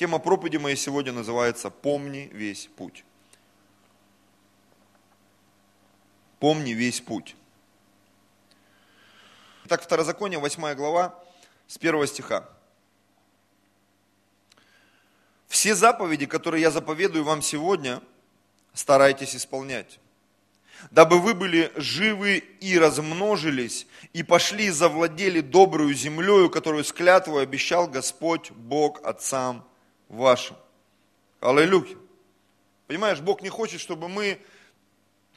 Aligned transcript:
Тема 0.00 0.18
проповеди 0.18 0.56
моей 0.56 0.76
сегодня 0.76 1.12
называется 1.12 1.68
«Помни 1.68 2.30
весь 2.32 2.70
путь». 2.74 3.04
Помни 6.38 6.70
весь 6.70 7.02
путь. 7.02 7.36
Итак, 9.66 9.82
Второзаконие, 9.82 10.38
8 10.38 10.74
глава, 10.74 11.22
с 11.66 11.76
1 11.76 12.06
стиха. 12.06 12.48
Все 15.48 15.74
заповеди, 15.74 16.24
которые 16.24 16.62
я 16.62 16.70
заповедую 16.70 17.24
вам 17.24 17.42
сегодня, 17.42 18.00
старайтесь 18.72 19.36
исполнять, 19.36 20.00
дабы 20.90 21.20
вы 21.20 21.34
были 21.34 21.70
живы 21.76 22.38
и 22.38 22.78
размножились, 22.78 23.86
и 24.14 24.22
пошли 24.22 24.68
и 24.68 24.70
завладели 24.70 25.42
добрую 25.42 25.92
землею, 25.92 26.48
которую 26.48 26.84
с 26.84 26.92
клятвой 26.94 27.42
обещал 27.42 27.86
Господь 27.86 28.50
Бог 28.52 29.04
отцам 29.04 29.66
вашим. 30.10 30.56
Аллилуйя. 31.40 31.96
Понимаешь, 32.86 33.20
Бог 33.20 33.40
не 33.40 33.48
хочет, 33.48 33.80
чтобы 33.80 34.08
мы 34.08 34.38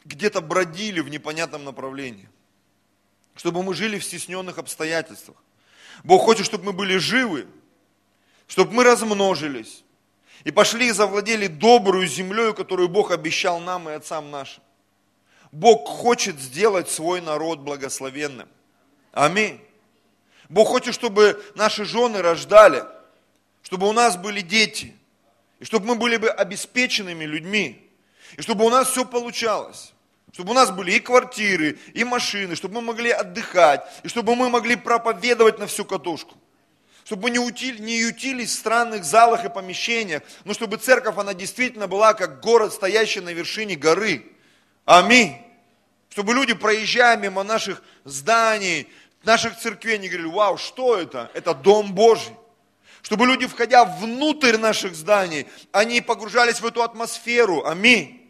где-то 0.03 0.41
бродили 0.41 0.99
в 0.99 1.07
непонятном 1.07 1.63
направлении, 1.63 2.27
чтобы 3.35 3.63
мы 3.63 3.73
жили 3.73 3.99
в 3.99 4.03
стесненных 4.03 4.57
обстоятельствах. 4.57 5.37
Бог 6.03 6.23
хочет, 6.23 6.45
чтобы 6.45 6.65
мы 6.65 6.73
были 6.73 6.97
живы, 6.97 7.47
чтобы 8.47 8.73
мы 8.73 8.83
размножились, 8.83 9.83
и 10.43 10.51
пошли 10.51 10.87
и 10.87 10.91
завладели 10.91 11.47
добрую 11.47 12.07
землей, 12.07 12.53
которую 12.53 12.89
Бог 12.89 13.11
обещал 13.11 13.59
нам 13.59 13.87
и 13.87 13.93
отцам 13.93 14.29
нашим. 14.31 14.63
Бог 15.51 15.87
хочет 15.87 16.39
сделать 16.39 16.89
свой 16.89 17.21
народ 17.21 17.59
благословенным. 17.59 18.49
Аминь. 19.11 19.61
Бог 20.49 20.67
хочет, 20.67 20.95
чтобы 20.95 21.41
наши 21.55 21.85
жены 21.85 22.21
рождали, 22.23 22.83
чтобы 23.73 23.89
у 23.89 23.91
нас 23.91 24.17
были 24.17 24.41
дети, 24.41 24.93
и 25.59 25.65
чтобы 25.65 25.87
мы 25.87 25.95
были 25.95 26.17
бы 26.17 26.29
обеспеченными 26.29 27.23
людьми, 27.23 27.89
и 28.37 28.41
чтобы 28.43 28.65
у 28.65 28.69
нас 28.69 28.91
все 28.91 29.03
получалось. 29.03 29.93
Чтобы 30.31 30.51
у 30.51 30.53
нас 30.53 30.69
были 30.69 30.91
и 30.91 30.99
квартиры, 30.99 31.79
и 31.95 32.03
машины, 32.03 32.55
чтобы 32.55 32.75
мы 32.75 32.81
могли 32.81 33.09
отдыхать, 33.09 33.81
и 34.03 34.09
чтобы 34.09 34.35
мы 34.35 34.51
могли 34.51 34.75
проповедовать 34.75 35.57
на 35.57 35.65
всю 35.65 35.85
катушку 35.85 36.37
чтобы 37.03 37.23
мы 37.23 37.31
не, 37.31 37.39
утили, 37.39 37.81
не 37.81 37.97
ютились 37.97 38.51
в 38.51 38.59
странных 38.59 39.03
залах 39.03 39.43
и 39.43 39.49
помещениях, 39.49 40.21
но 40.45 40.53
чтобы 40.53 40.77
церковь, 40.77 41.17
она 41.17 41.33
действительно 41.33 41.87
была 41.87 42.13
как 42.13 42.41
город, 42.41 42.73
стоящий 42.73 43.21
на 43.21 43.33
вершине 43.33 43.75
горы. 43.75 44.23
Аминь. 44.85 45.35
Чтобы 46.09 46.33
люди, 46.35 46.53
проезжая 46.53 47.17
мимо 47.17 47.43
наших 47.43 47.83
зданий, 48.05 48.87
наших 49.23 49.57
церквей, 49.57 49.97
не 49.97 50.09
говорили, 50.09 50.29
вау, 50.29 50.57
что 50.57 50.95
это? 50.95 51.31
Это 51.33 51.55
Дом 51.55 51.93
Божий. 51.93 52.33
Чтобы 53.03 53.27
люди, 53.27 53.45
входя 53.45 53.85
внутрь 53.85 54.57
наших 54.57 54.95
зданий, 54.95 55.45
они 55.71 56.01
погружались 56.01 56.61
в 56.61 56.65
эту 56.65 56.81
атмосферу. 56.81 57.63
Аминь 57.63 58.23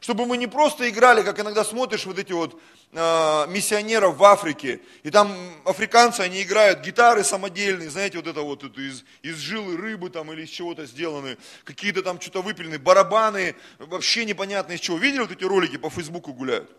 чтобы 0.00 0.26
мы 0.26 0.38
не 0.38 0.46
просто 0.46 0.88
играли, 0.88 1.22
как 1.22 1.38
иногда 1.40 1.62
смотришь 1.62 2.06
вот 2.06 2.18
эти 2.18 2.32
вот 2.32 2.60
э, 2.92 3.46
миссионеров 3.48 4.16
в 4.16 4.24
Африке, 4.24 4.80
и 5.02 5.10
там 5.10 5.30
африканцы, 5.64 6.20
они 6.20 6.42
играют 6.42 6.80
гитары 6.80 7.22
самодельные, 7.22 7.90
знаете, 7.90 8.16
вот 8.16 8.26
это 8.26 8.40
вот 8.40 8.64
это 8.64 8.80
из, 8.80 9.04
из 9.22 9.36
жилы 9.36 9.76
рыбы 9.76 10.10
там 10.10 10.32
или 10.32 10.44
из 10.44 10.48
чего-то 10.48 10.86
сделаны, 10.86 11.36
какие-то 11.64 12.02
там 12.02 12.20
что-то 12.20 12.42
выпиленные, 12.42 12.78
барабаны, 12.78 13.54
вообще 13.78 14.24
непонятно 14.24 14.72
из 14.72 14.80
чего. 14.80 14.96
Видели 14.96 15.20
вот 15.20 15.32
эти 15.32 15.44
ролики 15.44 15.76
по 15.76 15.90
Фейсбуку 15.90 16.32
гуляют? 16.32 16.74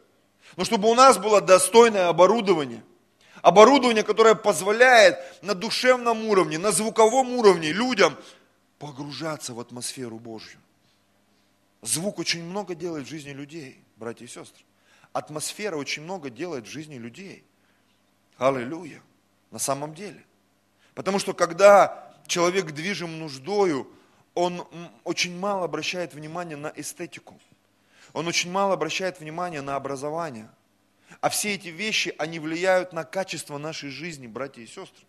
Но 0.57 0.65
чтобы 0.65 0.89
у 0.89 0.95
нас 0.95 1.17
было 1.17 1.39
достойное 1.39 2.07
оборудование, 2.07 2.83
оборудование, 3.41 4.03
которое 4.03 4.35
позволяет 4.35 5.17
на 5.41 5.53
душевном 5.53 6.25
уровне, 6.25 6.57
на 6.57 6.71
звуковом 6.71 7.33
уровне 7.33 7.71
людям 7.71 8.17
погружаться 8.79 9.53
в 9.53 9.59
атмосферу 9.59 10.19
Божью. 10.19 10.59
Звук 11.81 12.19
очень 12.19 12.43
много 12.43 12.75
делает 12.75 13.05
в 13.05 13.09
жизни 13.09 13.31
людей, 13.31 13.79
братья 13.95 14.25
и 14.25 14.27
сестры. 14.27 14.63
Атмосфера 15.13 15.75
очень 15.75 16.03
много 16.03 16.29
делает 16.29 16.65
в 16.67 16.69
жизни 16.69 16.95
людей. 16.95 17.43
Аллилуйя. 18.37 19.01
На 19.49 19.59
самом 19.59 19.93
деле. 19.93 20.23
Потому 20.93 21.19
что 21.19 21.33
когда 21.33 22.13
человек 22.27 22.71
движим 22.71 23.19
нуждою, 23.19 23.89
он 24.33 24.65
очень 25.03 25.37
мало 25.37 25.65
обращает 25.65 26.13
внимание 26.13 26.55
на 26.55 26.71
эстетику. 26.75 27.39
Он 28.13 28.27
очень 28.27 28.51
мало 28.51 28.73
обращает 28.73 29.19
внимание 29.19 29.61
на 29.61 29.75
образование. 29.75 30.49
А 31.19 31.29
все 31.29 31.53
эти 31.53 31.67
вещи, 31.67 32.15
они 32.17 32.39
влияют 32.39 32.93
на 32.93 33.03
качество 33.03 33.57
нашей 33.57 33.89
жизни, 33.89 34.27
братья 34.27 34.61
и 34.61 34.67
сестры. 34.67 35.05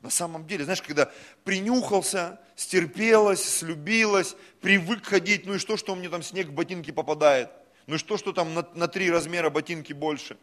На 0.00 0.10
самом 0.10 0.46
деле, 0.46 0.64
знаешь, 0.64 0.82
когда 0.82 1.10
принюхался, 1.44 2.40
стерпелась, 2.56 3.42
слюбилась, 3.42 4.34
привык 4.60 5.06
ходить, 5.06 5.46
ну 5.46 5.54
и 5.54 5.58
что, 5.58 5.76
что 5.76 5.92
у 5.92 5.96
меня 5.96 6.10
там 6.10 6.22
снег 6.22 6.48
в 6.48 6.52
ботинки 6.52 6.90
попадает? 6.90 7.50
Ну 7.86 7.94
и 7.94 7.98
что, 7.98 8.16
что 8.16 8.32
там 8.32 8.54
на, 8.54 8.66
на 8.74 8.88
три 8.88 9.10
размера 9.10 9.48
ботинки 9.50 9.92
больше? 9.92 10.36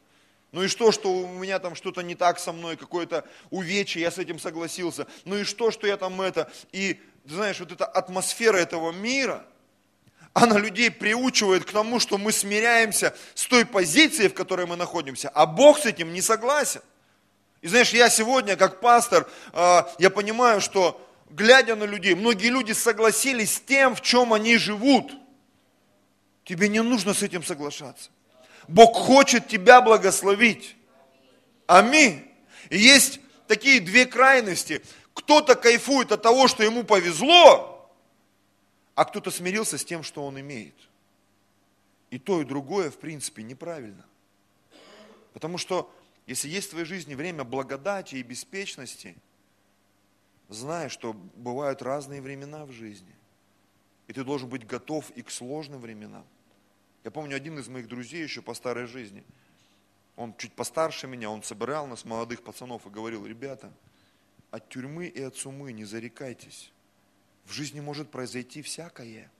Ну 0.52 0.64
и 0.64 0.68
что, 0.68 0.92
что 0.92 1.14
у 1.14 1.28
меня 1.28 1.60
там 1.60 1.76
что-то 1.76 2.02
не 2.02 2.16
так 2.16 2.40
со 2.40 2.52
мной, 2.52 2.76
какое-то 2.76 3.26
увечье, 3.50 4.02
я 4.02 4.12
с 4.12 4.18
этим 4.18 4.40
согласился. 4.40 5.08
Ну 5.26 5.38
и 5.38 5.44
что, 5.44 5.72
что 5.72 5.86
я 5.86 5.98
там 5.98 6.20
это. 6.22 6.52
И, 6.72 7.00
знаешь, 7.26 7.60
вот 7.60 7.72
эта 7.72 7.86
атмосфера 7.86 8.58
этого 8.58 8.92
мира, 8.92 9.46
она 10.42 10.58
людей 10.58 10.90
приучивает 10.92 11.66
к 11.66 11.72
тому, 11.72 12.00
что 12.00 12.18
мы 12.18 12.32
смиряемся 12.32 13.16
с 13.34 13.46
той 13.46 13.66
позицией, 13.66 14.30
в 14.30 14.34
которой 14.34 14.66
мы 14.66 14.76
находимся, 14.76 15.30
а 15.30 15.46
Бог 15.46 15.80
с 15.80 15.86
этим 15.86 16.14
не 16.14 16.22
согласен. 16.22 16.82
И 17.62 17.68
знаешь, 17.68 17.92
я 17.92 18.10
сегодня, 18.10 18.56
как 18.56 18.80
пастор, 18.80 19.30
а, 19.52 19.92
я 20.00 20.10
понимаю, 20.10 20.62
что 20.62 21.06
глядя 21.30 21.76
на 21.76 21.84
людей, 21.84 22.16
многие 22.16 22.48
люди 22.48 22.72
согласились 22.72 23.56
с 23.56 23.60
тем, 23.60 23.96
в 23.96 24.02
чем 24.02 24.34
они 24.34 24.58
живут. 24.58 25.12
Тебе 26.46 26.70
не 26.70 26.82
нужно 26.82 27.14
с 27.14 27.22
этим 27.22 27.44
соглашаться. 27.44 28.10
Бог 28.68 28.96
хочет 28.96 29.48
тебя 29.48 29.82
благословить. 29.82 30.76
Аминь. 31.68 32.26
И 32.70 32.78
есть 32.78 33.20
такие 33.48 33.82
две 33.82 34.06
крайности. 34.06 34.82
Кто-то 35.14 35.56
кайфует 35.56 36.12
от 36.12 36.22
того, 36.22 36.48
что 36.48 36.64
ему 36.64 36.84
повезло, 36.84 37.79
а 39.00 39.06
кто-то 39.06 39.32
смирился 39.32 39.78
с 39.78 39.86
тем, 39.86 40.04
что 40.04 40.26
он 40.26 40.38
имеет. 40.42 40.76
И 42.10 42.20
то, 42.20 42.42
и 42.42 42.44
другое, 42.44 42.92
в 42.92 42.98
принципе, 42.98 43.44
неправильно. 43.44 44.06
Потому 45.32 45.58
что 45.58 45.90
если 46.28 46.50
есть 46.50 46.68
в 46.68 46.72
твоей 46.72 46.86
жизни 46.86 47.16
время 47.16 47.46
благодати 47.46 48.16
и 48.16 48.24
беспечности, 48.24 49.16
знай, 50.50 50.90
что 50.90 51.14
бывают 51.14 51.82
разные 51.82 52.22
времена 52.22 52.66
в 52.66 52.74
жизни. 52.74 53.16
И 54.08 54.12
ты 54.12 54.26
должен 54.26 54.50
быть 54.50 54.68
готов 54.68 55.10
и 55.12 55.22
к 55.22 55.32
сложным 55.32 55.80
временам. 55.80 56.26
Я 57.06 57.12
помню, 57.12 57.38
один 57.38 57.58
из 57.58 57.70
моих 57.70 57.88
друзей 57.88 58.22
еще 58.22 58.42
по 58.42 58.54
старой 58.54 58.86
жизни, 58.86 59.24
он 60.18 60.36
чуть 60.36 60.52
постарше 60.52 61.08
меня, 61.08 61.30
он 61.30 61.42
собирал 61.42 61.88
нас, 61.88 62.04
молодых 62.04 62.44
пацанов, 62.44 62.86
и 62.86 62.90
говорил, 62.90 63.26
ребята, 63.26 63.72
от 64.52 64.68
тюрьмы 64.68 65.06
и 65.06 65.22
от 65.22 65.38
сумы 65.38 65.72
не 65.72 65.86
зарекайтесь. 65.86 66.74
В 67.50 67.52
жизни 67.52 67.80
может 67.80 68.12
произойти 68.12 68.62
всякое. 68.62 69.32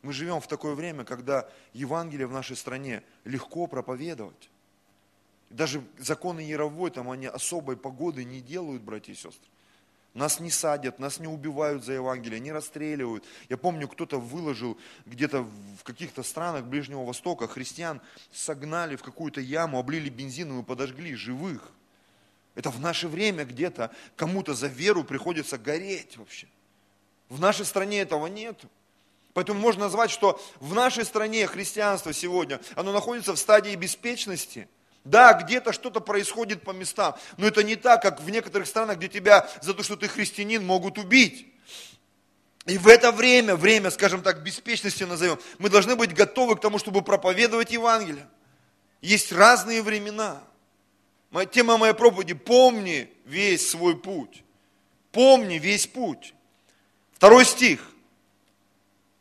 Мы 0.00 0.14
живем 0.14 0.40
в 0.40 0.48
такое 0.48 0.74
время, 0.74 1.04
когда 1.04 1.46
Евангелие 1.74 2.26
в 2.26 2.32
нашей 2.32 2.56
стране 2.56 3.02
легко 3.24 3.66
проповедовать. 3.66 4.48
Даже 5.50 5.84
законы 5.98 6.40
Яровой, 6.40 6.90
там 6.90 7.10
они 7.10 7.26
особой 7.26 7.76
погоды 7.76 8.24
не 8.24 8.40
делают, 8.40 8.80
братья 8.80 9.12
и 9.12 9.16
сестры. 9.16 9.50
Нас 10.14 10.40
не 10.40 10.50
садят, 10.50 10.98
нас 10.98 11.20
не 11.20 11.26
убивают 11.26 11.84
за 11.84 11.92
Евангелие, 11.92 12.40
не 12.40 12.52
расстреливают. 12.52 13.22
Я 13.50 13.58
помню, 13.58 13.86
кто-то 13.86 14.18
выложил 14.18 14.78
где-то 15.04 15.42
в 15.42 15.82
каких-то 15.84 16.22
странах 16.22 16.64
Ближнего 16.64 17.04
Востока, 17.04 17.48
христиан 17.48 18.00
согнали 18.32 18.96
в 18.96 19.02
какую-то 19.02 19.42
яму, 19.42 19.78
облили 19.78 20.08
бензином 20.08 20.60
и 20.60 20.64
подожгли 20.64 21.14
живых. 21.16 21.70
Это 22.56 22.70
в 22.70 22.80
наше 22.80 23.06
время 23.06 23.44
где-то 23.44 23.92
кому-то 24.16 24.54
за 24.54 24.66
веру 24.66 25.04
приходится 25.04 25.58
гореть 25.58 26.16
вообще. 26.16 26.48
В 27.28 27.38
нашей 27.38 27.64
стране 27.64 28.00
этого 28.00 28.26
нет. 28.26 28.60
Поэтому 29.32 29.60
можно 29.60 29.84
назвать, 29.84 30.10
что 30.10 30.42
в 30.58 30.74
нашей 30.74 31.04
стране 31.04 31.46
христианство 31.46 32.12
сегодня, 32.12 32.60
оно 32.74 32.92
находится 32.92 33.32
в 33.32 33.38
стадии 33.38 33.76
беспечности– 33.76 34.68
да, 35.06 35.34
где-то 35.34 35.72
что-то 35.72 36.00
происходит 36.00 36.62
по 36.62 36.72
местам, 36.72 37.14
но 37.36 37.46
это 37.46 37.62
не 37.62 37.76
так, 37.76 38.02
как 38.02 38.20
в 38.20 38.28
некоторых 38.28 38.66
странах, 38.66 38.96
где 38.96 39.06
тебя 39.06 39.48
за 39.62 39.72
то, 39.72 39.84
что 39.84 39.94
ты 39.94 40.08
христианин, 40.08 40.66
могут 40.66 40.98
убить. 40.98 41.46
И 42.66 42.76
в 42.76 42.88
это 42.88 43.12
время, 43.12 43.54
время, 43.54 43.90
скажем 43.90 44.22
так, 44.22 44.42
беспечности 44.42 45.04
назовем, 45.04 45.38
мы 45.58 45.70
должны 45.70 45.94
быть 45.94 46.12
готовы 46.12 46.56
к 46.56 46.60
тому, 46.60 46.78
чтобы 46.78 47.02
проповедовать 47.02 47.70
Евангелие. 47.70 48.26
Есть 49.00 49.30
разные 49.30 49.80
времена. 49.80 50.42
Тема 51.44 51.76
моей 51.76 51.92
проповеди– 51.94 52.34
помни 52.34 53.10
весь 53.26 53.70
свой 53.70 53.96
путь. 53.98 54.42
Помни 55.12 55.58
весь 55.58 55.86
путь. 55.86 56.34
Второй 57.12 57.44
стих, 57.44 57.92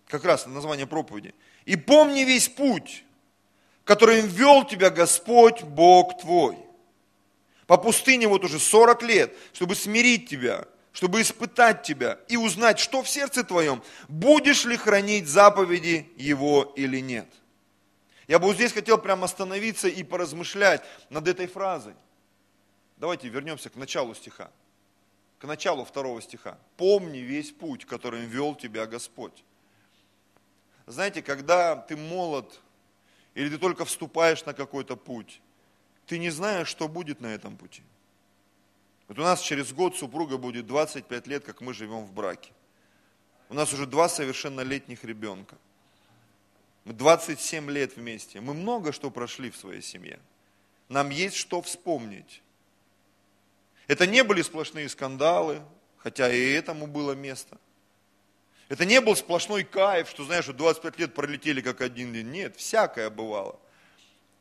как 0.07 0.23
раз 0.23 0.45
название 0.45 0.87
проповеди. 0.87 1.33
И 1.65 1.75
помни 1.75 2.21
весь 2.21 2.47
путь, 2.47 3.03
которым 3.83 4.27
вел 4.27 4.65
тебя 4.65 4.89
Господь, 4.89 5.63
Бог 5.63 6.19
твой. 6.19 6.57
По 7.67 7.77
пустыне 7.77 8.27
вот 8.27 8.43
уже 8.43 8.59
40 8.59 9.03
лет, 9.03 9.33
чтобы 9.53 9.75
смирить 9.75 10.29
тебя, 10.29 10.65
чтобы 10.91 11.21
испытать 11.21 11.83
тебя 11.83 12.19
и 12.27 12.37
узнать, 12.37 12.79
что 12.79 13.01
в 13.01 13.09
сердце 13.09 13.43
твоем, 13.43 13.81
будешь 14.07 14.65
ли 14.65 14.77
хранить 14.77 15.27
заповеди 15.27 16.09
Его 16.15 16.73
или 16.75 16.99
нет. 16.99 17.27
Я 18.27 18.39
бы 18.39 18.47
вот 18.47 18.55
здесь 18.55 18.71
хотел 18.71 18.97
прямо 18.97 19.25
остановиться 19.25 19.87
и 19.87 20.03
поразмышлять 20.03 20.83
над 21.09 21.27
этой 21.27 21.47
фразой. 21.47 21.93
Давайте 22.97 23.27
вернемся 23.29 23.69
к 23.69 23.75
началу 23.75 24.15
стиха, 24.15 24.51
к 25.39 25.45
началу 25.45 25.83
второго 25.85 26.21
стиха. 26.21 26.57
«Помни 26.77 27.19
весь 27.19 27.51
путь, 27.51 27.85
которым 27.85 28.25
вел 28.25 28.55
тебя 28.55 28.85
Господь». 28.85 29.43
Знаете, 30.87 31.21
когда 31.21 31.75
ты 31.75 31.97
молод, 31.97 32.61
или 33.33 33.49
ты 33.49 33.57
только 33.57 33.85
вступаешь 33.85 34.45
на 34.45 34.53
какой-то 34.53 34.95
путь, 34.95 35.41
ты 36.05 36.19
не 36.19 36.29
знаешь, 36.29 36.67
что 36.67 36.87
будет 36.87 37.21
на 37.21 37.27
этом 37.27 37.57
пути– 37.57 37.83
вот 39.07 39.19
у 39.19 39.21
нас 39.21 39.41
через 39.41 39.71
год 39.71 39.95
супруга 39.95 40.37
будет 40.37 40.65
25 40.65 41.27
лет, 41.27 41.45
как 41.45 41.61
мы 41.61 41.73
живем 41.73 42.05
в 42.05 42.11
браке. 42.11 42.51
У 43.49 43.53
нас 43.53 43.71
уже 43.73 43.85
два 43.85 44.09
совершеннолетних 44.09 45.03
ребенка. 45.03 45.57
Мы 46.85 46.93
27 46.93 47.69
лет 47.69 47.95
вместе. 47.95 48.41
Мы 48.41 48.53
много 48.53 48.91
что 48.91 49.11
прошли 49.11 49.51
в 49.51 49.57
своей 49.57 49.81
семье. 49.81 50.19
Нам 50.89 51.09
есть 51.09 51.35
что 51.35 51.61
вспомнить. 51.61 52.41
Это 53.87 54.07
не 54.07 54.23
были 54.23 54.41
сплошные 54.41 54.89
скандалы, 54.89 55.61
хотя 55.97 56.31
и 56.31 56.51
этому 56.51 56.87
было 56.87 57.13
место. 57.13 57.57
Это 58.69 58.85
не 58.85 58.99
был 58.99 59.15
сплошной 59.15 59.63
кайф, 59.63 60.09
что, 60.09 60.23
знаешь, 60.23 60.45
25 60.45 60.99
лет 60.99 61.13
пролетели 61.13 61.61
как 61.61 61.81
один 61.81 62.13
день. 62.13 62.31
Нет, 62.31 62.55
всякое 62.55 63.09
бывало. 63.09 63.59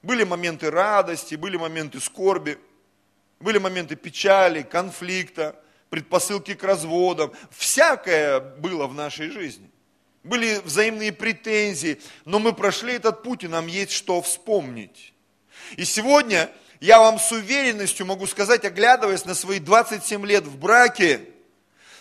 Были 0.02 0.24
моменты 0.24 0.70
радости, 0.70 1.34
были 1.34 1.56
моменты 1.56 2.00
скорби– 2.00 2.58
были 3.44 3.58
моменты 3.58 3.94
печали, 3.94 4.62
конфликта, 4.62 5.54
предпосылки 5.90 6.54
к 6.54 6.64
разводам. 6.64 7.32
Всякое 7.50 8.40
было 8.40 8.86
в 8.86 8.94
нашей 8.94 9.30
жизни. 9.30 9.70
Были 10.22 10.58
взаимные 10.64 11.12
претензии, 11.12 12.00
но 12.24 12.38
мы 12.38 12.54
прошли 12.54 12.94
этот 12.94 13.22
путь, 13.22 13.44
и 13.44 13.48
нам 13.48 13.66
есть 13.66 13.92
что 13.92 14.22
вспомнить. 14.22 15.12
И 15.76 15.84
сегодня 15.84 16.50
я 16.80 16.98
вам 16.98 17.18
с 17.18 17.30
уверенностью 17.32 18.06
могу 18.06 18.26
сказать, 18.26 18.64
оглядываясь 18.64 19.24
на 19.24 19.34
свои 19.34 19.58
27 19.58 20.26
лет 20.26 20.44
в 20.44 20.56
браке, 20.58 21.28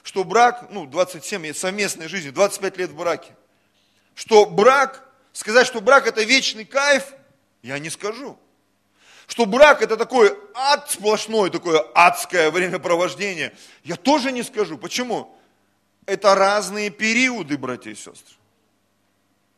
что 0.04 0.24
брак, 0.24 0.68
ну 0.72 0.86
27 0.86 1.54
совместной 1.54 2.08
жизни, 2.08 2.30
25 2.30 2.78
лет 2.78 2.90
в 2.90 2.96
браке, 2.96 3.36
что 4.16 4.46
брак, 4.46 5.08
сказать, 5.32 5.68
что 5.68 5.82
брак 5.82 6.08
это 6.08 6.24
вечный 6.24 6.66
кайф, 6.66 7.04
я 7.62 7.80
не 7.80 7.90
скажу 7.90 8.38
что 9.28 9.46
брак 9.46 9.82
это 9.82 9.98
такой 9.98 10.38
ад 10.54 10.92
сплошной, 10.92 11.50
такое 11.50 11.80
адское 11.96 12.52
времяпровождение, 12.52 13.56
я 13.84 13.96
тоже 13.96 14.32
не 14.32 14.44
скажу. 14.44 14.78
Почему? 14.78 15.36
Это 16.06 16.36
разные 16.36 16.90
периоды, 16.90 17.58
братья 17.58 17.92
и 17.92 17.96
сестры. 17.96 18.36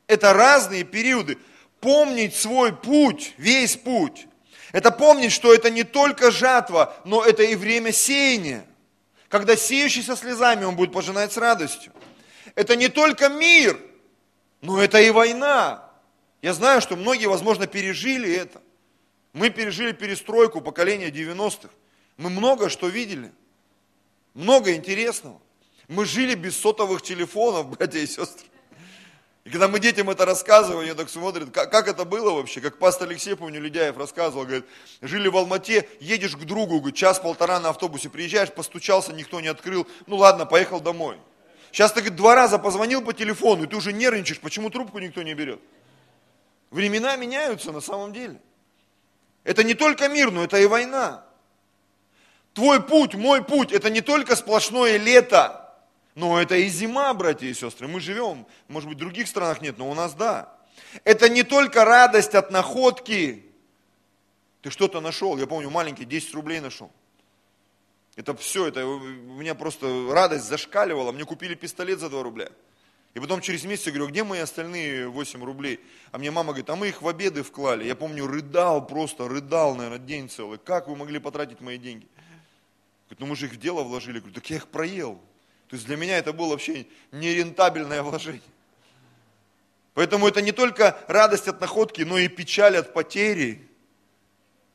Это 0.07 0.33
разные 0.33 0.83
периоды. 0.83 1.37
Помнить 1.81 2.35
свой 2.35 2.75
путь, 2.75 3.33
весь 3.37 3.75
путь. 3.75 4.27
Это 4.75 4.91
помнить, 4.91 5.31
что 5.31 5.53
это 5.53 5.69
не 5.69 5.85
только 5.85 6.31
жатва, 6.31 6.93
но 7.05 7.23
это 7.23 7.43
и 7.43 7.55
время 7.55 7.93
сеяния. 7.93 8.65
Когда 9.29 9.55
сеющий 9.55 10.03
со 10.03 10.17
слезами, 10.17 10.65
он 10.65 10.75
будет 10.75 10.91
пожинать 10.91 11.31
с 11.31 11.37
радостью. 11.37 11.93
Это 12.55 12.75
не 12.75 12.89
только 12.89 13.29
мир, 13.29 13.79
но 14.59 14.81
это 14.81 14.99
и 14.99 15.11
война. 15.11 15.89
Я 16.41 16.53
знаю, 16.53 16.81
что 16.81 16.97
многие, 16.97 17.27
возможно, 17.27 17.67
пережили 17.67 18.29
это. 18.29 18.61
Мы 19.31 19.49
пережили 19.49 19.93
перестройку 19.93 20.59
поколения 20.59 21.07
90-х. 21.09 21.69
Мы 22.17 22.29
много 22.29 22.67
что 22.67 22.89
видели. 22.89 23.31
Много 24.33 24.73
интересного. 24.73 25.41
Мы 25.87 26.03
жили 26.03 26.35
без 26.35 26.57
сотовых 26.57 27.01
телефонов, 27.01 27.69
братья 27.77 27.99
и 27.99 28.07
сестры. 28.07 28.45
И 29.45 29.51
когда 29.51 29.67
мы 29.67 29.79
детям 29.79 30.09
это 30.09 30.25
рассказываем, 30.25 30.89
они 30.89 30.97
так 30.97 31.07
смотрят, 31.07 31.51
как, 31.51 31.71
как 31.71 31.87
это 31.87 32.03
было 32.03 32.31
вообще, 32.31 32.61
как 32.61 32.79
пастор 32.79 33.07
Алексей, 33.07 33.35
помню, 33.35 33.61
Людяев 33.61 33.95
рассказывал, 33.95 34.43
говорит, 34.43 34.65
жили 35.01 35.27
в 35.27 35.37
Алмате, 35.37 35.87
едешь 35.99 36.35
к 36.35 36.43
другу, 36.45 36.79
говорит, 36.79 36.95
час-полтора 36.95 37.59
на 37.59 37.69
автобусе, 37.69 38.09
приезжаешь, 38.09 38.51
постучался, 38.51 39.13
никто 39.13 39.39
не 39.41 39.47
открыл, 39.47 39.87
ну 40.07 40.15
ладно, 40.15 40.47
поехал 40.47 40.81
домой. 40.81 41.19
Сейчас 41.71 41.91
ты, 41.91 41.99
говорит, 41.99 42.17
два 42.17 42.33
раза 42.33 42.57
позвонил 42.57 43.03
по 43.03 43.13
телефону, 43.13 43.65
и 43.65 43.67
ты 43.67 43.75
уже 43.75 43.93
нервничаешь, 43.93 44.39
почему 44.39 44.71
трубку 44.71 44.97
никто 44.97 45.21
не 45.21 45.35
берет. 45.35 45.61
Времена 46.71 47.15
меняются 47.15 47.71
на 47.71 47.81
самом 47.81 48.13
деле. 48.13 48.41
Это 49.43 49.63
не 49.63 49.75
только 49.75 50.09
мир, 50.09 50.31
но 50.31 50.43
это 50.43 50.57
и 50.57 50.65
война. 50.65 51.23
Твой 52.53 52.81
путь, 52.81 53.13
мой 53.13 53.43
путь, 53.43 53.71
это 53.71 53.91
не 53.91 54.01
только 54.01 54.35
сплошное 54.35 54.97
лето, 54.97 55.64
но 56.15 56.41
это 56.41 56.55
и 56.55 56.67
зима, 56.67 57.13
братья 57.13 57.45
и 57.45 57.53
сестры. 57.53 57.87
Мы 57.87 57.99
живем, 57.99 58.47
может 58.67 58.89
быть, 58.89 58.97
в 58.97 59.01
других 59.01 59.27
странах 59.27 59.61
нет, 59.61 59.77
но 59.77 59.89
у 59.89 59.93
нас 59.93 60.13
да. 60.13 60.57
Это 61.03 61.29
не 61.29 61.43
только 61.43 61.85
радость 61.85 62.35
от 62.35 62.51
находки. 62.51 63.45
Ты 64.61 64.71
что-то 64.71 65.01
нашел, 65.01 65.37
я 65.37 65.45
помню, 65.45 65.69
маленький, 65.69 66.05
10 66.05 66.33
рублей 66.33 66.59
нашел. 66.61 66.91
Это 68.15 68.33
все, 68.35 68.67
это 68.67 68.85
у 68.85 68.99
меня 68.99 69.55
просто 69.55 70.09
радость 70.11 70.45
зашкаливала. 70.45 71.11
Мне 71.11 71.25
купили 71.25 71.53
пистолет 71.53 71.99
за 71.99 72.09
2 72.09 72.23
рубля. 72.23 72.49
И 73.13 73.19
потом 73.19 73.41
через 73.41 73.63
месяц 73.65 73.87
я 73.87 73.91
говорю, 73.91 74.09
где 74.09 74.23
мои 74.23 74.39
остальные 74.39 75.09
8 75.09 75.43
рублей? 75.43 75.79
А 76.11 76.17
мне 76.17 76.31
мама 76.31 76.47
говорит, 76.49 76.69
а 76.69 76.75
мы 76.75 76.87
их 76.87 77.01
в 77.01 77.07
обеды 77.07 77.43
вклали. 77.43 77.85
Я 77.85 77.95
помню, 77.95 78.25
рыдал 78.25 78.85
просто, 78.85 79.27
рыдал, 79.27 79.75
наверное, 79.75 79.99
день 79.99 80.29
целый. 80.29 80.59
Как 80.59 80.87
вы 80.87 80.95
могли 80.95 81.19
потратить 81.19 81.59
мои 81.61 81.77
деньги? 81.77 82.07
Говорит, 83.07 83.19
ну 83.19 83.25
мы 83.25 83.35
же 83.35 83.45
их 83.47 83.53
в 83.53 83.57
дело 83.57 83.83
вложили. 83.83 84.15
Я 84.15 84.21
говорю, 84.21 84.35
так 84.35 84.49
я 84.49 84.57
их 84.57 84.67
проел. 84.67 85.21
То 85.69 85.75
есть 85.75 85.85
для 85.87 85.97
меня 85.97 86.17
это 86.17 86.33
было 86.33 86.49
вообще 86.49 86.85
нерентабельное 87.11 88.03
вложение. 88.03 88.41
Поэтому 89.93 90.27
это 90.27 90.41
не 90.41 90.51
только 90.51 90.97
радость 91.07 91.47
от 91.47 91.61
находки, 91.61 92.01
но 92.01 92.17
и 92.17 92.27
печаль 92.27 92.77
от 92.77 92.93
потери, 92.93 93.67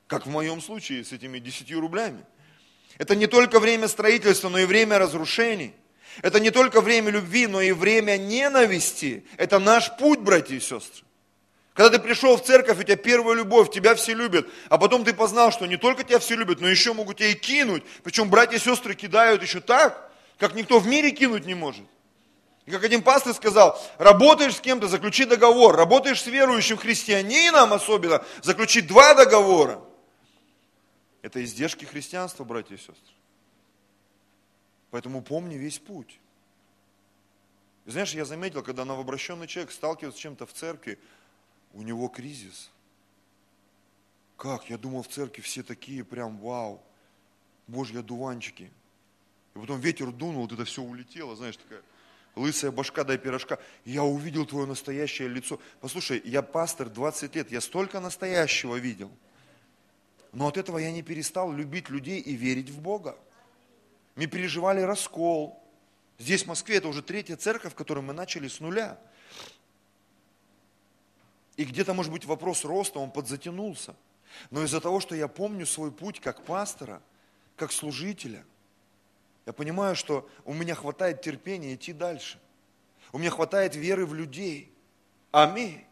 как 0.06 0.26
в 0.26 0.30
моем 0.30 0.60
случае 0.60 1.04
с 1.04 1.12
этими 1.12 1.38
10 1.38 1.70
рублями. 1.72 2.24
Это 2.98 3.14
не 3.14 3.26
только 3.26 3.60
время 3.60 3.86
строительства, 3.86 4.48
но 4.48 4.58
и 4.58 4.64
время 4.64 4.98
разрушений. 4.98 5.74
Это 6.22 6.40
не 6.40 6.50
только 6.50 6.80
время 6.80 7.10
любви, 7.10 7.46
но 7.46 7.60
и 7.60 7.72
время 7.72 8.16
ненависти. 8.16 9.24
Это 9.36 9.58
наш 9.58 9.96
путь, 9.96 10.20
братья 10.20 10.56
и 10.56 10.60
сестры. 10.60 11.04
Когда 11.74 11.96
ты 11.96 12.02
пришел 12.02 12.36
в 12.36 12.44
церковь, 12.44 12.78
у 12.78 12.82
тебя 12.82 12.96
первая 12.96 13.36
любовь, 13.36 13.70
тебя 13.70 13.94
все 13.94 14.12
любят, 14.12 14.48
а 14.68 14.76
потом 14.76 15.04
ты 15.04 15.14
познал, 15.14 15.52
что 15.52 15.66
не 15.66 15.76
только 15.76 16.02
тебя 16.02 16.18
все 16.18 16.34
любят, 16.34 16.60
но 16.60 16.68
еще 16.68 16.92
могут 16.92 17.18
тебя 17.18 17.28
и 17.28 17.34
кинуть. 17.34 17.84
Причем 18.02 18.28
братья 18.28 18.56
и 18.56 18.60
сестры 18.60 18.94
кидают 18.94 19.42
еще 19.42 19.60
так, 19.60 20.09
как 20.40 20.54
никто 20.54 20.80
в 20.80 20.86
мире 20.88 21.10
кинуть 21.10 21.44
не 21.44 21.54
может. 21.54 21.86
И 22.64 22.70
как 22.70 22.82
один 22.82 23.02
пастор 23.02 23.34
сказал, 23.34 23.78
работаешь 23.98 24.56
с 24.56 24.60
кем-то, 24.60 24.88
заключи 24.88 25.26
договор. 25.26 25.76
Работаешь 25.76 26.22
с 26.22 26.26
верующим 26.26 26.78
христианином 26.78 27.74
особенно, 27.74 28.24
заключи 28.42 28.80
два 28.80 29.14
договора. 29.14 29.84
Это 31.20 31.44
издержки 31.44 31.84
христианства, 31.84 32.44
братья 32.44 32.74
и 32.74 32.78
сестры. 32.78 33.14
Поэтому 34.90 35.20
помни 35.20 35.56
весь 35.56 35.78
путь. 35.78 36.18
И 37.84 37.90
знаешь, 37.90 38.14
я 38.14 38.24
заметил, 38.24 38.62
когда 38.62 38.86
новообращенный 38.86 39.46
человек 39.46 39.70
сталкивается 39.72 40.18
с 40.18 40.22
чем-то 40.22 40.46
в 40.46 40.54
церкви, 40.54 40.98
у 41.74 41.82
него 41.82 42.08
кризис. 42.08 42.70
Как? 44.38 44.70
Я 44.70 44.78
думал, 44.78 45.02
в 45.02 45.08
церкви 45.08 45.42
все 45.42 45.62
такие 45.62 46.02
прям 46.02 46.38
вау, 46.38 46.82
божьи 47.66 47.98
одуванчики. 47.98 48.70
И 49.54 49.58
потом 49.58 49.80
ветер 49.80 50.12
дунул, 50.12 50.42
вот 50.42 50.52
это 50.52 50.64
все 50.64 50.82
улетело, 50.82 51.36
знаешь, 51.36 51.56
такая 51.56 51.82
лысая 52.36 52.70
башка, 52.70 53.04
дай 53.04 53.18
пирожка. 53.18 53.58
Я 53.84 54.04
увидел 54.04 54.46
твое 54.46 54.66
настоящее 54.66 55.28
лицо. 55.28 55.60
Послушай, 55.80 56.20
я 56.24 56.42
пастор 56.42 56.88
20 56.88 57.34
лет, 57.34 57.50
я 57.50 57.60
столько 57.60 58.00
настоящего 58.00 58.76
видел. 58.76 59.10
Но 60.32 60.46
от 60.46 60.56
этого 60.56 60.78
я 60.78 60.92
не 60.92 61.02
перестал 61.02 61.52
любить 61.52 61.88
людей 61.90 62.20
и 62.20 62.34
верить 62.34 62.70
в 62.70 62.80
Бога. 62.80 63.18
Мы 64.14 64.26
переживали 64.26 64.80
раскол. 64.80 65.60
Здесь, 66.18 66.44
в 66.44 66.46
Москве, 66.46 66.76
это 66.76 66.88
уже 66.88 67.02
третья 67.02 67.36
церковь, 67.36 67.74
которую 67.74 68.04
мы 68.04 68.12
начали 68.12 68.46
с 68.46 68.60
нуля. 68.60 68.98
И 71.56 71.64
где-то, 71.64 71.94
может 71.94 72.12
быть, 72.12 72.24
вопрос 72.24 72.64
роста, 72.64 73.00
он 73.00 73.10
подзатянулся. 73.10 73.96
Но 74.50 74.62
из-за 74.62 74.80
того, 74.80 75.00
что 75.00 75.14
я 75.14 75.26
помню 75.28 75.66
свой 75.66 75.90
путь 75.90 76.20
как 76.20 76.44
пастора, 76.44 77.02
как 77.56 77.72
служителя, 77.72 78.44
я 79.50 79.52
понимаю, 79.52 79.96
что 79.96 80.28
у 80.44 80.54
меня 80.54 80.76
хватает 80.76 81.22
терпения 81.22 81.74
идти 81.74 81.92
дальше. 81.92 82.38
У 83.10 83.18
меня 83.18 83.30
хватает 83.30 83.74
веры 83.74 84.06
в 84.06 84.14
людей. 84.14 84.72
Аминь. 85.32 85.84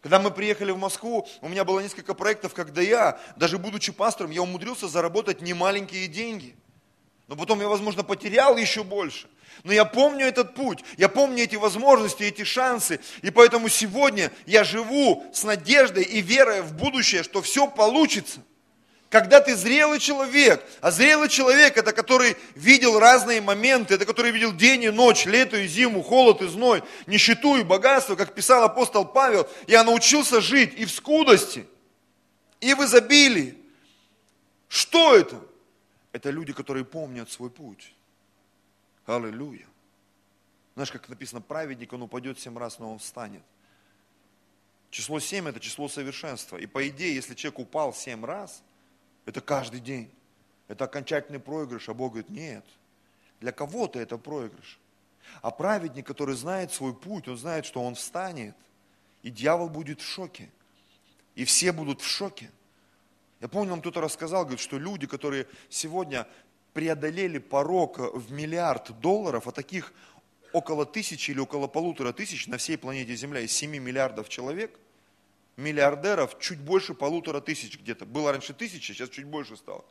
Когда 0.00 0.20
мы 0.20 0.30
приехали 0.30 0.70
в 0.70 0.78
Москву, 0.78 1.26
у 1.40 1.48
меня 1.48 1.64
было 1.64 1.80
несколько 1.80 2.14
проектов, 2.14 2.54
когда 2.54 2.80
я, 2.80 3.20
даже 3.34 3.58
будучи 3.58 3.90
пастором, 3.90 4.30
я 4.30 4.42
умудрился 4.42 4.86
заработать 4.86 5.42
немаленькие 5.42 6.06
деньги– 6.06 6.56
но 7.30 7.36
потом 7.36 7.60
я, 7.60 7.68
возможно, 7.68 8.02
потерял 8.02 8.56
еще 8.56 8.82
больше. 8.82 9.28
Но 9.62 9.72
я 9.72 9.84
помню 9.84 10.26
этот 10.26 10.56
путь, 10.56 10.82
я 10.96 11.08
помню 11.08 11.44
эти 11.44 11.54
возможности, 11.54 12.24
эти 12.24 12.42
шансы. 12.42 12.98
И 13.22 13.30
поэтому 13.30 13.68
сегодня 13.68 14.32
я 14.46 14.64
живу 14.64 15.24
с 15.32 15.44
надеждой 15.44 16.02
и 16.02 16.22
верой 16.22 16.62
в 16.62 16.74
будущее, 16.74 17.22
что 17.22 17.40
все 17.40 17.68
получится. 17.68 18.40
Когда 19.10 19.40
ты 19.40 19.56
зрелый 19.56 19.98
человек, 19.98 20.64
а 20.80 20.92
зрелый 20.92 21.28
человек 21.28 21.76
это 21.76 21.92
который 21.92 22.36
видел 22.54 22.96
разные 23.00 23.40
моменты, 23.40 23.94
это 23.94 24.06
который 24.06 24.30
видел 24.30 24.52
день 24.52 24.84
и 24.84 24.90
ночь, 24.90 25.26
лето 25.26 25.56
и 25.56 25.66
зиму, 25.66 26.04
холод 26.04 26.42
и 26.42 26.46
зной, 26.46 26.84
нищету 27.08 27.56
и 27.56 27.64
богатство, 27.64 28.14
как 28.14 28.32
писал 28.34 28.62
апостол 28.62 29.04
Павел, 29.04 29.48
я 29.66 29.82
научился 29.82 30.40
жить 30.40 30.74
и 30.76 30.84
в 30.84 30.92
скудости, 30.92 31.66
и 32.60 32.72
в 32.72 32.84
изобилии. 32.84 33.58
Что 34.68 35.16
это? 35.16 35.42
Это 36.12 36.30
люди, 36.30 36.52
которые 36.52 36.84
помнят 36.84 37.28
свой 37.32 37.50
путь. 37.50 37.92
Аллилуйя. 39.06 39.66
Знаешь, 40.76 40.92
как 40.92 41.08
написано, 41.08 41.40
праведник, 41.40 41.92
он 41.92 42.02
упадет 42.02 42.38
семь 42.38 42.56
раз, 42.56 42.78
но 42.78 42.92
он 42.92 43.00
встанет. 43.00 43.42
Число 44.92 45.18
семь 45.18 45.48
это 45.48 45.58
число 45.58 45.88
совершенства. 45.88 46.56
И 46.58 46.66
по 46.66 46.86
идее, 46.88 47.16
если 47.16 47.34
человек 47.34 47.58
упал 47.58 47.92
семь 47.92 48.24
раз, 48.24 48.62
это 49.26 49.40
каждый 49.40 49.80
день. 49.80 50.10
Это 50.68 50.84
окончательный 50.84 51.40
проигрыш. 51.40 51.88
А 51.88 51.94
Бог 51.94 52.12
говорит, 52.12 52.30
нет. 52.30 52.64
Для 53.40 53.52
кого-то 53.52 53.98
это 53.98 54.18
проигрыш. 54.18 54.78
А 55.42 55.50
праведник, 55.50 56.06
который 56.06 56.34
знает 56.36 56.72
свой 56.72 56.94
путь, 56.94 57.28
он 57.28 57.36
знает, 57.36 57.66
что 57.66 57.82
он 57.82 57.94
встанет. 57.94 58.54
И 59.22 59.30
дьявол 59.30 59.68
будет 59.68 60.00
в 60.00 60.06
шоке. 60.06 60.50
И 61.34 61.44
все 61.44 61.72
будут 61.72 62.00
в 62.00 62.06
шоке. 62.06 62.50
Я 63.40 63.48
помню, 63.48 63.70
нам 63.70 63.80
кто-то 63.80 64.00
рассказал, 64.00 64.42
говорит, 64.42 64.60
что 64.60 64.78
люди, 64.78 65.06
которые 65.06 65.46
сегодня 65.68 66.26
преодолели 66.72 67.38
порог 67.38 67.98
в 67.98 68.30
миллиард 68.30 69.00
долларов, 69.00 69.48
а 69.48 69.52
таких 69.52 69.92
около 70.52 70.84
тысячи 70.84 71.30
или 71.30 71.38
около 71.38 71.66
полутора 71.66 72.12
тысяч 72.12 72.46
на 72.46 72.58
всей 72.58 72.76
планете 72.76 73.14
Земля 73.16 73.40
из 73.40 73.52
7 73.52 73.70
миллиардов 73.70 74.28
человек– 74.28 74.78
миллиардеров 75.56 76.38
чуть 76.38 76.58
больше 76.58 76.94
полутора 76.94 77.40
тысяч 77.40 77.78
где-то. 77.78 78.06
Было 78.06 78.32
раньше 78.32 78.54
тысяча, 78.54 78.94
сейчас 78.94 79.10
чуть 79.10 79.26
больше 79.26 79.56
стало. 79.56 79.84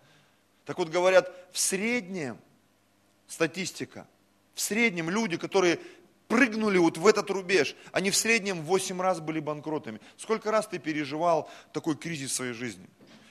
Так 0.66 0.78
вот 0.78 0.89
говорят, 0.89 1.34
в 1.51 1.60
среднем, 1.60 2.38
статистика, 3.28 4.08
в 4.54 4.62
среднем 4.62 5.10
люди, 5.10 5.38
которые 5.38 5.80
прыгнули 6.28 6.78
вот 6.78 6.98
в 6.98 7.08
этот 7.08 7.30
рубеж, 7.30 7.75
они 7.92 8.12
в 8.12 8.16
среднем 8.16 8.62
8 8.62 9.01
раз 9.01 9.20
были 9.20 9.39
банкротами. 9.39 10.00
Сколько 10.16 10.51
раз 10.51 10.68
ты 10.68 10.78
переживал 10.78 11.50
такой 11.74 11.98
кризис 11.98 12.32
в 12.32 12.36
своей 12.36 12.54
жизни? 12.54 12.88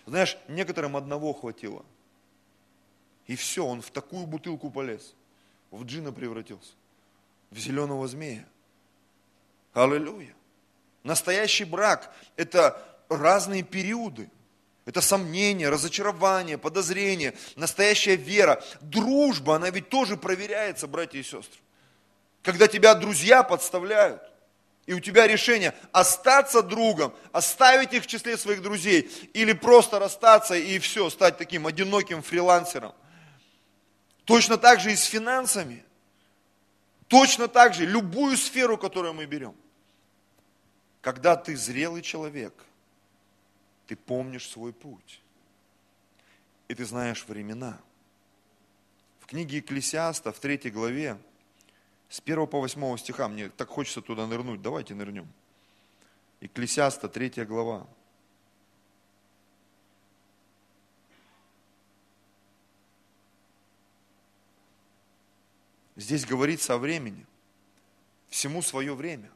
Знаешь, 0.07 0.37
некоторым 0.49 0.97
одного 0.97 1.33
хватило. 1.33 1.85
И 3.27 3.37
все, 3.37 3.65
он 3.65 3.83
в 3.83 3.91
такую 3.91 4.27
бутылку 4.27 4.71
полез. 4.71 5.15
В 5.71 5.85
джина 5.85 6.13
превратился. 6.13 6.73
В 7.51 7.59
зеленого 7.59 8.09
змея. 8.09 8.47
Аллилуйя. 9.75 10.35
Настоящий 11.09 11.65
брак– 11.65 12.15
это 12.37 12.79
разные 13.09 13.63
периоды. 13.63 14.31
Это 14.85 15.01
сомнения, 15.01 15.71
разочарование, 15.71 16.59
подозрение, 16.59 17.35
настоящая 17.57 18.17
вера. 18.17 18.63
Дружба, 18.83 19.57
она 19.57 19.71
ведь 19.71 19.89
тоже 19.89 20.19
проверяется, 20.19 20.87
братья 20.87 21.19
и 21.19 21.23
сестры. 21.23 21.61
Когда 22.43 22.69
тебя 22.69 22.95
друзья 22.95 23.43
подставляют, 23.43 24.21
и 24.85 24.93
у 24.93 25.01
тебя 25.01 25.27
решение 25.27 25.75
остаться 25.93 26.61
другом, 26.61 27.15
оставить 27.33 27.95
их 27.95 28.05
в 28.05 28.07
числе 28.07 28.37
своих 28.37 28.61
друзей, 28.61 29.11
или 29.33 29.55
просто 29.55 29.99
расстаться 29.99 30.57
и 30.57 30.79
все, 30.79 31.09
стать 31.09 31.39
таким 31.39 31.67
одиноким 31.67 32.21
фрилансером. 32.21 32.93
Точно 34.27 34.59
так 34.59 34.79
же 34.81 34.93
и 34.93 34.97
с 34.97 35.05
финансами. 35.05 35.87
Точно 37.07 37.49
так 37.49 37.73
же 37.73 37.87
любую 37.87 38.37
сферу, 38.37 38.77
которую 38.77 39.15
мы 39.15 39.25
берем– 39.25 39.55
когда 41.01 41.37
ты 41.37 41.57
зрелый 41.57 42.03
человек, 42.03 42.53
ты 43.87 43.97
помнишь 43.97 44.49
свой 44.49 44.73
путь. 44.73 45.23
И 46.69 46.75
ты 46.75 46.85
знаешь 46.85 47.27
времена. 47.27 47.81
В 49.21 49.27
книге 49.27 49.59
Екклесиаста, 49.59 50.33
в 50.33 50.41
третьей 50.41 50.71
главе, 50.71 51.19
с 52.09 52.21
1 52.21 52.47
по 52.47 52.61
8 52.61 52.97
стиха, 52.99 53.29
мне 53.29 53.49
так 53.49 53.69
хочется 53.69 54.03
туда 54.03 54.27
нырнуть, 54.27 54.61
давайте 54.61 54.95
нырнем. 54.95 55.29
Екклесиаста, 56.41 57.09
третья 57.09 57.45
глава. 57.45 57.87
Здесь 65.97 66.25
говорится 66.25 66.75
о 66.75 66.79
времени. 66.79 67.27
Всему 68.29 68.63
свое 68.63 68.95
время 68.95 69.31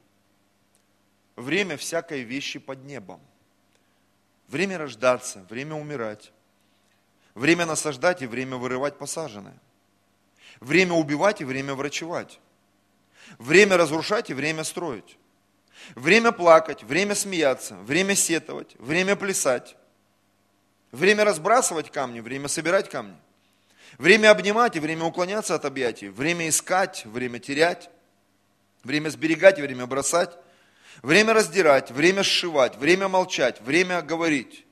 время 1.37 1.77
всякой 1.77 2.23
вещи 2.23 2.59
под 2.59 2.85
небом. 2.85 3.21
Время 4.49 4.79
рождаться, 4.79 5.45
время 5.49 5.75
умирать. 5.75 6.33
Время 7.35 7.65
насаждать 7.65 8.23
и 8.23 8.27
время 8.27 8.57
вырывать 8.57 8.99
посаженное. 8.99 9.59
Время 10.61 10.93
убивать 10.93 11.41
и 11.41 11.45
время 11.45 11.75
врачевать. 11.75 12.39
Время 13.39 13.77
разрушать 13.77 14.31
и 14.31 14.35
время 14.35 14.65
строить. 14.65 15.19
Время 15.95 16.33
плакать, 16.33 16.83
время 16.83 17.15
смеяться, 17.15 17.77
время 17.77 18.15
сетовать, 18.15 18.77
время 18.79 19.17
плясать. 19.17 19.77
Время 20.93 21.25
разбрасывать 21.25 21.91
камни, 21.91 22.21
время 22.21 22.49
собирать 22.49 22.91
камни. 22.91 23.17
Время 23.99 24.31
обнимать 24.31 24.77
и 24.77 24.81
время 24.81 25.05
уклоняться 25.05 25.55
от 25.55 25.65
объятий. 25.65 26.09
Время 26.09 26.49
искать, 26.49 27.05
время 27.07 27.39
терять. 27.39 27.91
Время 28.85 29.09
сберегать 29.09 29.59
и 29.59 29.63
время 29.63 29.87
бросать. 29.87 30.37
Время 31.01 31.33
раздирать, 31.33 31.91
время 31.91 32.23
сшивать, 32.23 32.77
время 32.77 33.09
молчать, 33.09 33.61
время 33.63 34.03
говорить. 34.03 34.67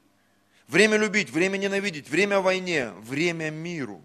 Время 0.69 0.99
любить, 0.99 1.31
время 1.31 1.57
ненавидеть, 1.57 2.09
время 2.09 2.41
войне, 2.41 2.91
время 3.01 3.51
миру. 3.51 4.03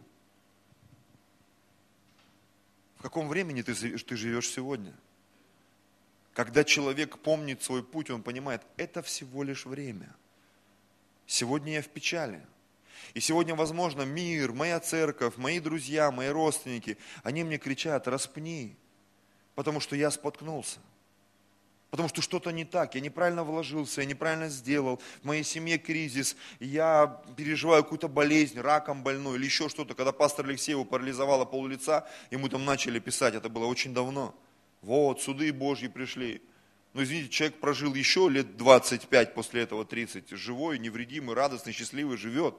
В 2.97 3.01
каком 3.03 3.27
времени 3.27 3.61
ты, 3.61 3.73
ты 3.73 4.15
живешь 4.15 4.49
сегодня? 4.49 4.93
Когда 6.33 6.63
человек 6.63 7.19
помнит 7.19 7.61
свой 7.61 7.83
путь, 7.83 8.09
он 8.09 8.23
понимает, 8.23 8.63
это 8.77 9.03
всего 9.03 9.43
лишь 9.43 9.65
время. 9.65 10.15
Сегодня 11.27 11.73
я 11.73 11.81
в 11.81 11.87
печали. 11.87 12.41
И 13.13 13.19
сегодня, 13.19 13.53
возможно, 13.55 14.01
мир, 14.01 14.53
моя 14.53 14.79
церковь, 14.79 15.37
мои 15.37 15.59
друзья, 15.59 16.09
мои 16.11 16.29
родственники, 16.29 16.97
они 17.23 17.43
мне 17.43 17.57
кричат, 17.57 18.07
распни, 18.07 18.75
потому 19.53 19.79
что 19.79 19.95
я 19.95 20.09
споткнулся 20.09 20.79
потому 21.95 22.09
что 22.09 22.21
что-то 22.21 22.51
не 22.51 22.65
так, 22.65 22.95
я 22.95 23.01
неправильно 23.01 23.43
вложился, 23.45 24.01
я 24.01 24.07
неправильно 24.07 24.49
сделал, 24.49 25.01
в 25.21 25.25
моей 25.25 25.43
семье 25.43 25.77
кризис, 25.77 26.35
я 26.59 27.21
переживаю 27.37 27.83
какую-то 27.83 28.09
болезнь, 28.09 28.59
раком 28.59 29.01
больной 29.01 29.37
или 29.37 29.45
еще 29.45 29.69
что-то. 29.69 29.93
Когда 29.95 30.11
пастор 30.11 30.45
Алексей 30.45 30.71
его 30.71 30.83
парализовало 30.83 31.45
пол 31.45 31.67
лица, 31.67 32.05
ему 32.31 32.49
там 32.49 32.65
начали 32.65 32.99
писать, 32.99 33.33
это 33.33 33.47
было 33.47 33.65
очень 33.65 33.93
давно. 33.93 34.35
Вот, 34.81 35.21
суды 35.21 35.53
Божьи 35.53 35.87
пришли. 35.87 36.41
Но 36.93 37.01
извините, 37.03 37.29
человек 37.29 37.59
прожил 37.59 37.93
еще 37.93 38.29
лет 38.29 38.57
25 38.57 39.33
после 39.33 39.61
этого, 39.61 39.85
30, 39.85 40.31
живой, 40.31 40.77
невредимый, 40.79 41.33
радостный, 41.33 41.71
счастливый, 41.71 42.17
живет. 42.17 42.55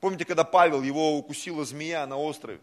Помните, 0.00 0.24
когда 0.24 0.44
Павел, 0.44 0.82
его 0.82 1.18
укусила 1.18 1.64
змея 1.64 2.06
на 2.06 2.16
острове? 2.16 2.60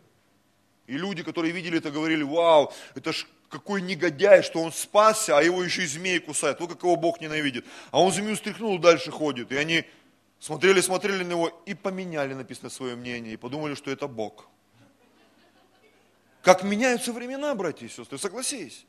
И 0.88 0.98
люди, 0.98 1.24
которые 1.24 1.52
видели 1.52 1.78
это, 1.78 1.92
говорили, 1.92 2.24
вау, 2.24 2.74
это 2.96 3.12
ж 3.12 3.26
какой 3.52 3.82
негодяй, 3.82 4.42
что 4.42 4.62
он 4.62 4.72
спасся, 4.72 5.38
а 5.38 5.44
его 5.44 5.62
еще 5.64 5.84
и 5.84 5.86
змеи 5.86 6.20
кусают. 6.20 6.60
Вот 6.62 6.70
как 6.70 6.84
его 6.84 6.96
Бог 6.96 7.20
ненавидит. 7.20 7.66
А 7.92 8.02
он 8.02 8.12
змею 8.12 8.38
стряхнул 8.38 8.80
дальше 8.80 9.12
ходит. 9.12 9.52
И 9.52 9.58
они 9.58 9.84
смотрели, 10.40 10.80
смотрели 10.80 11.24
на 11.24 11.28
него 11.28 11.62
и 11.66 11.74
поменяли, 11.74 12.34
написано, 12.34 12.70
свое 12.70 12.96
мнение. 12.96 13.34
И 13.34 13.38
подумали, 13.38 13.76
что 13.76 13.92
это 13.92 14.08
Бог. 14.08 14.48
Как 16.42 16.64
меняются 16.64 17.12
времена, 17.12 17.54
братья 17.54 17.86
и 17.86 17.90
сестры, 17.90 18.18
согласись. 18.18 18.86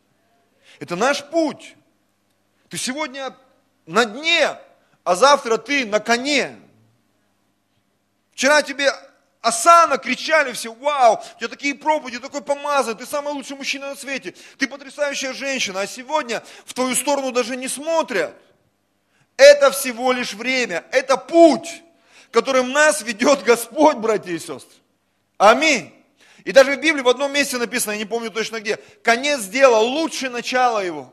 Это 0.79 0.95
наш 0.95 1.29
путь. 1.29 1.75
Ты 2.69 2.79
сегодня 2.79 3.37
на 3.85 4.07
дне, 4.07 4.57
а 5.03 5.17
завтра 5.17 5.59
ты 5.59 5.85
на 5.85 5.99
коне. 5.99 6.57
Вчера 8.31 8.63
тебе 8.63 8.91
Асана 9.43 9.99
кричали 9.99 10.53
все, 10.53 10.73
вау, 10.73 11.15
у 11.15 11.39
тебя 11.39 11.49
такие 11.49 11.75
проповеди, 11.75 12.21
такой 12.21 12.43
помазан, 12.43 12.97
ты 12.97 13.05
самый 13.05 13.33
лучший 13.33 13.57
мужчина 13.57 13.91
на 13.91 13.97
свете, 13.97 14.35
ты 14.57 14.69
потрясающая 14.69 15.33
женщина, 15.33 15.81
а 15.81 15.87
сегодня 15.89 16.45
в 16.65 16.73
твою 16.73 16.95
сторону 16.95 17.33
даже 17.33 17.57
не 17.57 17.67
смотрят. 17.67 18.37
Это 19.37 19.73
всего 19.73 20.13
лишь 20.13 20.35
время, 20.35 20.85
это 20.93 21.17
путь, 21.17 21.83
которым 22.31 22.71
нас 22.71 23.03
ведет 23.03 23.43
Господь, 23.43 23.97
братья 23.97 24.31
и 24.31 24.39
сестры. 24.39 24.79
Аминь. 25.39 25.93
И 26.45 26.53
даже 26.53 26.77
в 26.77 26.81
Библии 26.81 27.03
в 27.03 27.09
одном 27.09 27.33
месте 27.33 27.59
написано, 27.59 27.93
я 27.93 27.99
не 27.99 28.05
помню 28.05 28.31
точно 28.31 28.61
где, 28.61 28.77
конец 29.03 29.43
дела 29.47 29.79
лучше 29.79 30.31
начала 30.31 30.85
его. 30.85 31.13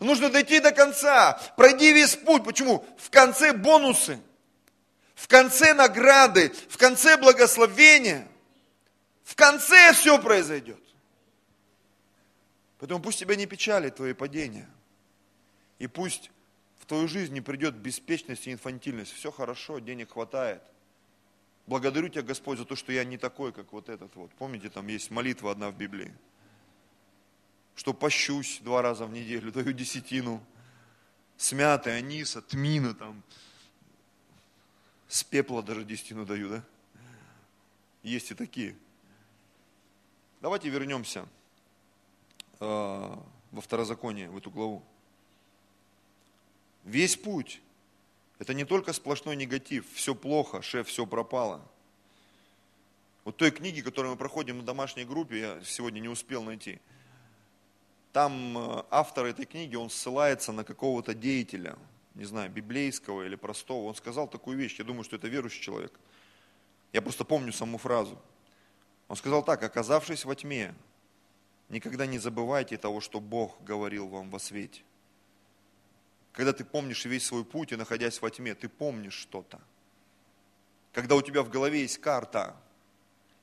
Нужно 0.00 0.30
дойти 0.30 0.60
до 0.60 0.72
конца, 0.72 1.38
пройди 1.56 1.92
весь 1.92 2.16
путь. 2.16 2.44
Почему? 2.44 2.82
В 2.98 3.10
конце 3.10 3.52
бонусы 3.52 4.20
в 5.16 5.28
конце 5.28 5.72
награды, 5.72 6.50
в 6.68 6.76
конце 6.76 7.16
благословения, 7.16 8.28
в 9.24 9.34
конце 9.34 9.92
все 9.94 10.20
произойдет. 10.20 10.80
Поэтому 12.78 13.02
пусть 13.02 13.18
тебя 13.18 13.34
не 13.34 13.46
печалит 13.46 13.96
твои 13.96 14.12
падения. 14.12 14.68
И 15.78 15.86
пусть 15.86 16.30
в 16.78 16.84
твою 16.84 17.08
жизнь 17.08 17.32
не 17.32 17.40
придет 17.40 17.74
беспечность 17.74 18.46
и 18.46 18.52
инфантильность. 18.52 19.12
Все 19.12 19.32
хорошо, 19.32 19.78
денег 19.78 20.12
хватает. 20.12 20.62
Благодарю 21.66 22.08
тебя, 22.08 22.22
Господь, 22.22 22.58
за 22.58 22.66
то, 22.66 22.76
что 22.76 22.92
я 22.92 23.02
не 23.02 23.16
такой, 23.16 23.52
как 23.52 23.72
вот 23.72 23.88
этот 23.88 24.14
вот. 24.16 24.30
Помните, 24.34 24.68
там 24.68 24.86
есть 24.86 25.10
молитва 25.10 25.50
одна 25.50 25.70
в 25.70 25.76
Библии. 25.76 26.14
Что 27.74 27.94
пощусь 27.94 28.60
два 28.60 28.82
раза 28.82 29.06
в 29.06 29.12
неделю, 29.12 29.50
даю 29.50 29.72
десятину. 29.72 30.44
С 31.38 31.52
мятой, 31.52 31.96
аниса, 31.96 32.42
тмина 32.42 32.94
там. 32.94 33.22
С 35.08 35.22
пепла 35.22 35.62
даже 35.62 35.84
десятину 35.84 36.26
даю, 36.26 36.48
да? 36.48 36.64
Есть 38.02 38.30
и 38.30 38.34
такие. 38.34 38.76
Давайте 40.40 40.68
вернемся 40.68 41.26
э, 42.60 42.66
во 43.50 43.60
второзаконие, 43.60 44.28
в 44.30 44.36
эту 44.36 44.50
главу. 44.50 44.82
Весь 46.84 47.16
путь– 47.16 47.60
это 48.38 48.54
не 48.54 48.64
только 48.64 48.92
сплошной 48.92 49.34
негатив, 49.34 49.86
все 49.92 50.14
плохо, 50.14 50.62
шеф, 50.62 50.88
все 50.88 51.06
пропало. 51.06 51.66
Вот 53.24 53.36
той 53.36 53.50
книги, 53.50 53.80
которую 53.80 54.12
мы 54.12 54.18
проходим 54.18 54.58
на 54.58 54.62
домашней 54.62 55.04
группе, 55.04 55.40
я 55.40 55.60
сегодня 55.64 55.98
не 55.98 56.08
успел 56.08 56.44
найти, 56.44 56.80
там 58.12 58.56
э, 58.56 58.84
автор 58.90 59.26
этой 59.26 59.46
книги, 59.46 59.74
он 59.74 59.90
ссылается 59.90 60.52
на 60.52 60.64
какого-то 60.64 61.12
деятеля, 61.12 61.76
не 62.16 62.24
знаю, 62.24 62.50
библейского 62.50 63.22
или 63.24 63.36
простого. 63.36 63.88
Он 63.88 63.94
сказал 63.94 64.26
такую 64.26 64.56
вещь, 64.56 64.78
я 64.78 64.84
думаю, 64.84 65.04
что 65.04 65.16
это 65.16 65.28
верующий 65.28 65.62
человек. 65.62 65.92
Я 66.92 67.02
просто 67.02 67.24
помню 67.24 67.52
саму 67.52 67.78
фразу. 67.78 68.20
Он 69.08 69.16
сказал 69.16 69.44
так, 69.44 69.62
оказавшись 69.62 70.24
во 70.24 70.34
тьме, 70.34 70.74
никогда 71.68 72.06
не 72.06 72.18
забывайте 72.18 72.78
того, 72.78 73.00
что 73.00 73.20
Бог 73.20 73.62
говорил 73.62 74.08
вам 74.08 74.30
во 74.30 74.38
свете. 74.38 74.82
Когда 76.32 76.52
ты 76.52 76.64
помнишь 76.64 77.04
весь 77.04 77.26
свой 77.26 77.44
путь 77.44 77.72
и 77.72 77.76
находясь 77.76 78.20
во 78.20 78.30
тьме, 78.30 78.54
ты 78.54 78.68
помнишь 78.68 79.14
что-то. 79.14 79.60
Когда 80.92 81.16
у 81.16 81.22
тебя 81.22 81.42
в 81.42 81.50
голове 81.50 81.82
есть 81.82 81.98
карта, 81.98 82.56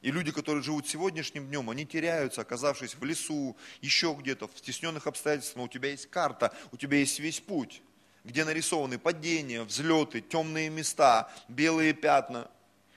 и 0.02 0.12
люди, 0.12 0.32
которые 0.32 0.64
живут 0.64 0.88
сегодняшним 0.88 1.48
днем, 1.48 1.70
они 1.70 1.86
теряются, 1.86 2.42
оказавшись 2.42 2.96
в 2.96 3.04
лесу, 3.04 3.56
еще 3.82 4.16
где-то, 4.20 4.48
в 4.48 4.58
стесненных 4.58 5.06
обстоятельствах, 5.06 5.58
но 5.58 5.64
у 5.64 5.68
тебя 5.68 5.90
есть 5.90 6.10
карта, 6.10 6.54
у 6.72 6.78
тебя 6.78 6.98
есть 6.98 7.20
весь 7.20 7.40
путь, 7.40 7.82
где 8.24 8.46
нарисованы 8.46 8.98
падения, 8.98 9.64
взлеты, 9.64 10.22
темные 10.22 10.70
места, 10.70 11.30
белые 11.48 11.94
пятна. 11.94 12.50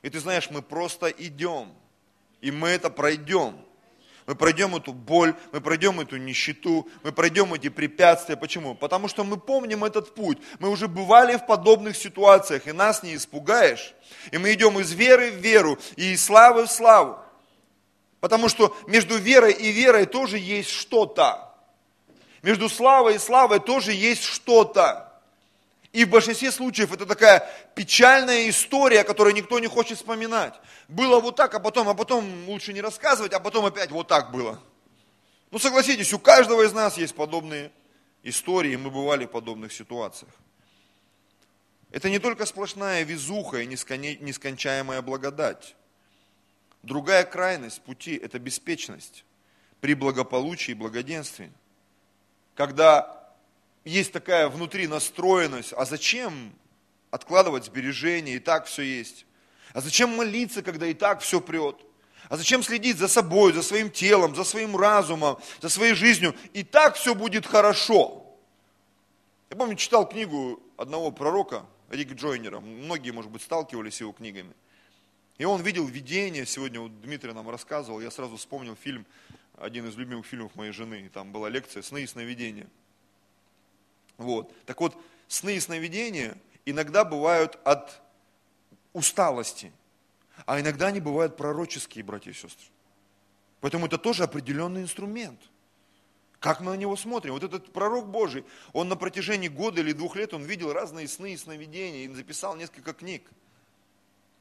И 0.02 0.10
ты 0.10 0.20
знаешь, 0.20 0.50
мы 0.50 0.62
просто 0.62 1.08
идем, 1.08 1.72
и 2.40 2.50
мы 2.50 2.68
это 2.68 2.90
пройдем. 2.90 3.58
Мы 4.26 4.34
пройдем 4.34 4.74
эту 4.74 4.92
боль, 4.92 5.36
мы 5.52 5.60
пройдем 5.60 6.00
эту 6.00 6.16
нищету, 6.16 6.88
мы 7.04 7.12
пройдем 7.12 7.54
эти 7.54 7.68
препятствия. 7.68 8.36
Почему? 8.36 8.74
Потому 8.74 9.06
что 9.06 9.22
мы 9.22 9.36
помним 9.36 9.84
этот 9.84 10.16
путь. 10.16 10.38
Мы 10.58 10.68
уже 10.68 10.88
бывали 10.88 11.36
в 11.36 11.46
подобных 11.46 11.96
ситуациях, 11.96 12.66
и 12.66 12.72
нас 12.72 13.04
не 13.04 13.14
испугаешь. 13.14 13.94
И 14.32 14.38
мы 14.38 14.52
идем 14.52 14.80
из 14.80 14.92
веры 14.92 15.30
в 15.30 15.36
веру, 15.36 15.78
и 15.94 16.12
из 16.12 16.24
славы 16.24 16.66
в 16.66 16.70
славу. 16.70 17.18
Потому 18.18 18.48
что 18.48 18.76
между 18.88 19.16
верой 19.16 19.52
и 19.52 19.70
верой 19.70 20.06
тоже 20.06 20.38
есть 20.38 20.70
что-то. 20.70 21.54
Между 22.42 22.68
славой 22.68 23.16
и 23.16 23.18
славой 23.18 23.60
тоже 23.60 23.92
есть 23.92 24.24
что-то. 24.24 25.05
И 25.96 26.04
в 26.04 26.10
большинстве 26.10 26.52
случаев 26.52 26.92
это 26.92 27.06
такая 27.06 27.50
печальная 27.74 28.50
история, 28.50 29.02
которую 29.02 29.34
никто 29.34 29.58
не 29.58 29.66
хочет 29.66 29.96
вспоминать. 29.96 30.52
Было 30.88 31.20
вот 31.20 31.36
так, 31.36 31.54
а 31.54 31.58
потом, 31.58 31.88
а 31.88 31.94
потом 31.94 32.46
лучше 32.50 32.74
не 32.74 32.82
рассказывать, 32.82 33.32
а 33.32 33.40
потом 33.40 33.64
опять 33.64 33.90
вот 33.90 34.06
так 34.06 34.30
было. 34.30 34.60
Ну 35.50 35.58
согласитесь, 35.58 36.12
у 36.12 36.18
каждого 36.18 36.66
из 36.66 36.74
нас 36.74 36.98
есть 36.98 37.14
подобные 37.14 37.72
истории, 38.24 38.76
мы 38.76 38.90
бывали 38.90 39.24
в 39.24 39.30
подобных 39.30 39.72
ситуациях. 39.72 40.32
Это 41.90 42.10
не 42.10 42.18
только 42.18 42.44
сплошная 42.44 43.02
везуха 43.02 43.62
и 43.62 43.66
нескончаемая 43.66 45.00
благодать. 45.00 45.76
Другая 46.82 47.24
крайность 47.24 47.80
пути– 47.80 48.16
это 48.22 48.38
беспечность 48.38 49.24
при 49.80 49.94
благополучии 49.94 50.72
и 50.72 50.74
благоденствии. 50.74 51.50
Когда 52.54 53.15
есть 53.86 54.12
такая 54.12 54.48
внутри 54.48 54.88
настроенность, 54.88 55.72
а 55.72 55.84
зачем 55.84 56.52
откладывать 57.10 57.66
сбережения, 57.66 58.34
и 58.34 58.38
так 58.40 58.66
все 58.66 58.82
есть? 58.82 59.26
А 59.72 59.80
зачем 59.80 60.10
молиться, 60.16 60.62
когда 60.62 60.86
и 60.86 60.94
так 60.94 61.20
все 61.20 61.40
прет? 61.40 61.76
А 62.28 62.36
зачем 62.36 62.64
следить 62.64 62.98
за 62.98 63.06
собой, 63.06 63.52
за 63.52 63.62
своим 63.62 63.88
телом, 63.90 64.34
за 64.34 64.42
своим 64.42 64.76
разумом, 64.76 65.38
за 65.62 65.68
своей 65.68 65.94
жизнью? 65.94 66.34
И 66.52 66.64
так 66.64 66.96
все 66.96 67.14
будет 67.14 67.46
хорошо. 67.46 68.26
Я 69.50 69.56
помню, 69.56 69.76
читал 69.76 70.08
книгу 70.08 70.60
одного 70.76 71.12
пророка, 71.12 71.64
Рик 71.88 72.14
Джойнера. 72.14 72.58
Многие, 72.58 73.12
может 73.12 73.30
быть, 73.30 73.42
сталкивались 73.42 73.94
с 73.94 74.00
его 74.00 74.10
книгами. 74.10 74.52
И 75.38 75.44
он 75.44 75.62
видел 75.62 75.86
видение, 75.86 76.44
сегодня 76.44 76.80
вот 76.80 77.00
Дмитрий 77.02 77.32
нам 77.32 77.48
рассказывал, 77.48 78.00
я 78.00 78.10
сразу 78.10 78.36
вспомнил 78.36 78.74
фильм, 78.74 79.06
один 79.58 79.86
из 79.86 79.94
любимых 79.94 80.26
фильмов 80.26 80.56
моей 80.56 80.72
жены, 80.72 81.08
там 81.14 81.30
была 81.30 81.48
лекция 81.48 81.82
«Сны 81.82 82.02
и 82.02 82.06
сновидения». 82.06 82.66
Вот. 84.18 84.52
Так 84.64 84.80
вот, 84.80 84.96
сны 85.28 85.56
и 85.56 85.60
сновидения 85.60 86.36
иногда 86.64 87.04
бывают 87.04 87.58
от 87.64 88.00
усталости, 88.92 89.72
а 90.44 90.60
иногда 90.60 90.88
они 90.88 91.00
бывают 91.00 91.36
пророческие, 91.36 92.04
братья 92.04 92.30
и 92.30 92.34
сестры. 92.34 92.66
Поэтому 93.60 93.86
это 93.86 93.98
тоже 93.98 94.24
определенный 94.24 94.82
инструмент. 94.82 95.40
Как 96.38 96.60
мы 96.60 96.72
на 96.72 96.76
него 96.76 96.96
смотрим? 96.96 97.32
Вот 97.32 97.42
этот 97.42 97.72
пророк 97.72 98.08
Божий, 98.08 98.44
он 98.72 98.88
на 98.88 98.96
протяжении 98.96 99.48
года 99.48 99.80
или 99.80 99.92
двух 99.92 100.16
лет, 100.16 100.34
он 100.34 100.44
видел 100.44 100.72
разные 100.72 101.08
сны 101.08 101.32
и 101.32 101.36
сновидения, 101.36 102.04
и 102.04 102.08
записал 102.14 102.56
несколько 102.56 102.92
книг. 102.92 103.22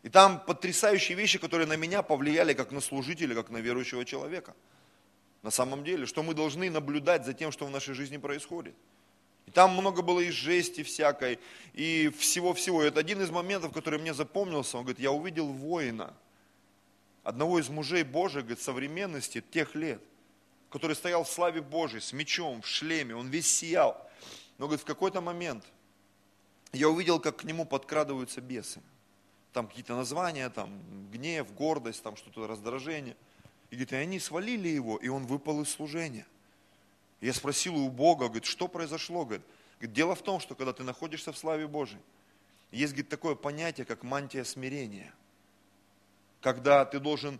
И 0.03 0.09
там 0.09 0.39
потрясающие 0.39 1.17
вещи, 1.17 1.39
которые 1.39 1.65
на 1.65 1.77
меня 1.77 2.03
повлияли 2.03 2.53
как 2.53 2.71
на 2.71 2.81
служителя, 2.81 3.33
как 3.33 3.49
на 3.49 3.57
верующего 3.57 4.05
человека. 4.05 4.53
На 5.41 5.51
самом 5.51 5.83
деле, 5.83 6.05
что 6.05 6.21
мы 6.21 6.33
должны 6.33 6.69
наблюдать 6.69 7.25
за 7.25 7.33
тем, 7.33 7.51
что 7.51 7.65
в 7.65 7.71
нашей 7.71 7.95
жизни 7.95 8.17
происходит. 8.17 8.75
И 9.45 9.51
там 9.51 9.71
много 9.71 10.01
было 10.01 10.19
и 10.19 10.31
жести 10.31 10.83
всякой, 10.83 11.39
и 11.73 12.11
всего-всего. 12.17 12.81
Это 12.81 12.99
один 12.99 13.21
из 13.21 13.29
моментов, 13.29 13.73
который 13.73 13.99
мне 13.99 14.13
запомнился. 14.13 14.77
Он 14.77 14.83
говорит, 14.83 14.99
я 14.99 15.11
увидел 15.11 15.47
воина, 15.47 16.13
одного 17.23 17.59
из 17.59 17.69
мужей 17.69 18.03
Божьих, 18.03 18.43
говорит, 18.43 18.61
современности 18.61 19.43
тех 19.51 19.75
лет, 19.75 20.01
который 20.69 20.95
стоял 20.95 21.23
в 21.23 21.29
славе 21.29 21.61
Божьей, 21.61 22.01
с 22.01 22.13
мечом, 22.13 22.61
в 22.61 22.67
шлеме, 22.67 23.15
он 23.15 23.29
весь 23.29 23.47
сиял. 23.47 24.09
Но, 24.57 24.67
говорит, 24.67 24.81
в 24.81 24.85
какой-то 24.85 25.21
момент 25.21 25.63
я 26.71 26.89
увидел, 26.89 27.19
как 27.19 27.37
к 27.37 27.43
нему 27.43 27.65
подкрадываются 27.65 28.41
бесы. 28.41 28.81
Там 29.53 29.67
какие-то 29.67 29.95
названия, 29.95 30.49
там 30.49 30.81
гнев, 31.11 31.53
гордость, 31.53 32.03
там 32.03 32.17
что-то 32.17 32.47
раздражение. 32.47 33.15
И 33.69 33.75
говорит, 33.75 33.93
и 33.93 33.95
они 33.95 34.19
свалили 34.19 34.67
его, 34.67 34.97
и 34.97 35.07
он 35.07 35.25
выпал 35.25 35.61
из 35.61 35.69
служения. 35.69 36.25
Я 37.21 37.33
спросил 37.33 37.75
у 37.75 37.89
Бога, 37.89 38.25
говорит, 38.25 38.45
что 38.45 38.67
произошло? 38.67 39.25
Говорит, 39.25 39.45
дело 39.81 40.15
в 40.15 40.21
том, 40.21 40.39
что 40.39 40.55
когда 40.55 40.73
ты 40.73 40.83
находишься 40.83 41.31
в 41.31 41.37
славе 41.37 41.67
Божьей, 41.67 41.99
есть 42.71 42.93
говорит, 42.93 43.09
такое 43.09 43.35
понятие, 43.35 43.85
как 43.85 44.03
мантия 44.03 44.43
смирения. 44.43 45.13
Когда 46.41 46.85
ты 46.85 46.99
должен 46.99 47.39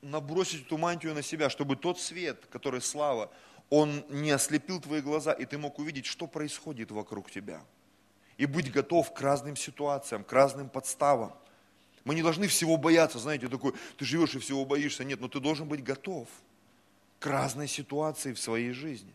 набросить 0.00 0.66
эту 0.66 0.78
мантию 0.78 1.14
на 1.14 1.22
себя, 1.22 1.50
чтобы 1.50 1.76
тот 1.76 2.00
свет, 2.00 2.46
который 2.50 2.80
слава, 2.80 3.30
он 3.68 4.04
не 4.08 4.30
ослепил 4.30 4.80
твои 4.80 5.00
глаза, 5.00 5.32
и 5.32 5.44
ты 5.44 5.58
мог 5.58 5.78
увидеть, 5.78 6.06
что 6.06 6.26
происходит 6.26 6.90
вокруг 6.90 7.30
тебя. 7.30 7.60
И 8.36 8.46
быть 8.46 8.70
готов 8.70 9.12
к 9.12 9.20
разным 9.20 9.56
ситуациям, 9.56 10.22
к 10.22 10.32
разным 10.32 10.68
подставам. 10.68 11.34
Мы 12.04 12.14
не 12.14 12.22
должны 12.22 12.46
всего 12.46 12.76
бояться, 12.76 13.18
знаете, 13.18 13.48
такой, 13.48 13.72
ты 13.96 14.04
живешь 14.04 14.34
и 14.36 14.38
всего 14.38 14.64
боишься. 14.64 15.02
Нет, 15.02 15.20
но 15.20 15.28
ты 15.28 15.40
должен 15.40 15.66
быть 15.66 15.82
готов 15.82 16.28
к 17.18 17.26
разной 17.26 17.68
ситуации 17.68 18.32
в 18.32 18.38
своей 18.38 18.72
жизни. 18.72 19.12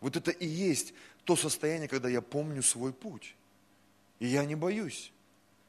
Вот 0.00 0.16
это 0.16 0.30
и 0.30 0.46
есть 0.46 0.94
то 1.24 1.36
состояние, 1.36 1.88
когда 1.88 2.08
я 2.08 2.22
помню 2.22 2.62
свой 2.62 2.92
путь. 2.92 3.34
И 4.18 4.26
я 4.26 4.44
не 4.44 4.54
боюсь. 4.54 5.12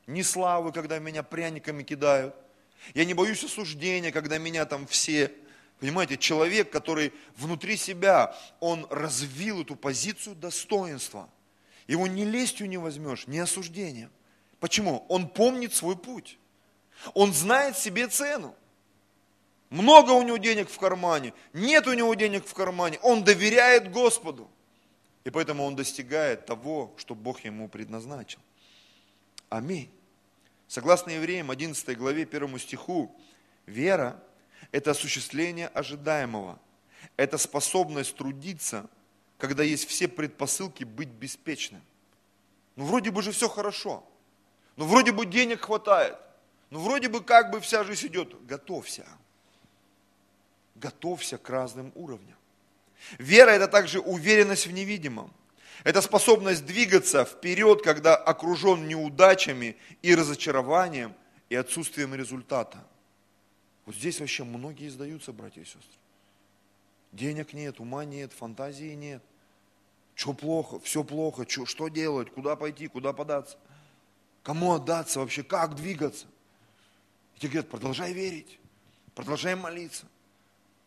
Ни 0.08 0.22
славы, 0.22 0.72
когда 0.72 1.00
меня 1.00 1.24
пряниками 1.24 1.84
кидают. 1.84 2.36
Я 2.94 3.06
не 3.06 3.14
боюсь 3.14 3.44
осуждения, 3.44 4.12
когда 4.12 4.38
меня 4.38 4.66
там 4.66 4.88
все... 4.88 5.32
Понимаете, 5.80 6.18
человек, 6.18 6.72
который 6.72 7.14
внутри 7.38 7.78
себя, 7.78 8.36
он 8.60 8.86
развил 8.90 9.62
эту 9.62 9.78
позицию 9.78 10.36
достоинства. 10.36 11.30
Его 11.88 12.06
ни 12.06 12.24
лестью 12.24 12.68
не 12.68 12.78
возьмешь, 12.78 13.28
ни 13.28 13.38
осуждением. 13.38 14.12
Почему? 14.60 15.06
Он 15.08 15.30
помнит 15.30 15.74
свой 15.74 15.96
путь. 15.96 16.38
Он 17.14 17.34
знает 17.34 17.78
себе 17.78 18.08
цену. 18.08 18.56
Много 19.70 20.12
у 20.12 20.24
него 20.24 20.38
денег 20.38 20.70
в 20.70 20.78
кармане, 20.80 21.34
нет 21.54 21.88
у 21.88 21.94
него 21.94 22.14
денег 22.16 22.46
в 22.46 22.54
кармане. 22.54 23.00
Он 23.04 23.24
доверяет 23.24 23.92
Господу. 23.92 24.50
И 25.24 25.30
поэтому 25.30 25.64
он 25.64 25.76
достигает 25.76 26.46
того, 26.46 26.94
что 26.98 27.14
Бог 27.14 27.42
ему 27.42 27.70
предназначил. 27.70 28.40
Аминь. 29.50 29.92
Согласно 30.68 31.12
Евреям 31.12 31.52
11 31.52 31.98
главе 31.98 32.24
1 32.24 32.60
стиху, 32.60 33.16
вера– 33.66 34.24
это 34.72 34.92
осуществление 34.92 35.68
ожидаемого. 35.68 36.60
Это 37.18 37.38
способность 37.38 38.16
трудиться, 38.16 38.90
когда 39.38 39.64
есть 39.64 39.88
все 39.88 40.08
предпосылки 40.08 40.84
быть 40.84 41.10
беспечным. 41.10 41.82
Ну, 42.76 42.86
вроде 42.86 43.12
бы 43.12 43.22
же 43.22 43.32
все 43.32 43.50
хорошо. 43.50 44.04
Ну, 44.78 44.86
вроде 44.86 45.12
бы 45.12 45.26
денег 45.26 45.62
хватает. 45.62 46.18
Ну, 46.70 46.80
вроде 46.80 47.10
бы 47.10 47.24
как 47.24 47.52
бы 47.52 47.60
вся 47.60 47.84
жизнь 47.84 48.08
идет. 48.08 48.46
Готовься. 48.46 49.06
Готовься 50.80 51.38
к 51.38 51.50
разным 51.50 51.92
уровням. 51.96 52.38
Вера– 53.18 53.50
это 53.52 53.68
также 53.68 54.00
уверенность 54.00 54.68
в 54.68 54.72
невидимом. 54.72 55.32
Это 55.84 56.02
способность 56.02 56.66
двигаться 56.66 57.24
вперед, 57.26 57.82
когда 57.82 58.16
окружен 58.16 58.88
неудачами 58.88 59.78
и 60.02 60.14
разочарованием 60.14 61.14
и 61.50 61.56
отсутствием 61.56 62.14
результата. 62.14 62.86
Вот 63.86 63.96
здесь 63.96 64.20
вообще 64.20 64.44
многие 64.44 64.90
сдаются, 64.90 65.32
братья 65.32 65.62
и 65.62 65.66
сестры. 65.66 66.00
Денег 67.12 67.54
нет, 67.54 67.80
ума 67.80 68.06
нет, 68.06 68.34
фантазии 68.34 68.94
нет. 68.94 69.24
Что 70.16 70.34
плохо, 70.34 70.80
все 70.82 71.04
плохо, 71.04 71.46
что, 71.48 71.66
что 71.66 71.88
делать, 71.88 72.30
куда 72.32 72.56
пойти, 72.56 72.88
куда 72.88 73.14
податься. 73.14 73.58
Кому 74.44 74.74
отдаться 74.74 75.20
вообще, 75.20 75.44
как 75.44 75.76
двигаться. 75.76 76.28
И 77.36 77.40
тебе 77.40 77.52
говорят, 77.54 77.72
продолжай 77.72 78.14
верить, 78.14 78.60
продолжай 79.16 79.56
молиться. 79.56 80.06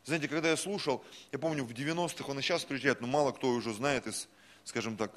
Знаете, 0.04 0.28
когда 0.28 0.50
я 0.50 0.56
слушал, 0.56 1.04
я 1.30 1.38
помню, 1.38 1.64
в 1.64 1.72
90-х, 1.72 2.24
он 2.28 2.38
и 2.38 2.42
сейчас 2.42 2.62
встречает, 2.62 3.00
но 3.00 3.06
мало 3.06 3.32
кто 3.32 3.50
уже 3.50 3.72
знает 3.72 4.06
из, 4.06 4.28
скажем 4.64 4.96
так, 4.96 5.12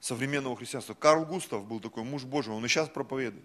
современного 0.00 0.56
христианства. 0.56 0.94
Карл 0.94 1.24
Густав 1.24 1.66
был 1.66 1.80
такой 1.80 2.02
муж 2.02 2.24
Божий, 2.24 2.52
он 2.52 2.64
и 2.64 2.68
сейчас 2.68 2.88
проповедует. 2.88 3.44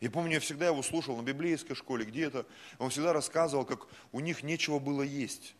Я 0.00 0.10
помню, 0.10 0.34
я 0.34 0.40
всегда 0.40 0.66
его 0.66 0.82
слушал 0.82 1.16
на 1.16 1.22
библейской 1.22 1.74
школе, 1.74 2.04
где-то. 2.04 2.46
Он 2.78 2.90
всегда 2.90 3.12
рассказывал, 3.12 3.64
как 3.64 3.88
у 4.12 4.20
них 4.20 4.44
нечего 4.44 4.78
было 4.78 5.02
есть. 5.02 5.56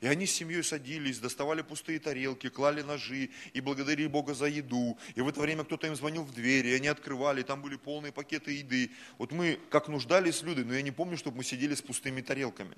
И 0.00 0.06
они 0.06 0.26
с 0.26 0.32
семьей 0.32 0.62
садились, 0.62 1.20
доставали 1.20 1.62
пустые 1.62 2.00
тарелки, 2.00 2.48
клали 2.48 2.82
ножи 2.82 3.30
и 3.52 3.60
благодарили 3.60 4.08
Бога 4.08 4.34
за 4.34 4.46
еду. 4.46 4.98
И 5.14 5.20
в 5.20 5.28
это 5.28 5.40
время 5.40 5.64
кто-то 5.64 5.86
им 5.86 5.94
звонил 5.94 6.24
в 6.24 6.34
дверь, 6.34 6.66
и 6.66 6.74
они 6.74 6.88
открывали, 6.88 7.40
и 7.40 7.44
там 7.44 7.62
были 7.62 7.76
полные 7.76 8.12
пакеты 8.12 8.52
еды. 8.52 8.90
Вот 9.18 9.32
мы 9.32 9.58
как 9.70 9.88
нуждались 9.88 10.42
люди, 10.42 10.60
но 10.60 10.74
я 10.74 10.82
не 10.82 10.90
помню, 10.90 11.16
чтобы 11.16 11.38
мы 11.38 11.44
сидели 11.44 11.74
с 11.74 11.82
пустыми 11.82 12.20
тарелками. 12.20 12.76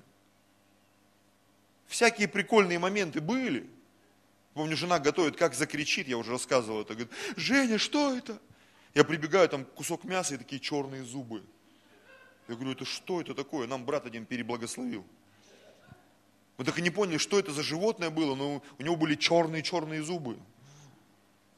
Всякие 1.93 2.27
прикольные 2.27 2.79
моменты 2.79 3.21
были. 3.21 3.69
Помню, 4.55 4.75
жена 4.75 4.97
готовит, 4.97 5.35
как 5.35 5.53
закричит, 5.53 6.07
я 6.07 6.17
уже 6.17 6.31
рассказывал 6.31 6.81
это. 6.81 6.95
Говорит, 6.95 7.13
Женя, 7.35 7.77
что 7.77 8.17
это? 8.17 8.39
Я 8.95 9.03
прибегаю, 9.03 9.47
там 9.47 9.63
кусок 9.63 10.03
мяса 10.03 10.33
и 10.33 10.37
такие 10.39 10.59
черные 10.59 11.03
зубы. 11.03 11.43
Я 12.47 12.55
говорю, 12.55 12.71
это 12.71 12.83
что 12.83 13.21
это 13.21 13.35
такое? 13.35 13.67
Нам 13.67 13.85
брат 13.85 14.07
один 14.07 14.25
переблагословил. 14.25 15.05
Мы 16.57 16.65
так 16.65 16.79
и 16.79 16.81
не 16.81 16.89
поняли, 16.89 17.19
что 17.19 17.37
это 17.37 17.51
за 17.51 17.61
животное 17.61 18.09
было, 18.09 18.33
но 18.33 18.63
у 18.79 18.81
него 18.81 18.95
были 18.95 19.13
черные-черные 19.13 20.01
зубы. 20.01 20.39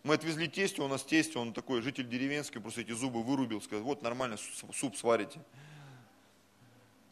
Мы 0.03 0.15
отвезли 0.15 0.49
тестю, 0.49 0.83
у 0.83 0.89
нас 0.89 1.05
тесть, 1.05 1.37
он 1.37 1.53
такой 1.53 1.81
житель 1.81 2.09
деревенский, 2.09 2.59
просто 2.59 2.81
эти 2.81 2.91
зубы 2.91 3.23
вырубил, 3.23 3.61
сказал, 3.61 3.85
вот 3.85 4.01
нормально 4.01 4.35
суп 4.73 4.97
сварите. 4.97 5.39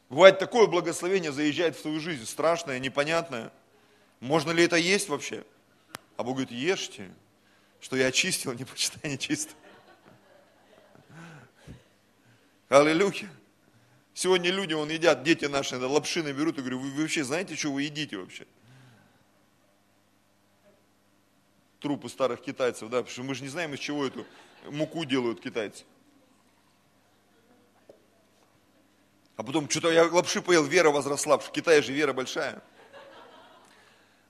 Бывает 0.09 0.39
такое 0.39 0.67
благословение 0.67 1.31
заезжает 1.31 1.75
в 1.75 1.81
твою 1.81 1.99
жизнь, 1.99 2.25
страшное, 2.25 2.79
непонятное. 2.79 3.51
Можно 4.19 4.51
ли 4.51 4.63
это 4.63 4.75
есть 4.75 5.09
вообще? 5.09 5.43
А 6.17 6.23
Бог 6.23 6.35
говорит, 6.35 6.51
ешьте, 6.51 7.11
что 7.79 7.95
я 7.95 8.07
очистил, 8.07 8.53
не 8.53 8.65
почитай 8.65 9.11
нечисто. 9.11 9.53
Аллилуйя. 12.69 13.29
Сегодня 14.13 14.51
люди, 14.51 14.73
вон 14.73 14.89
едят, 14.89 15.23
дети 15.23 15.45
наши, 15.45 15.77
лапшины 15.77 16.31
берут, 16.31 16.57
и 16.57 16.61
говорю, 16.61 16.79
вы 16.79 16.91
вообще 17.01 17.23
знаете, 17.23 17.55
что 17.55 17.71
вы 17.71 17.83
едите 17.83 18.17
вообще? 18.17 18.45
Трупы 21.79 22.09
старых 22.09 22.41
китайцев, 22.41 22.89
да, 22.89 22.97
потому 22.97 23.11
что 23.11 23.23
мы 23.23 23.35
же 23.35 23.43
не 23.43 23.49
знаем, 23.49 23.73
из 23.73 23.79
чего 23.79 24.05
эту 24.05 24.25
муку 24.69 25.03
делают 25.03 25.41
китайцы. 25.41 25.83
А 29.35 29.43
потом, 29.43 29.69
что-то 29.69 29.91
я 29.91 30.05
лапши 30.05 30.41
поел, 30.41 30.63
вера 30.63 30.91
возросла, 30.91 31.37
в 31.37 31.51
Китае 31.51 31.81
же 31.81 31.91
вера 31.93 32.13
большая. 32.13 32.61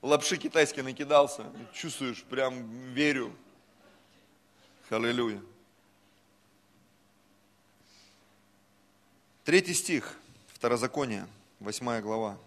Лапши 0.00 0.36
китайские 0.36 0.84
накидался, 0.84 1.46
чувствуешь, 1.72 2.22
прям 2.24 2.92
верю. 2.92 3.34
Аллилуйя. 4.90 5.40
Третий 9.44 9.74
стих, 9.74 10.16
Второзаконие, 10.48 11.26
восьмая 11.58 12.00
глава. 12.00 12.38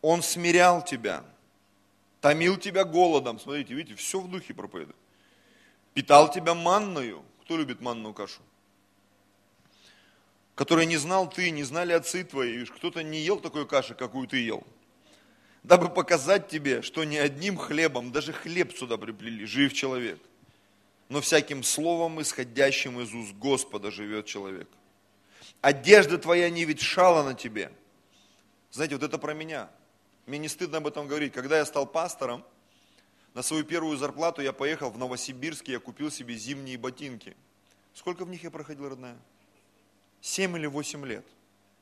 Он 0.00 0.22
смирял 0.22 0.84
тебя, 0.84 1.24
томил 2.20 2.56
тебя 2.56 2.84
голодом. 2.84 3.38
Смотрите, 3.38 3.74
видите, 3.74 3.96
все 3.96 4.20
в 4.20 4.28
духе 4.28 4.54
проповедует. 4.54 4.96
Питал 5.94 6.30
тебя 6.32 6.54
манною. 6.54 7.22
Кто 7.42 7.56
любит 7.56 7.80
манную 7.80 8.14
кашу? 8.14 8.40
Которую 10.54 10.86
не 10.86 10.96
знал 10.96 11.28
ты, 11.28 11.50
не 11.50 11.62
знали 11.64 11.92
отцы 11.92 12.24
твои. 12.24 12.64
Кто-то 12.64 13.02
не 13.02 13.20
ел 13.20 13.40
такой 13.40 13.66
каши, 13.66 13.94
какую 13.94 14.28
ты 14.28 14.38
ел. 14.38 14.66
Дабы 15.62 15.88
показать 15.88 16.48
тебе, 16.48 16.82
что 16.82 17.04
не 17.04 17.18
одним 17.18 17.56
хлебом, 17.56 18.12
даже 18.12 18.32
хлеб 18.32 18.76
сюда 18.76 18.98
приплели, 18.98 19.44
жив 19.44 19.72
человек. 19.72 20.20
Но 21.08 21.20
всяким 21.20 21.62
словом, 21.62 22.20
исходящим 22.20 23.00
из 23.00 23.14
уст 23.14 23.32
Господа, 23.34 23.90
живет 23.90 24.26
человек 24.26 24.68
одежда 25.62 26.18
твоя 26.18 26.50
не 26.50 26.66
ветшала 26.66 27.22
на 27.22 27.34
тебе. 27.34 27.72
Знаете, 28.70 28.96
вот 28.96 29.04
это 29.04 29.16
про 29.16 29.32
меня. 29.32 29.70
Мне 30.26 30.38
не 30.38 30.48
стыдно 30.48 30.78
об 30.78 30.86
этом 30.86 31.06
говорить. 31.06 31.32
Когда 31.32 31.58
я 31.58 31.64
стал 31.64 31.86
пастором, 31.86 32.44
на 33.32 33.42
свою 33.42 33.64
первую 33.64 33.96
зарплату 33.96 34.42
я 34.42 34.52
поехал 34.52 34.90
в 34.90 34.98
Новосибирск, 34.98 35.68
и 35.68 35.72
я 35.72 35.80
купил 35.80 36.10
себе 36.10 36.34
зимние 36.34 36.76
ботинки. 36.76 37.34
Сколько 37.94 38.24
в 38.24 38.28
них 38.28 38.42
я 38.42 38.50
проходил, 38.50 38.88
родная? 38.88 39.16
Семь 40.22 40.56
или 40.56 40.66
восемь 40.66 41.04
лет. 41.04 41.26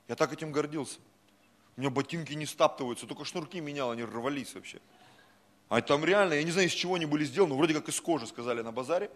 Я 0.07 0.15
так 0.15 0.33
этим 0.33 0.51
гордился. 0.51 0.97
У 1.77 1.79
меня 1.79 1.91
ботинки 1.91 2.33
не 2.33 2.45
стаптываются, 2.45 3.07
только 3.07 3.23
шнурки 3.23 3.61
менял, 3.61 3.91
они 3.91 4.03
рвались 4.03 4.53
вообще. 4.55 4.79
А 5.69 5.81
там 5.81 6.03
реально, 6.03 6.33
я 6.33 6.43
не 6.43 6.51
знаю, 6.51 6.67
из 6.67 6.73
чего 6.73 6.95
они 6.95 7.05
были 7.05 7.23
сделаны, 7.23 7.55
вроде 7.55 7.73
как 7.73 7.87
из 7.87 8.01
кожи, 8.01 8.27
сказали 8.27 8.61
на 8.61 8.73
базаре, 8.73 9.09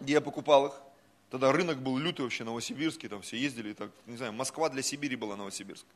где 0.00 0.14
я 0.14 0.20
покупал 0.20 0.66
их. 0.66 0.74
Тогда 1.30 1.52
рынок 1.52 1.78
был 1.78 1.96
лютый 1.96 2.22
вообще, 2.22 2.44
новосибирский, 2.44 3.08
там 3.08 3.22
все 3.22 3.38
ездили, 3.38 3.72
так, 3.72 3.90
не 4.04 4.16
знаю, 4.16 4.32
Москва 4.32 4.68
для 4.68 4.82
Сибири 4.82 5.16
была 5.16 5.36
Новосибирск. 5.36 5.86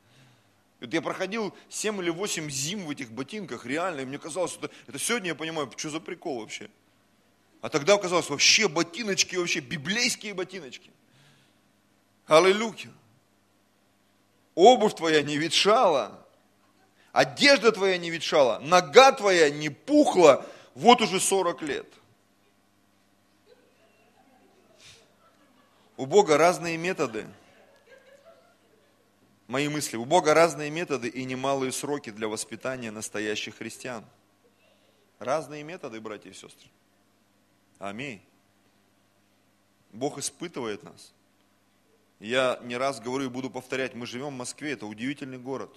И 0.81 0.85
вот 0.85 0.94
я 0.94 1.03
проходил 1.03 1.55
7 1.68 2.00
или 2.00 2.11
8 2.11 2.48
зим 2.48 2.87
в 2.87 2.90
этих 2.90 3.12
ботинках, 3.12 3.66
реально, 3.66 4.00
и 4.00 4.05
мне 4.07 4.18
казалось, 4.18 4.53
что 4.53 4.66
это, 4.66 4.74
это 4.87 4.98
сегодня 4.98 5.29
я 5.29 5.35
понимаю, 5.35 5.70
что 5.76 5.90
за 5.90 6.00
прикол 6.00 6.40
вообще. 6.40 6.70
А 7.61 7.68
тогда 7.68 7.94
оказалось, 7.94 8.31
вообще 8.31 8.68
ботиночки, 8.68 9.37
вообще 9.37 9.61
библейские 9.61 10.35
ботиночки. 10.35 10.90
Аллилуйя. 12.30 12.92
Обувь 14.54 14.94
твоя 14.94 15.20
не 15.22 15.36
ветшала, 15.36 16.24
одежда 17.10 17.72
твоя 17.72 17.98
не 17.98 18.08
ветшала, 18.08 18.60
нога 18.60 19.10
твоя 19.10 19.50
не 19.50 19.68
пухла 19.68 20.46
вот 20.76 21.00
уже 21.00 21.18
40 21.18 21.62
лет. 21.62 21.86
У 25.96 26.06
Бога 26.06 26.38
разные 26.38 26.76
методы. 26.76 27.26
Мои 29.48 29.66
мысли. 29.66 29.96
У 29.96 30.04
Бога 30.04 30.32
разные 30.32 30.70
методы 30.70 31.08
и 31.08 31.24
немалые 31.24 31.72
сроки 31.72 32.10
для 32.10 32.28
воспитания 32.28 32.92
настоящих 32.92 33.56
христиан. 33.56 34.04
Разные 35.18 35.64
методы, 35.64 36.00
братья 36.00 36.30
и 36.30 36.32
сестры. 36.32 36.70
Аминь. 37.80 38.22
Бог 39.90 40.16
испытывает 40.18 40.84
нас. 40.84 41.12
Я 42.20 42.59
не 42.62 42.76
раз 42.76 43.00
говорю 43.00 43.26
и 43.26 43.28
буду 43.28 43.50
повторять, 43.50 43.94
мы 43.94 44.06
живем 44.06 44.28
в 44.28 44.38
Москве, 44.38 44.72
это 44.72 44.87
удивительный 44.87 45.38
город. 45.38 45.74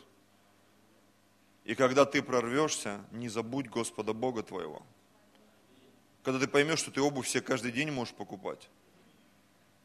И 1.63 1.73
когда 1.73 2.05
ты 2.05 2.21
прорвешься, 2.21 3.01
не 3.11 3.29
забудь 3.29 3.67
Господа 3.67 4.13
Бога 4.13 4.43
твоего. 4.43 4.83
Когда 6.21 6.39
ты 6.39 6.47
поймешь, 6.47 6.79
что 6.79 6.91
ты 6.91 7.01
обувь 7.01 7.27
себе 7.27 7.41
каждый 7.41 7.71
день 7.71 7.91
можешь 7.91 8.13
покупать 8.13 8.69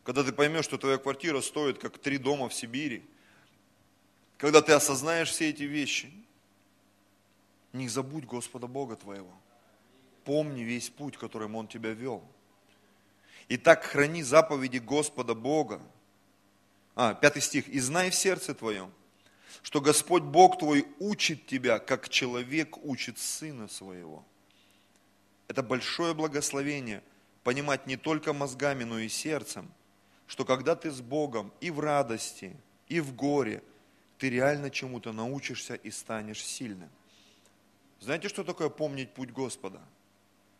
когда 0.08 0.24
ты 0.24 0.32
поймешь, 0.32 0.64
что 0.64 0.78
твоя 0.78 0.96
квартира 0.96 1.42
стоит 1.42 1.78
как 1.78 1.98
три 1.98 2.16
дома 2.16 2.48
в 2.48 2.54
Сибири, 2.54 3.04
когда 4.38 4.62
ты 4.62 4.72
осознаешь 4.72 5.28
все 5.28 5.50
эти 5.50 5.64
вещи, 5.64 6.10
не 7.74 7.90
забудь 7.90 8.24
Господа 8.24 8.66
Бога 8.66 8.96
твоего. 8.96 9.30
Помни 10.24 10.62
весь 10.62 10.88
путь, 10.88 11.18
которым 11.18 11.56
Он 11.56 11.68
тебя 11.68 11.90
вел. 11.90 12.24
И 13.50 13.58
так 13.58 13.84
храни 13.84 14.22
заповеди 14.22 14.78
Господа 14.78 15.34
Бога. 15.34 15.78
А, 17.00 17.14
пятый 17.14 17.40
стих. 17.40 17.68
«И 17.68 17.78
знай 17.78 18.10
в 18.10 18.14
сердце 18.16 18.54
твоем, 18.56 18.92
что 19.62 19.80
Господь 19.80 20.24
Бог 20.24 20.58
твой 20.58 20.84
учит 20.98 21.46
тебя, 21.46 21.78
как 21.78 22.08
человек 22.08 22.76
учит 22.84 23.18
сына 23.18 23.68
своего». 23.68 24.24
Это 25.46 25.62
большое 25.62 26.12
благословение 26.12 27.04
понимать 27.44 27.86
не 27.86 27.96
только 27.96 28.32
мозгами, 28.32 28.82
но 28.82 28.98
и 28.98 29.08
сердцем, 29.08 29.72
что 30.26 30.44
когда 30.44 30.74
ты 30.74 30.90
с 30.90 31.00
Богом 31.00 31.52
и 31.60 31.70
в 31.70 31.78
радости, 31.78 32.56
и 32.88 32.98
в 32.98 33.14
горе, 33.14 33.62
ты 34.18 34.28
реально 34.28 34.68
чему-то 34.68 35.12
научишься 35.12 35.76
и 35.76 35.92
станешь 35.92 36.44
сильным. 36.44 36.90
Знаете, 38.00 38.28
что 38.28 38.42
такое 38.42 38.70
помнить 38.70 39.14
путь 39.14 39.30
Господа? 39.30 39.80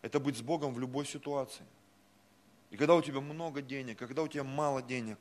это 0.03 0.21
быть 0.21 0.37
с 0.37 0.43
Богом 0.43 0.73
в 0.73 0.79
любой 0.79 1.05
ситуации. 1.05 1.67
И 2.71 2.77
когда 2.77 2.95
у 2.95 3.03
тебя 3.03 3.21
много 3.21 3.61
денег, 3.61 3.99
когда 3.99 4.23
у 4.23 4.29
тебя 4.29 4.45
мало 4.45 4.83
денег, 4.83 5.19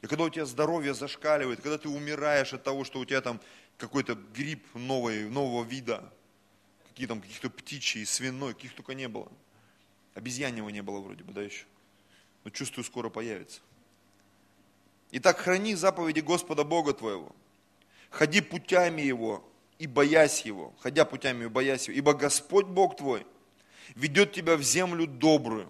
и 0.00 0.06
когда 0.06 0.24
у 0.24 0.30
тебя 0.30 0.46
здоровье 0.46 0.94
зашкаливает, 0.94 1.60
когда 1.60 1.78
ты 1.78 1.88
умираешь 1.88 2.52
от 2.52 2.62
того, 2.62 2.84
что 2.84 3.00
у 3.00 3.04
тебя 3.04 3.20
там 3.20 3.40
какой-то 3.78 4.14
грипп 4.14 4.64
новой, 4.74 5.28
нового 5.28 5.64
вида, 5.64 6.12
какие 6.88 7.06
там 7.06 7.20
каких-то 7.20 7.50
птичьи, 7.50 8.04
свиной, 8.04 8.54
каких 8.54 8.74
только 8.74 8.94
не 8.94 9.08
было. 9.08 9.30
Обезьяньего 10.14 10.68
не 10.68 10.82
было 10.82 11.00
вроде 11.00 11.24
бы, 11.24 11.32
да, 11.32 11.42
еще. 11.42 11.64
Но 12.44 12.50
чувствую, 12.50 12.84
скоро 12.84 13.08
появится. 13.08 13.60
Итак, 15.10 15.38
храни 15.38 15.74
заповеди 15.74 16.20
Господа 16.20 16.64
Бога 16.64 16.92
твоего. 16.92 17.34
Ходи 18.10 18.40
путями 18.40 19.02
Его 19.02 19.48
и 19.78 19.86
боясь 19.86 20.42
Его. 20.42 20.74
Ходя 20.80 21.04
путями 21.04 21.44
и 21.44 21.48
боясь 21.48 21.88
Его. 21.88 21.98
Ибо 21.98 22.14
Господь 22.14 22.66
Бог 22.66 22.96
твой 22.96 23.26
ведет 23.94 24.32
тебя 24.32 24.56
в 24.56 24.62
землю 24.62 25.06
добрую, 25.06 25.68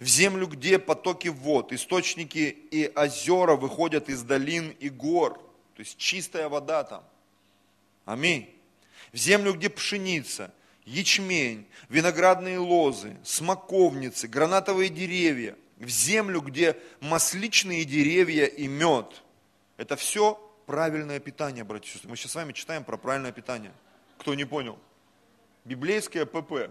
в 0.00 0.06
землю, 0.06 0.46
где 0.46 0.78
потоки 0.78 1.28
вод, 1.28 1.72
источники 1.72 2.56
и 2.70 2.90
озера 2.94 3.56
выходят 3.56 4.08
из 4.08 4.22
долин 4.22 4.70
и 4.80 4.88
гор. 4.88 5.38
То 5.74 5.80
есть 5.80 5.96
чистая 5.98 6.48
вода 6.48 6.84
там. 6.84 7.04
Аминь. 8.04 8.48
В 9.12 9.16
землю, 9.16 9.54
где 9.54 9.68
пшеница, 9.70 10.52
ячмень, 10.84 11.66
виноградные 11.88 12.58
лозы, 12.58 13.16
смоковницы, 13.24 14.28
гранатовые 14.28 14.88
деревья– 14.88 15.56
в 15.78 15.88
землю, 15.88 16.40
где 16.40 16.76
масличные 17.00 17.84
деревья 17.84 18.46
и 18.46 18.66
мед. 18.66 19.22
Это 19.76 19.96
все 19.96 20.34
правильное 20.66 21.20
питание, 21.20 21.64
братья 21.64 21.90
и 21.90 21.92
сестры. 21.92 22.10
Мы 22.10 22.16
сейчас 22.16 22.32
с 22.32 22.34
вами 22.36 22.52
читаем 22.52 22.84
про 22.84 22.96
правильное 22.96 23.32
питание. 23.32 23.72
Кто 24.18 24.34
не 24.34 24.44
понял? 24.44 24.78
Библейское 25.64 26.26
ПП. 26.26 26.70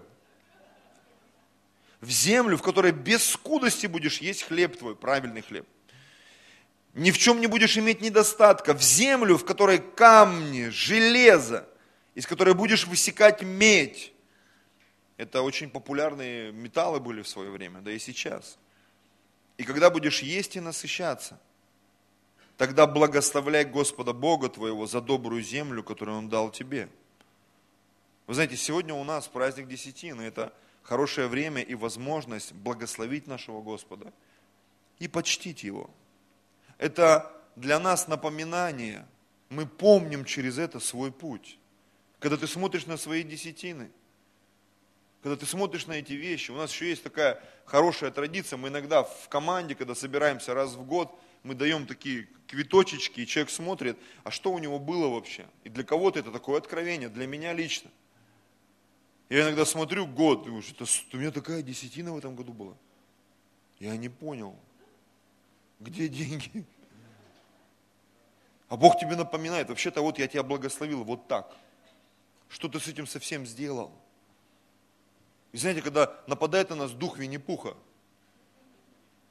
В 2.03 2.09
землю, 2.09 2.57
в 2.57 2.61
которой 2.61 2.91
без 2.91 3.23
скудости 3.23 3.87
будешь 3.87 4.17
есть 4.17 4.43
хлеб 4.43 4.77
твой, 4.77 4.93
правильный 4.93 5.41
хлеб. 5.41 5.65
Ни 6.93 7.11
в 7.11 7.17
чем 7.17 7.39
не 7.39 7.47
будешь 7.47 7.77
иметь 7.77 8.01
недостатка. 8.01 8.73
В 8.73 8.83
землю, 8.83 9.37
в 9.37 9.45
которой 9.45 9.79
камни, 9.79 10.67
железо, 10.67 11.65
из 12.13 12.27
которой 12.27 12.55
будешь 12.55 12.87
высекать 12.87 13.41
медь. 13.41 14.11
Это 15.15 15.43
очень 15.43 15.69
популярные 15.69 16.51
металлы 16.51 16.99
были 16.99 17.21
в 17.21 17.27
свое 17.29 17.49
время, 17.49 17.79
да 17.79 17.93
и 17.93 17.99
сейчас. 17.99 18.57
И 19.57 19.63
когда 19.63 19.89
будешь 19.89 20.21
есть 20.21 20.57
и 20.57 20.59
насыщаться, 20.59 21.39
тогда 22.57 22.85
благословляй 22.85 23.63
Господа 23.63 24.11
Бога 24.11 24.49
твоего 24.49 24.87
за 24.87 24.99
добрую 24.99 25.41
землю, 25.41 25.83
которую 25.83 26.17
Он 26.17 26.27
дал 26.27 26.51
тебе. 26.51 26.89
Вы 28.27 28.33
знаете, 28.33 28.57
сегодня 28.57 28.93
у 28.93 29.05
нас 29.05 29.29
праздник 29.29 29.69
Десятины. 29.69 30.23
Это 30.23 30.51
хорошее 30.84 31.28
время 31.28 31.62
и 31.62 31.76
возможность 31.76 32.54
благословить 32.54 33.28
нашего 33.28 33.62
Господа 33.62 34.13
и 35.00 35.08
почтить 35.08 35.63
Его. 35.63 35.89
Это 36.78 37.32
для 37.56 37.80
нас 37.80 38.08
напоминание. 38.08 39.08
Мы 39.50 39.65
помним 39.65 40.26
через 40.26 40.58
это 40.58 40.80
свой 40.80 41.12
путь. 41.12 41.58
Когда 42.19 42.38
ты 42.38 42.48
смотришь 42.48 42.86
на 42.86 42.98
свои 42.98 43.24
десятины– 43.24 43.91
когда 45.24 45.38
ты 45.38 45.46
смотришь 45.46 45.88
на 45.88 45.93
эти 45.93 46.12
вещи, 46.13 46.52
у 46.52 46.56
нас 46.56 46.69
еще 46.69 46.89
есть 46.89 47.02
такая 47.02 47.41
хорошая 47.63 48.12
традиция, 48.12 48.58
мы 48.58 48.67
иногда 48.67 49.04
в 49.04 49.30
команде, 49.30 49.74
когда 49.74 49.96
собираемся 49.96 50.54
раз 50.54 50.74
в 50.74 50.86
год, 50.86 51.17
мы 51.43 51.56
даем 51.56 51.88
такие 51.88 52.28
квиточечки, 52.46 53.22
и 53.22 53.28
человек 53.28 53.50
смотрит, 53.50 53.98
а 54.26 54.32
что 54.32 54.52
у 54.52 54.60
него 54.60 54.80
было 54.80 55.08
вообще. 55.08 55.46
И 55.63 55.69
для 55.69 55.86
кого-то 55.86 56.19
это 56.19 56.30
такое 56.30 56.58
откровение, 56.58 57.08
для 57.08 57.26
меня 57.26 57.54
лично. 57.54 57.89
Я 59.29 59.43
иногда 59.43 59.65
смотрю 59.65 60.05
год, 60.05 60.43
думаю, 60.43 60.62
что 60.62 60.86
у 61.13 61.17
меня 61.17 61.31
такая 61.31 61.62
десятина 61.62 62.13
в 62.13 62.17
этом 62.17 62.36
году 62.36 62.53
была. 62.53 62.75
Я 63.79 63.95
не 63.97 64.09
понял, 64.09 64.55
где 65.79 66.07
деньги. 66.07 66.65
А 68.69 68.77
Бог 68.77 68.99
тебе 68.99 69.15
напоминает, 69.15 69.69
вообще-то 69.69 70.01
вот 70.01 70.17
я 70.19 70.27
тебя 70.27 70.43
благословил 70.43 71.03
вот 71.03 71.27
так. 71.27 71.55
Что 72.49 72.69
ты 72.69 72.79
с 72.79 72.88
этим 72.88 73.07
совсем 73.07 73.45
сделал? 73.45 73.91
И 75.51 75.57
знаете, 75.57 75.81
когда 75.81 76.19
нападает 76.27 76.71
на 76.71 76.75
нас 76.75 76.91
дух 76.91 77.17
Винни-Пуха, 77.17 77.75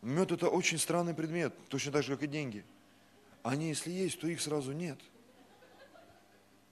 мед 0.02 0.31
это 0.31 0.48
очень 0.48 0.78
странный 0.78 1.14
предмет, 1.14 1.55
точно 1.68 1.92
так 1.92 2.05
же, 2.05 2.14
как 2.14 2.24
и 2.24 2.26
деньги. 2.28 2.64
Они, 3.42 3.68
если 3.68 3.90
есть, 3.90 4.20
то 4.20 4.28
их 4.28 4.40
сразу 4.40 4.72
нет. 4.72 4.98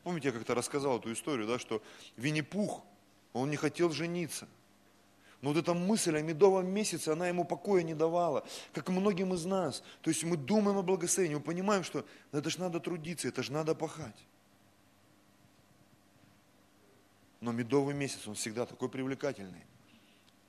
Помните, 0.05 0.29
я 0.29 0.33
как-то 0.33 0.55
рассказал 0.55 0.99
эту 0.99 1.13
историю, 1.13 1.47
да, 1.47 1.59
что 1.59 1.83
Винни-Пух, 2.17 2.83
он 3.33 3.51
не 3.51 3.57
хотел 3.57 3.91
жениться. 3.91 4.49
Но 5.43 5.51
вот 5.51 5.59
эта 5.59 5.73
мысль 5.73 6.17
о 6.17 6.23
медовом 6.23 6.69
месяце, 6.69 7.09
она 7.09 7.29
ему 7.29 7.45
покоя 7.45 7.83
не 7.83 7.95
давала, 7.95 8.47
как 8.75 8.91
многим 8.91 9.33
из 9.33 9.47
нас. 9.47 9.83
То 10.03 10.11
есть 10.11 10.23
мы 10.23 10.37
думаем 10.37 10.79
о 10.79 10.83
благословении, 10.83 11.37
мы 11.37 11.41
понимаем, 11.41 11.83
что 11.83 12.05
это 12.31 12.51
же 12.51 12.61
надо 12.61 12.79
трудиться, 12.79 13.29
это 13.29 13.43
же 13.43 13.53
надо 13.53 13.75
пахать. 13.75 14.27
Но 17.41 17.53
медовый 17.53 17.95
месяц, 17.95 18.29
он 18.29 18.35
всегда 18.35 18.67
такой 18.67 18.91
привлекательный. 18.91 19.65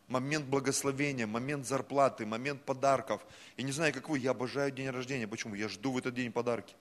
Момент 0.10 0.46
благословения, 0.46 1.26
момент 1.26 1.66
зарплаты, 1.66 2.26
момент 2.26 2.62
подарков. 2.64 3.26
И 3.56 3.64
не 3.64 3.72
знаю, 3.72 3.94
как 3.94 4.10
вы, 4.10 4.20
я 4.20 4.32
обожаю 4.32 4.70
день 4.72 4.90
рождения. 4.90 5.26
Почему? 5.26 5.56
Я 5.56 5.70
жду 5.70 5.94
в 5.94 5.98
этот 5.98 6.14
день 6.16 6.34
подарки. 6.34 6.76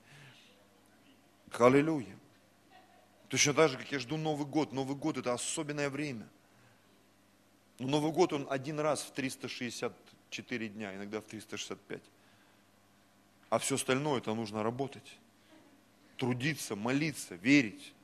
Аллилуйя. 1.56 2.16
Точно 3.30 3.54
так 3.54 3.70
же, 3.70 3.78
как 3.78 3.90
я 3.92 4.00
жду 4.00 4.16
Новый 4.16 4.44
год. 4.44 4.72
Новый 4.72 4.96
год– 4.96 5.16
это 5.18 5.32
особенное 5.32 5.88
время. 5.88 6.28
Но 7.78 7.86
Новый 7.86 8.10
год, 8.10 8.32
он 8.32 8.44
один 8.50 8.80
раз 8.80 9.02
в 9.02 9.12
364 9.12 10.68
дня, 10.68 10.96
иногда 10.96 11.20
в 11.20 11.24
365. 11.24 12.02
А 13.48 13.58
все 13.60 13.76
остальное, 13.76 14.18
это 14.18 14.34
нужно 14.34 14.64
работать, 14.64 15.16
трудиться, 16.16 16.74
молиться, 16.74 17.36
верить. 17.36 17.94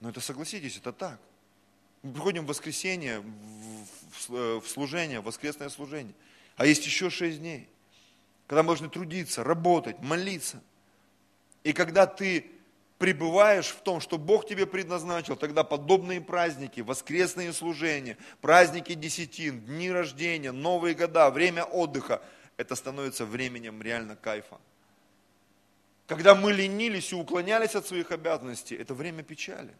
Но 0.00 0.10
это 0.10 0.20
согласитесь, 0.20 0.78
это 0.78 0.92
так. 0.92 1.20
Мы 2.02 2.12
приходим 2.12 2.44
в 2.44 2.48
воскресенье, 2.48 3.20
в, 4.28 4.60
в 4.60 4.66
служение, 4.66 5.20
в 5.20 5.24
воскресное 5.24 5.68
служение. 5.68 6.14
А 6.56 6.66
есть 6.66 6.84
еще 6.84 7.08
шесть 7.08 7.38
дней, 7.38 7.68
когда 8.48 8.64
мы 8.64 8.66
должны 8.66 8.90
трудиться, 8.90 9.44
работать, 9.44 10.00
молиться. 10.00 10.60
И 11.62 11.72
когда 11.72 12.06
ты 12.06 12.53
пребываешь 12.98 13.68
в 13.68 13.80
том, 13.80 14.00
что 14.00 14.18
Бог 14.18 14.46
тебе 14.46 14.66
предназначил, 14.66 15.36
тогда 15.36 15.64
подобные 15.64 16.20
праздники, 16.20 16.80
воскресные 16.80 17.52
служения, 17.52 18.16
праздники 18.40 18.94
десятин, 18.94 19.60
дни 19.60 19.90
рождения, 19.90 20.52
новые 20.52 20.94
года, 20.94 21.30
время 21.30 21.64
отдыха, 21.64 22.22
это 22.56 22.74
становится 22.76 23.26
временем 23.26 23.82
реально 23.82 24.16
кайфа. 24.16 24.58
Когда 26.06 26.34
мы 26.34 26.52
ленились 26.52 27.12
и 27.12 27.16
уклонялись 27.16 27.74
от 27.74 27.86
своих 27.86 28.10
обязанностей, 28.10 28.76
это 28.76 28.94
время 28.94 29.22
печали. 29.22 29.74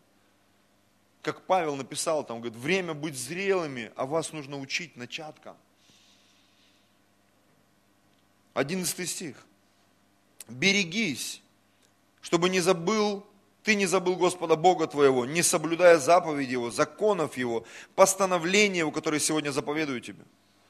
Как 1.23 1.43
Павел 1.43 1.77
написал, 1.77 2.25
там, 2.25 2.41
говорит, 2.41 2.59
время 2.59 2.95
быть 2.95 3.17
зрелыми, 3.17 3.93
а 3.97 4.07
вас 4.07 4.33
нужно 4.33 4.59
учить 4.59 4.97
начаткам. 4.97 5.57
Одиннадцатый 8.55 9.07
стих. 9.07 9.37
Берегись, 10.49 11.43
чтобы 12.35 12.49
не 12.49 12.59
забыл, 12.59 13.25
ты 13.63 13.77
не 13.77 13.87
забыл 13.87 14.17
Господа 14.17 14.57
Бога 14.57 14.89
твоего, 14.89 15.25
не 15.25 15.41
соблюдая 15.41 15.99
заповеди 15.99 16.51
Его, 16.51 16.73
законов 16.73 17.37
Его, 17.37 17.65
постановления 17.95 18.81
Его, 18.81 18.91
которые 18.91 19.21
сегодня 19.21 19.53
заповедую 19.53 20.01
тебе. 20.01 20.25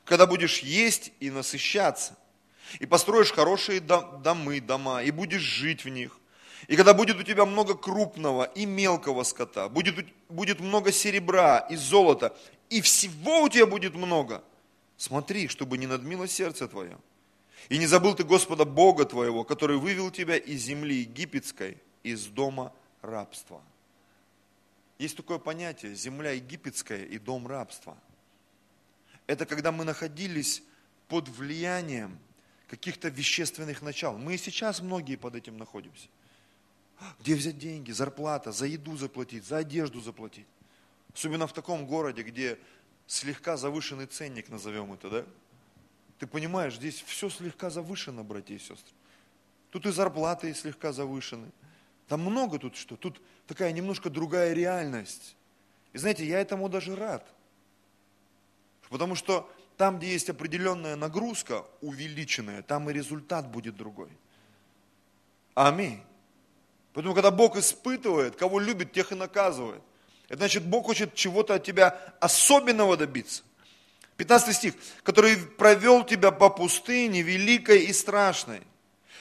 Когда 0.05 0.27
будешь 0.27 0.59
есть 0.59 1.11
и 1.21 1.31
насыщаться, 1.31 2.19
и 2.81 2.85
построишь 2.85 3.33
хорошие 3.33 3.81
домы, 3.81 4.61
дома, 4.61 5.03
и 5.03 5.11
будешь 5.11 5.41
жить 5.41 5.87
в 5.87 5.89
них. 5.89 6.19
И 6.69 6.77
когда 6.77 6.93
будет 6.93 7.17
у 7.19 7.23
тебя 7.23 7.47
много 7.47 7.73
крупного 7.73 8.45
и 8.45 8.67
мелкого 8.67 9.23
скота, 9.23 9.71
будет, 9.71 10.05
будет 10.29 10.61
много 10.61 10.93
серебра 10.93 11.61
и 11.71 11.77
золота, 11.77 12.37
и 12.69 12.83
всего 12.83 13.41
у 13.45 13.49
тебя 13.49 13.65
будет 13.65 13.95
много, 13.95 14.45
смотри, 14.99 15.49
чтобы 15.49 15.79
не 15.79 15.87
надмило 15.87 16.29
сердце 16.29 16.69
твое. 16.69 16.99
И 17.69 17.79
не 17.79 17.87
забыл 17.87 18.15
ты 18.15 18.25
Господа 18.25 18.65
Бога 18.65 19.05
твоего, 19.05 19.45
который 19.45 19.79
вывел 19.79 20.11
тебя 20.11 20.37
из 20.37 20.63
земли 20.63 20.97
египетской, 20.97 21.79
из 22.03 22.27
дома 22.27 22.73
рабства. 23.01 23.63
Есть 24.99 25.17
такое 25.17 25.39
понятие, 25.39 25.95
земля 25.95 26.33
египетская 26.33 27.05
и 27.05 27.19
дом 27.19 27.47
рабства. 27.47 27.97
Это 29.27 29.47
когда 29.47 29.73
мы 29.73 29.85
находились 29.85 30.63
под 31.09 31.29
влиянием 31.29 32.19
каких-то 32.69 33.09
вещественных 33.09 33.83
начал. 33.83 34.17
Мы 34.17 34.35
и 34.35 34.39
сейчас 34.39 34.81
многие 34.81 35.17
под 35.17 35.35
этим 35.35 35.57
находимся. 35.57 36.09
Где 37.21 37.35
взять 37.35 37.59
деньги, 37.59 37.91
зарплата, 37.91 38.53
за 38.53 38.67
еду 38.67 38.97
заплатить, 38.97 39.45
за 39.45 39.59
одежду 39.59 40.01
заплатить? 40.01 40.47
Особенно 41.13 41.47
в 41.47 41.53
таком 41.53 41.87
городе, 41.87 42.23
где 42.23 42.59
слегка 43.07 43.57
завышенный 43.57 44.07
ценник, 44.07 44.49
назовем 44.49 44.93
это, 44.93 45.11
да? 45.11 45.25
Ты 46.19 46.27
понимаешь, 46.27 46.77
здесь 46.77 47.03
все 47.07 47.29
слегка 47.29 47.71
завышено, 47.71 48.23
братья 48.23 48.55
и 48.55 48.59
сестры. 48.59 48.95
Тут 49.71 49.87
и 49.87 49.91
зарплаты 49.91 50.55
слегка 50.55 50.93
завышены. 50.93 51.51
Там 52.09 52.21
много 52.21 52.59
тут 52.59 52.77
что. 52.77 52.97
Тут 52.97 53.21
такая 53.47 53.73
немножко 53.73 54.11
другая 54.11 54.53
реальность. 54.53 55.37
И 55.93 55.99
знаете, 55.99 56.25
я 56.27 56.41
этому 56.41 56.69
даже 56.69 56.95
рад. 56.95 57.27
Потому 58.89 59.15
что 59.15 59.51
там, 59.77 59.99
где 59.99 60.13
есть 60.13 60.31
определенная 60.31 60.97
нагрузка, 60.97 61.65
увеличенная, 61.81 62.63
там 62.63 62.89
и 62.91 62.93
результат 62.93 63.49
будет 63.49 63.77
другой. 63.77 64.11
Аминь. 65.55 66.01
Поэтому, 66.93 67.15
когда 67.15 67.31
Бог 67.31 67.57
испытывает, 67.57 68.37
кого 68.37 68.61
любит, 68.61 68.93
тех 68.93 69.11
и 69.11 69.17
наказывает. 69.17 69.83
Это 70.29 70.39
значит, 70.39 70.65
Бог 70.65 70.87
хочет 70.87 71.15
чего-то 71.15 71.55
от 71.55 71.65
тебя 71.65 72.15
особенного 72.21 72.97
добиться. 72.97 73.43
15 74.17 74.57
стих. 74.57 74.75
Который 75.03 75.37
провел 75.37 76.05
тебя 76.05 76.31
по 76.31 76.51
пустыне 76.51 77.23
великой 77.23 77.85
и 77.85 77.93
страшной, 77.93 78.63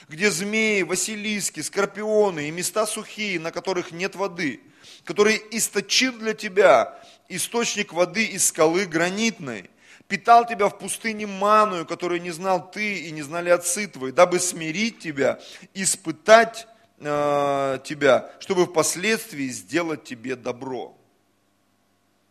где 0.08 0.30
змеи, 0.30 0.82
василиски, 0.82 1.60
скорпионы 1.60 2.48
и 2.48 2.50
места 2.50 2.86
сухие, 2.86 3.40
на 3.40 3.50
которых 3.50 3.90
нет 3.92 4.14
воды, 4.14 4.60
который 5.04 5.42
источил 5.50 6.12
для 6.12 6.34
тебя 6.34 6.98
источник 7.28 7.92
воды 7.92 8.24
из 8.24 8.46
скалы 8.46 8.86
гранитной, 8.86 9.70
питал 10.08 10.46
тебя 10.46 10.68
в 10.68 10.78
пустыне 10.78 11.26
маную, 11.26 11.86
которую 11.86 12.20
не 12.20 12.30
знал 12.30 12.70
ты 12.70 13.00
и 13.00 13.10
не 13.10 13.22
знали 13.22 13.50
отцы 13.50 13.86
твои, 13.86 14.12
дабы 14.12 14.38
смирить 14.38 14.98
тебя, 14.98 15.40
испытать 15.72 16.66
э, 16.98 17.78
тебя, 17.84 18.30
чтобы 18.40 18.66
впоследствии 18.66 19.48
сделать 19.48 20.04
тебе 20.04 20.36
добро. 20.36 20.96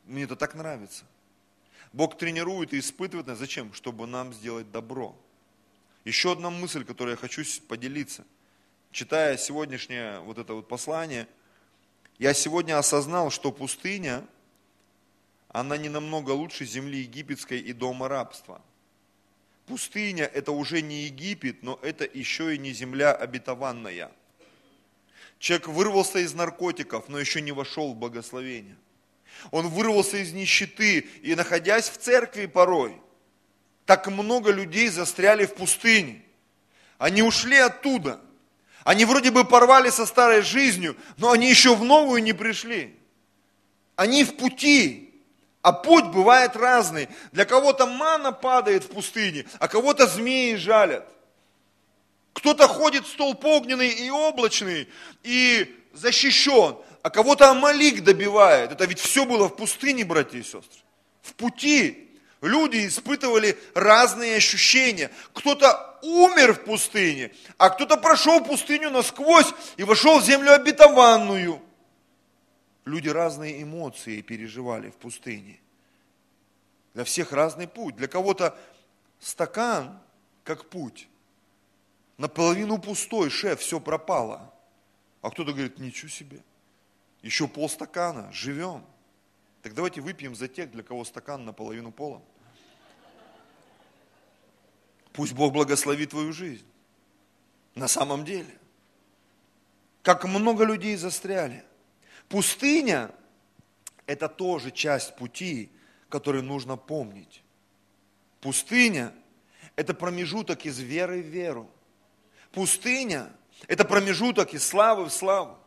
Мне 0.06 0.24
это 0.24 0.36
так 0.36 0.54
нравится. 0.54 1.06
Бог 1.94 2.18
тренирует 2.18 2.74
и 2.74 2.80
испытывает 2.80 3.28
нас. 3.28 3.40
Зачем? 3.40 3.74
Чтобы 3.74 4.08
нам 4.08 4.34
сделать 4.34 4.72
добро. 4.72 5.16
Еще 6.06 6.34
одна 6.34 6.50
мысль, 6.50 6.84
которой 6.84 7.12
я 7.12 7.18
хочу 7.18 7.44
поделиться. 7.68 8.26
Читая 8.92 9.38
сегодняшнее 9.38 10.20
вот 10.20 10.38
это 10.38 10.54
вот 10.54 10.68
послание, 10.68 11.28
я 12.20 12.34
сегодня 12.34 12.78
осознал, 12.78 13.30
что 13.30 13.52
пустыня– 13.52 14.26
она 15.54 15.78
не 15.78 15.88
намного 15.88 16.32
лучше 16.32 16.66
земли 16.66 17.02
египетской 17.02 17.60
и 17.60 17.74
дома 17.74 18.10
рабства. 18.10 18.60
Пустыня– 19.68 20.26
это 20.34 20.52
уже 20.52 20.82
не 20.82 21.04
Египет, 21.04 21.62
но 21.62 21.80
это 21.82 22.10
еще 22.12 22.56
и 22.56 22.58
не 22.58 22.74
земля 22.74 23.14
обетованная. 23.14 24.12
Человек 25.38 25.68
вырвался 25.68 26.20
из 26.20 26.34
наркотиков, 26.34 27.08
но 27.08 27.20
еще 27.20 27.40
не 27.40 27.52
вошел 27.52 27.94
в 27.94 27.96
благословение. 27.96 28.76
Он 29.52 29.68
вырвался 29.68 30.18
из 30.18 30.34
нищеты 30.34 31.00
и, 31.22 31.36
находясь 31.36 31.90
в 31.90 31.98
церкви 31.98 32.46
порой, 32.46 32.96
так 33.86 34.08
много 34.08 34.52
людей 34.52 34.90
застряли 34.90 35.46
в 35.46 35.56
пустыне. 35.56 36.22
Они 36.98 37.22
ушли 37.22 37.58
оттуда. 37.58 38.22
Они 38.84 39.06
вроде 39.06 39.32
бы 39.32 39.46
порвали 39.46 39.90
со 39.90 40.06
старой 40.06 40.42
жизнью, 40.42 40.96
но 41.18 41.32
они 41.32 41.50
еще 41.50 41.76
в 41.76 41.84
новую 41.84 42.22
не 42.24 42.34
пришли. 42.34 42.98
Они 43.96 44.24
в 44.24 44.36
пути. 44.38 45.14
А 45.62 45.72
путь 45.72 46.06
бывает 46.08 46.58
разный. 46.58 47.08
Для 47.32 47.46
кого-то 47.46 47.86
мана 47.86 48.34
падает 48.34 48.84
в 48.84 48.90
пустыне, 48.90 49.46
а 49.60 49.70
кого-то 49.70 50.08
змеи 50.08 50.56
жалят. 50.56 51.08
Кто-то 52.34 52.68
ходит 52.68 53.08
столб 53.08 53.46
огненный 53.46 53.90
и 53.90 54.10
облачный 54.10 54.90
и 55.24 55.74
защищен, 55.94 56.78
а 57.04 57.10
кого-то 57.10 57.52
Амалик 57.52 58.02
добивает. 58.02 58.72
Это 58.72 58.86
ведь 58.86 59.00
все 59.00 59.26
было 59.26 59.50
в 59.50 59.56
пустыне, 59.58 60.06
братья 60.06 60.40
и 60.40 60.42
сестры. 60.42 60.82
В 61.22 61.34
пути 61.34 62.10
люди 62.42 62.88
испытывали 62.88 63.60
разные 63.76 64.38
ощущения. 64.38 65.12
Кто-то 65.34 66.00
умер 66.02 66.54
в 66.54 66.64
пустыне, 66.64 67.32
а 67.58 67.70
кто-то 67.70 67.98
прошел 67.98 68.42
пустыню 68.44 68.90
насквозь 68.90 69.54
и 69.76 69.84
вошел 69.84 70.20
в 70.20 70.24
землю 70.24 70.54
обетованную. 70.54 71.62
Люди 72.86 73.10
разные 73.10 73.62
эмоции 73.62 74.22
переживали 74.22 74.90
в 74.90 74.96
пустыне. 74.96 75.60
Для 76.94 77.04
всех 77.04 77.34
разный 77.34 77.68
путь. 77.68 77.98
Для 77.98 78.08
кого-то 78.08 78.58
стакан, 79.20 80.00
как 80.46 80.70
путь. 80.70 81.10
Наполовину 82.18 82.78
пустой, 82.78 83.30
шеф, 83.30 83.60
все 83.60 83.82
пропало. 83.82 84.54
А 85.22 85.32
кто-то 85.32 85.52
говорит, 85.52 85.80
ничего 85.80 86.10
себе. 86.10 86.42
Еще 87.24 87.48
полстакана, 87.48 88.32
живем. 88.34 88.86
Так 89.62 89.74
давайте 89.74 90.02
выпьем 90.02 90.36
за 90.36 90.50
тех, 90.50 90.70
для 90.72 90.84
кого 90.84 91.06
стакан 91.06 91.46
наполовину 91.46 91.92
полон. 91.92 92.22
Пусть 95.14 95.34
Бог 95.34 95.54
благословит 95.54 96.10
твою 96.10 96.34
жизнь. 96.34 96.66
На 97.76 97.88
самом 97.88 98.26
деле. 98.26 98.60
Как 100.02 100.26
много 100.26 100.66
людей 100.66 100.98
застряли. 100.98 101.64
Пустыня– 102.28 103.10
это 104.06 104.28
тоже 104.28 104.70
часть 104.72 105.16
пути, 105.16 105.72
который 106.10 106.42
нужно 106.42 106.76
помнить. 106.76 107.42
Пустыня– 108.42 109.14
это 109.78 109.94
промежуток 109.94 110.66
из 110.66 110.78
веры 110.80 111.22
в 111.22 111.28
веру. 111.28 111.72
Пустыня– 112.52 113.32
это 113.68 113.86
промежуток 113.86 114.54
из 114.54 114.66
славы 114.66 115.06
в 115.06 115.14
славу. 115.14 115.58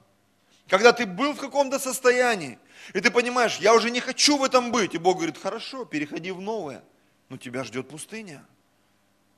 Когда 0.69 0.93
ты 0.93 1.07
был 1.07 1.33
в 1.33 1.39
каком-то 1.39 1.79
состоянии, 1.79 2.59
и 2.93 3.01
ты 3.01 3.11
понимаешь, 3.11 3.59
я 3.59 3.75
уже 3.75 3.91
не 3.91 4.01
хочу 4.01 4.37
в 4.37 4.45
этом 4.45 4.73
быть, 4.73 4.95
и 4.95 4.99
Бог 4.99 5.17
говорит, 5.17 5.39
хорошо, 5.39 5.85
переходи 5.85 6.33
в 6.33 6.41
новое, 6.41 6.83
но 7.29 7.37
тебя 7.37 7.63
ждет 7.65 7.89
пустыня. 7.89 8.45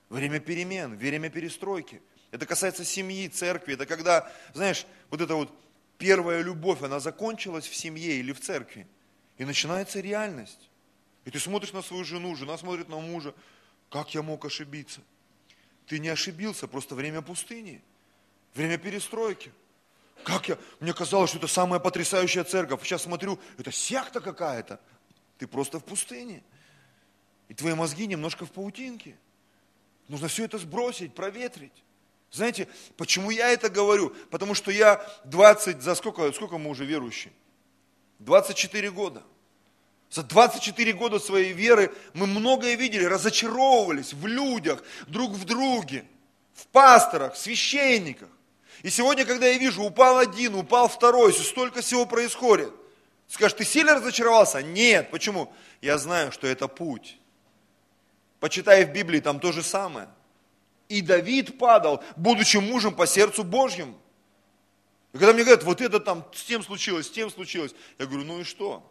Время 0.09 0.41
перемен, 0.41 0.97
время 0.97 1.29
перестройки. 1.29 2.01
Это 2.31 2.47
касается 2.47 2.85
семьи, 2.85 3.29
церкви. 3.29 3.75
Это 3.75 3.85
когда, 3.85 4.31
знаешь, 4.55 4.87
вот 5.11 5.21
эта 5.21 5.35
вот 5.35 5.55
первая 5.99 6.43
любовь, 6.43 6.83
она 6.83 6.99
закончилась 7.01 7.67
в 7.67 7.75
семье 7.75 8.17
или 8.17 8.33
в 8.33 8.41
церкви. 8.41 8.87
И 9.37 9.45
начинается 9.45 10.01
реальность. 10.01 10.71
И 11.25 11.31
ты 11.31 11.39
смотришь 11.39 11.73
на 11.73 11.83
свою 11.83 12.05
жену, 12.05 12.35
жена 12.37 12.57
смотрит 12.57 12.89
на 12.89 12.99
мужа. 12.99 13.35
Как 13.91 14.15
я 14.15 14.23
мог 14.23 14.45
ошибиться? 14.47 15.03
Ты 15.87 15.99
не 15.99 16.09
ошибился, 16.09 16.69
просто 16.69 16.95
время 16.95 17.23
пустыни, 17.23 17.83
время 18.55 18.79
перестройки. 18.79 19.53
Как 20.25 20.49
я? 20.49 20.59
Мне 20.81 20.93
казалось, 20.93 21.31
что 21.31 21.39
это 21.39 21.49
самая 21.49 21.81
потрясающая 21.81 22.45
церковь. 22.45 22.83
Сейчас 22.83 23.03
смотрю, 23.03 23.39
это 23.57 23.73
секта 23.73 24.21
какая-то. 24.21 24.81
Ты 25.39 25.47
просто 25.47 25.79
в 25.79 25.85
пустыне. 25.85 26.43
И 27.49 27.55
твои 27.55 27.75
мозги 27.75 28.07
немножко 28.07 28.45
в 28.45 28.51
паутинке. 28.51 29.17
Нужно 30.09 30.29
все 30.29 30.45
это 30.45 30.59
сбросить, 30.59 31.15
проветрить. 31.15 31.85
Знаете, 32.31 32.69
почему 32.97 33.31
я 33.31 33.49
это 33.51 33.71
говорю? 33.71 34.11
Потому 34.31 34.55
что 34.55 34.71
я 34.71 35.07
20, 35.25 35.81
за 35.81 35.95
сколько, 35.95 36.31
сколько 36.33 36.59
мы 36.59 36.71
уже 36.71 36.85
верующие? 36.85 37.33
24 38.19 38.91
года. 38.91 39.23
За 40.11 40.23
24 40.23 40.93
года 40.95 41.19
своей 41.19 41.53
веры 41.53 41.95
мы 42.15 42.27
многое 42.27 42.77
видели, 42.77 43.05
разочаровывались 43.05 44.15
в 44.15 44.27
людях, 44.27 44.83
друг 45.07 45.33
в 45.33 45.45
друге, 45.45 46.05
в 46.55 46.67
пасторах, 46.69 47.35
в 47.35 47.39
священниках. 47.39 48.29
И 48.83 48.91
сегодня, 48.91 49.25
когда 49.25 49.47
я 49.47 49.59
вижу, 49.59 49.83
упал 49.83 50.19
один, 50.19 50.55
упал 50.55 50.89
второй, 50.89 51.33
столько 51.33 51.81
всего 51.81 52.07
происходит. 52.07 52.73
Скажешь, 53.27 53.59
ты 53.59 53.65
сильно 53.65 53.95
разочаровался? 53.95 54.63
Нет. 54.63 55.11
Почему? 55.11 55.53
Я 55.81 55.99
знаю, 55.99 56.33
что 56.33 56.47
это 56.47 56.69
путь. 56.69 57.19
Почитай 58.41 58.85
в 58.85 58.93
Библии, 58.93 59.21
там 59.21 59.41
то 59.41 59.53
же 59.53 59.63
самое. 59.63 60.09
И 60.89 61.03
Давид 61.03 61.59
падал, 61.59 62.03
будучи 62.17 62.57
мужем 62.57 62.95
по 62.95 63.07
сердцу 63.07 63.45
Божьему. 63.45 63.99
И 65.13 65.19
когда 65.19 65.33
мне 65.33 65.43
говорят, 65.43 65.65
вот 65.65 65.81
это 65.81 66.01
там 66.01 66.25
с 66.33 66.45
тем 66.45 66.63
случилось, 66.63 67.07
с 67.07 67.11
тем 67.11 67.31
случилось, 67.31 67.75
я 67.99 68.07
говорю, 68.07 68.25
ну 68.25 68.41
и 68.41 68.45
что? 68.45 68.89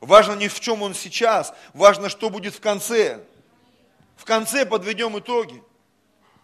Важно 0.00 0.34
не 0.34 0.48
в 0.48 0.60
чем 0.60 0.82
он 0.82 0.94
сейчас, 0.94 1.54
важно, 1.74 2.08
что 2.08 2.28
будет 2.28 2.54
в 2.54 2.60
конце. 2.60 3.24
В 4.16 4.24
конце 4.24 4.66
подведем 4.66 5.18
итоги. 5.18 5.62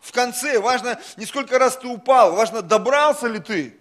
В 0.00 0.12
конце 0.12 0.58
важно 0.60 1.00
не 1.16 1.26
сколько 1.26 1.58
раз 1.58 1.76
ты 1.76 1.88
упал, 1.88 2.34
важно 2.34 2.62
добрался 2.62 3.26
ли 3.26 3.40
ты. 3.40 3.78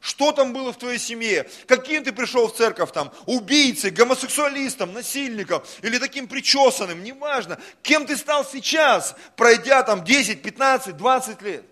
Что 0.00 0.30
там 0.30 0.52
было 0.52 0.72
в 0.72 0.78
твоей 0.78 0.98
семье? 0.98 1.50
Каким 1.66 2.04
ты 2.04 2.12
пришел 2.12 2.46
в 2.46 2.54
церковь 2.54 2.92
там? 2.92 3.12
Убийцей, 3.26 3.90
гомосексуалистом, 3.90 4.92
насильником 4.92 5.62
или 5.82 5.98
таким 5.98 6.28
причесанным, 6.28 7.02
неважно. 7.02 7.58
Кем 7.82 8.06
ты 8.06 8.16
стал 8.16 8.44
сейчас, 8.44 9.16
пройдя 9.36 9.82
там 9.82 10.04
10, 10.04 10.40
15, 10.40 10.96
20 10.96 11.42
лет? 11.42 11.64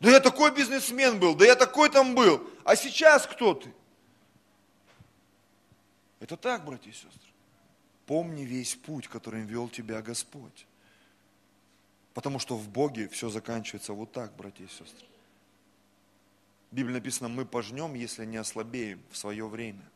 Да 0.00 0.10
я 0.10 0.20
такой 0.20 0.50
бизнесмен 0.52 1.18
был, 1.18 1.34
да 1.34 1.44
я 1.44 1.54
такой 1.54 1.90
там 1.90 2.14
был. 2.14 2.48
А 2.64 2.74
сейчас 2.74 3.26
кто 3.26 3.54
ты? 3.54 3.72
Это 6.20 6.36
так, 6.36 6.64
братья 6.64 6.90
и 6.90 6.92
сестры. 6.92 7.10
Помни 8.06 8.42
весь 8.42 8.74
путь, 8.74 9.06
которым 9.06 9.46
вел 9.46 9.68
тебя 9.68 10.02
Господь. 10.02 10.66
Потому 12.18 12.40
что 12.40 12.56
в 12.56 12.68
Боге 12.68 13.06
все 13.06 13.28
заканчивается 13.28 13.92
вот 13.92 14.10
так, 14.10 14.34
братья 14.34 14.64
и 14.64 14.66
сестры. 14.66 15.06
В 16.72 16.74
Библии 16.74 16.94
написано, 16.94 17.28
мы 17.28 17.46
пожнем, 17.46 17.94
если 17.94 18.24
не 18.24 18.38
ослабеем 18.38 19.00
в 19.12 19.16
свое 19.16 19.46
время. 19.46 19.88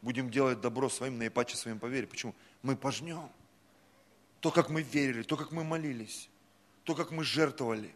Будем 0.00 0.30
делать 0.30 0.60
добро 0.60 0.88
своим, 0.88 1.18
наипаче 1.18 1.56
своим 1.56 1.80
по 1.80 1.86
вере. 1.86 2.06
Почему? 2.06 2.32
Мы 2.62 2.76
пожнем. 2.76 3.28
То, 4.38 4.52
как 4.52 4.70
мы 4.70 4.82
верили, 4.82 5.24
то, 5.24 5.36
как 5.36 5.50
мы 5.50 5.64
молились, 5.64 6.30
то, 6.84 6.94
как 6.94 7.10
мы 7.10 7.24
жертвовали. 7.24 7.92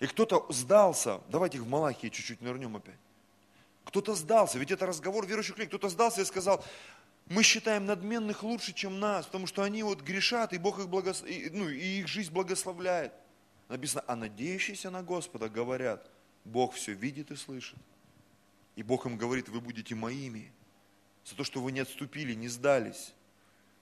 И 0.00 0.08
кто-то 0.08 0.44
сдался. 0.50 1.20
Давайте 1.28 1.60
в 1.60 1.68
Малахии 1.68 2.08
чуть-чуть 2.08 2.40
нырнем 2.40 2.74
опять. 2.74 2.98
Кто-то 3.84 4.14
сдался, 4.14 4.58
ведь 4.58 4.70
это 4.70 4.86
разговор 4.86 5.26
верующих 5.26 5.56
людей, 5.56 5.68
кто-то 5.68 5.88
сдался 5.88 6.22
и 6.22 6.24
сказал, 6.24 6.64
мы 7.26 7.42
считаем 7.42 7.86
надменных 7.86 8.42
лучше, 8.42 8.72
чем 8.72 9.00
нас, 9.00 9.26
потому 9.26 9.46
что 9.46 9.62
они 9.62 9.82
вот 9.82 10.02
грешат, 10.02 10.52
и 10.52 10.58
Бог 10.58 10.78
их, 10.78 10.88
благос... 10.88 11.22
ну, 11.22 11.68
и 11.68 12.00
их 12.00 12.08
жизнь 12.08 12.32
благословляет. 12.32 13.12
Написано, 13.68 14.04
а 14.06 14.16
надеющиеся 14.16 14.90
на 14.90 15.02
Господа 15.02 15.48
говорят, 15.48 16.10
Бог 16.44 16.74
все 16.74 16.92
видит 16.92 17.30
и 17.30 17.36
слышит. 17.36 17.78
И 18.76 18.82
Бог 18.82 19.06
им 19.06 19.16
говорит, 19.16 19.48
вы 19.48 19.60
будете 19.60 19.94
моими. 19.94 20.52
За 21.24 21.34
то, 21.34 21.44
что 21.44 21.60
вы 21.60 21.72
не 21.72 21.80
отступили, 21.80 22.34
не 22.34 22.48
сдались. 22.48 23.14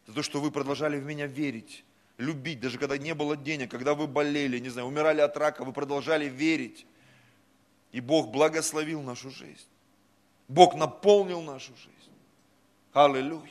За 0.07 0.15
то, 0.15 0.23
что 0.23 0.41
вы 0.41 0.53
продолжали 0.53 0.99
в 0.99 1.05
меня 1.05 1.27
верить, 1.27 1.85
любить, 2.19 2.61
даже 2.61 2.79
когда 2.79 2.97
не 2.99 3.15
было 3.15 3.37
денег, 3.37 3.71
когда 3.71 3.95
вы 3.95 4.07
болели, 4.07 4.59
не 4.59 4.69
знаю, 4.69 4.87
умирали 4.87 5.21
от 5.21 5.37
рака, 5.37 5.65
вы 5.65 5.73
продолжали 5.73 6.29
верить. 6.29 6.87
И 7.91 8.01
Бог 8.01 8.31
благословил 8.31 9.03
нашу 9.03 9.31
жизнь. 9.31 9.67
Бог 10.53 10.75
наполнил 10.75 11.41
нашу 11.41 11.73
жизнь. 11.77 12.13
Аллилуйя. 12.93 13.51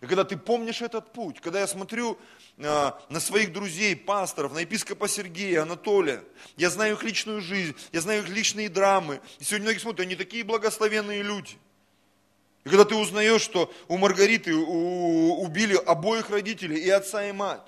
И 0.00 0.06
когда 0.06 0.24
ты 0.24 0.36
помнишь 0.36 0.82
этот 0.82 1.12
путь, 1.12 1.40
когда 1.40 1.60
я 1.60 1.68
смотрю 1.68 2.18
э, 2.58 2.90
на 3.08 3.20
своих 3.20 3.52
друзей, 3.52 3.94
пасторов, 3.94 4.52
на 4.52 4.58
епископа 4.58 5.06
Сергея, 5.06 5.62
Анатолия, 5.62 6.24
я 6.56 6.68
знаю 6.68 6.94
их 6.94 7.04
личную 7.04 7.40
жизнь, 7.40 7.76
я 7.92 8.00
знаю 8.00 8.22
их 8.22 8.28
личные 8.28 8.68
драмы. 8.68 9.20
И 9.38 9.44
сегодня 9.44 9.66
многие 9.66 9.78
смотрят, 9.78 10.00
они 10.00 10.16
такие 10.16 10.42
благословенные 10.42 11.22
люди. 11.22 11.56
И 12.64 12.70
когда 12.70 12.84
ты 12.84 12.96
узнаешь, 12.96 13.42
что 13.42 13.72
у 13.86 13.96
Маргариты 13.96 14.52
у, 14.52 15.42
убили 15.42 15.76
обоих 15.76 16.28
родителей, 16.30 16.80
и 16.80 16.90
отца, 16.90 17.24
и 17.24 17.30
мать, 17.30 17.62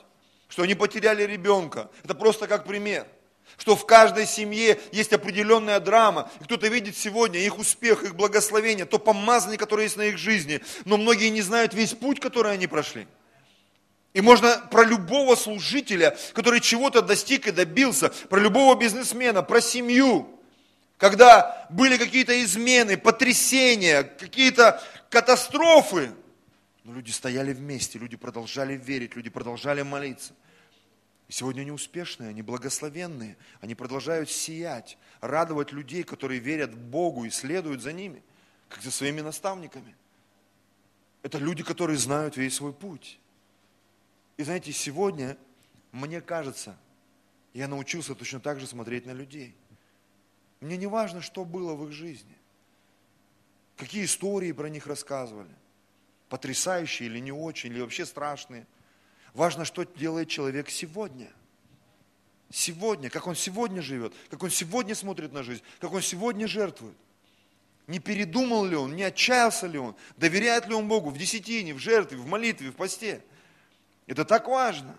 что 0.48 0.64
они 0.64 0.74
потеряли 0.74 1.22
ребенка, 1.22 1.90
это 2.02 2.16
просто 2.16 2.48
как 2.48 2.64
пример– 2.64 3.06
что 3.56 3.74
в 3.74 3.86
каждой 3.86 4.26
семье 4.26 4.80
есть 4.92 5.12
определенная 5.12 5.80
драма. 5.80 6.30
И 6.40 6.44
кто-то 6.44 6.68
видит 6.68 6.96
сегодня 6.96 7.40
их 7.40 7.58
успех, 7.58 8.02
их 8.02 8.14
благословение, 8.14 8.84
то 8.84 8.98
помазание, 8.98 9.58
которое 9.58 9.84
есть 9.84 9.96
на 9.96 10.02
их 10.02 10.18
жизни. 10.18 10.60
Но 10.84 10.96
многие 10.96 11.28
не 11.30 11.42
знают 11.42 11.74
весь 11.74 11.94
путь, 11.94 12.20
который 12.20 12.52
они 12.52 12.66
прошли. 12.66 13.06
И 14.14 14.20
можно 14.20 14.56
про 14.70 14.84
любого 14.84 15.34
служителя, 15.36 16.16
который 16.34 16.60
чего-то 16.60 17.02
достиг 17.02 17.46
и 17.46 17.52
добился, 17.52 18.10
про 18.28 18.40
любого 18.40 18.74
бизнесмена, 18.74 19.42
про 19.42 19.60
семью, 19.60 20.28
когда 20.96 21.66
были 21.70 21.96
какие-то 21.96 22.42
измены, 22.42 22.96
потрясения, 22.96 24.02
какие-то 24.02 24.82
катастрофы, 25.10 26.10
но 26.84 26.94
люди 26.94 27.10
стояли 27.10 27.52
вместе, 27.52 27.98
люди 27.98 28.16
продолжали 28.16 28.74
верить, 28.76 29.14
люди 29.14 29.30
продолжали 29.30 29.82
молиться– 29.82 30.32
сегодня 31.28 31.62
они 31.62 31.70
успешные, 31.70 32.30
они 32.30 32.42
благословенные, 32.42 33.36
они 33.60 33.74
продолжают 33.74 34.30
сиять, 34.30 34.98
радовать 35.20 35.72
людей, 35.72 36.02
которые 36.02 36.40
верят 36.40 36.74
Богу 36.74 37.24
и 37.24 37.30
следуют 37.30 37.82
за 37.82 37.92
ними, 37.92 38.22
как 38.68 38.82
за 38.82 38.90
своими 38.90 39.20
наставниками. 39.20 39.94
Это 41.22 41.38
люди, 41.38 41.62
которые 41.62 41.98
знают 41.98 42.36
весь 42.36 42.54
свой 42.54 42.72
путь. 42.72 43.18
И 44.36 44.42
знаете, 44.42 44.72
сегодня, 44.72 45.36
мне 45.92 46.20
кажется, 46.20 46.78
я 47.52 47.68
научился 47.68 48.14
точно 48.14 48.40
так 48.40 48.60
же 48.60 48.66
смотреть 48.66 49.04
на 49.04 49.12
людей. 49.12 49.54
Мне 50.60 50.76
не 50.76 50.86
важно, 50.86 51.20
что 51.20 51.44
было 51.44 51.74
в 51.74 51.86
их 51.86 51.92
жизни, 51.92 52.36
какие 53.76 54.04
истории 54.04 54.52
про 54.52 54.68
них 54.68 54.86
рассказывали, 54.86 55.54
потрясающие 56.28 57.08
или 57.08 57.18
не 57.18 57.32
очень, 57.32 57.70
или 57.70 57.80
вообще 57.82 58.06
страшные– 58.06 58.66
Важно, 59.34 59.64
что 59.64 59.84
делает 59.84 60.28
человек 60.28 60.70
сегодня. 60.70 61.30
Сегодня, 62.50 63.10
как 63.10 63.26
он 63.26 63.34
сегодня 63.34 63.82
живет, 63.82 64.14
как 64.30 64.42
он 64.42 64.50
сегодня 64.50 64.94
смотрит 64.94 65.32
на 65.32 65.42
жизнь, 65.42 65.62
как 65.80 65.92
он 65.92 66.00
сегодня 66.00 66.48
жертвует. 66.48 66.96
Не 67.86 67.98
передумал 67.98 68.64
ли 68.64 68.76
он, 68.76 68.96
не 68.96 69.02
отчаялся 69.02 69.66
ли 69.66 69.78
он, 69.78 69.94
доверяет 70.16 70.66
ли 70.66 70.74
он 70.74 70.88
Богу 70.88 71.10
в 71.10 71.18
десятине, 71.18 71.74
в 71.74 71.78
жертве, 71.78 72.18
в 72.18 72.26
молитве, 72.26 72.70
в 72.70 72.74
посте. 72.74 73.22
Это 74.06 74.24
так 74.24 74.48
важно. 74.48 74.96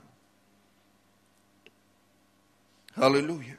Аллилуйя. 2.95 3.57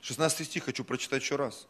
16 0.00 0.46
стих 0.46 0.64
хочу 0.64 0.84
прочитать 0.84 1.22
еще 1.22 1.36
раз. 1.36 1.66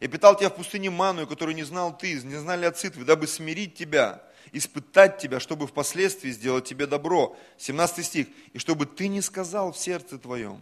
«Я 0.00 0.08
питал 0.08 0.36
тебя 0.36 0.50
в 0.50 0.56
пустыне 0.56 0.90
маную, 0.90 1.26
которую 1.26 1.54
не 1.54 1.64
знал 1.64 1.96
ты, 1.96 2.20
не 2.20 2.36
знали 2.36 2.66
отцы 2.66 2.90
твои, 2.90 3.04
дабы 3.04 3.26
смирить 3.26 3.74
тебя, 3.74 4.22
испытать 4.52 5.18
тебя, 5.18 5.40
чтобы 5.40 5.66
впоследствии 5.66 6.30
сделать 6.30 6.64
тебе 6.64 6.86
добро. 6.86 7.36
17 7.58 8.04
стих. 8.04 8.28
И 8.52 8.58
чтобы 8.58 8.86
ты 8.86 9.08
не 9.08 9.20
сказал 9.20 9.72
в 9.72 9.78
сердце 9.78 10.18
твоем, 10.18 10.60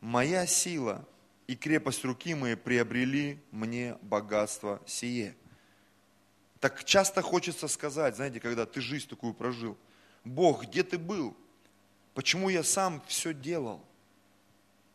моя 0.00 0.46
сила 0.46 1.06
и 1.46 1.56
крепость 1.56 2.04
руки 2.04 2.34
моей 2.34 2.56
приобрели 2.56 3.38
мне 3.50 3.96
богатство 4.02 4.80
сие. 4.86 5.34
Так 6.60 6.84
часто 6.84 7.22
хочется 7.22 7.66
сказать, 7.68 8.16
знаете, 8.16 8.40
когда 8.40 8.66
ты 8.66 8.80
жизнь 8.80 9.08
такую 9.08 9.34
прожил, 9.34 9.76
Бог, 10.24 10.64
где 10.64 10.82
ты 10.82 10.98
был? 10.98 11.36
Почему 12.14 12.48
я 12.48 12.62
сам 12.62 13.02
все 13.06 13.34
делал? 13.34 13.84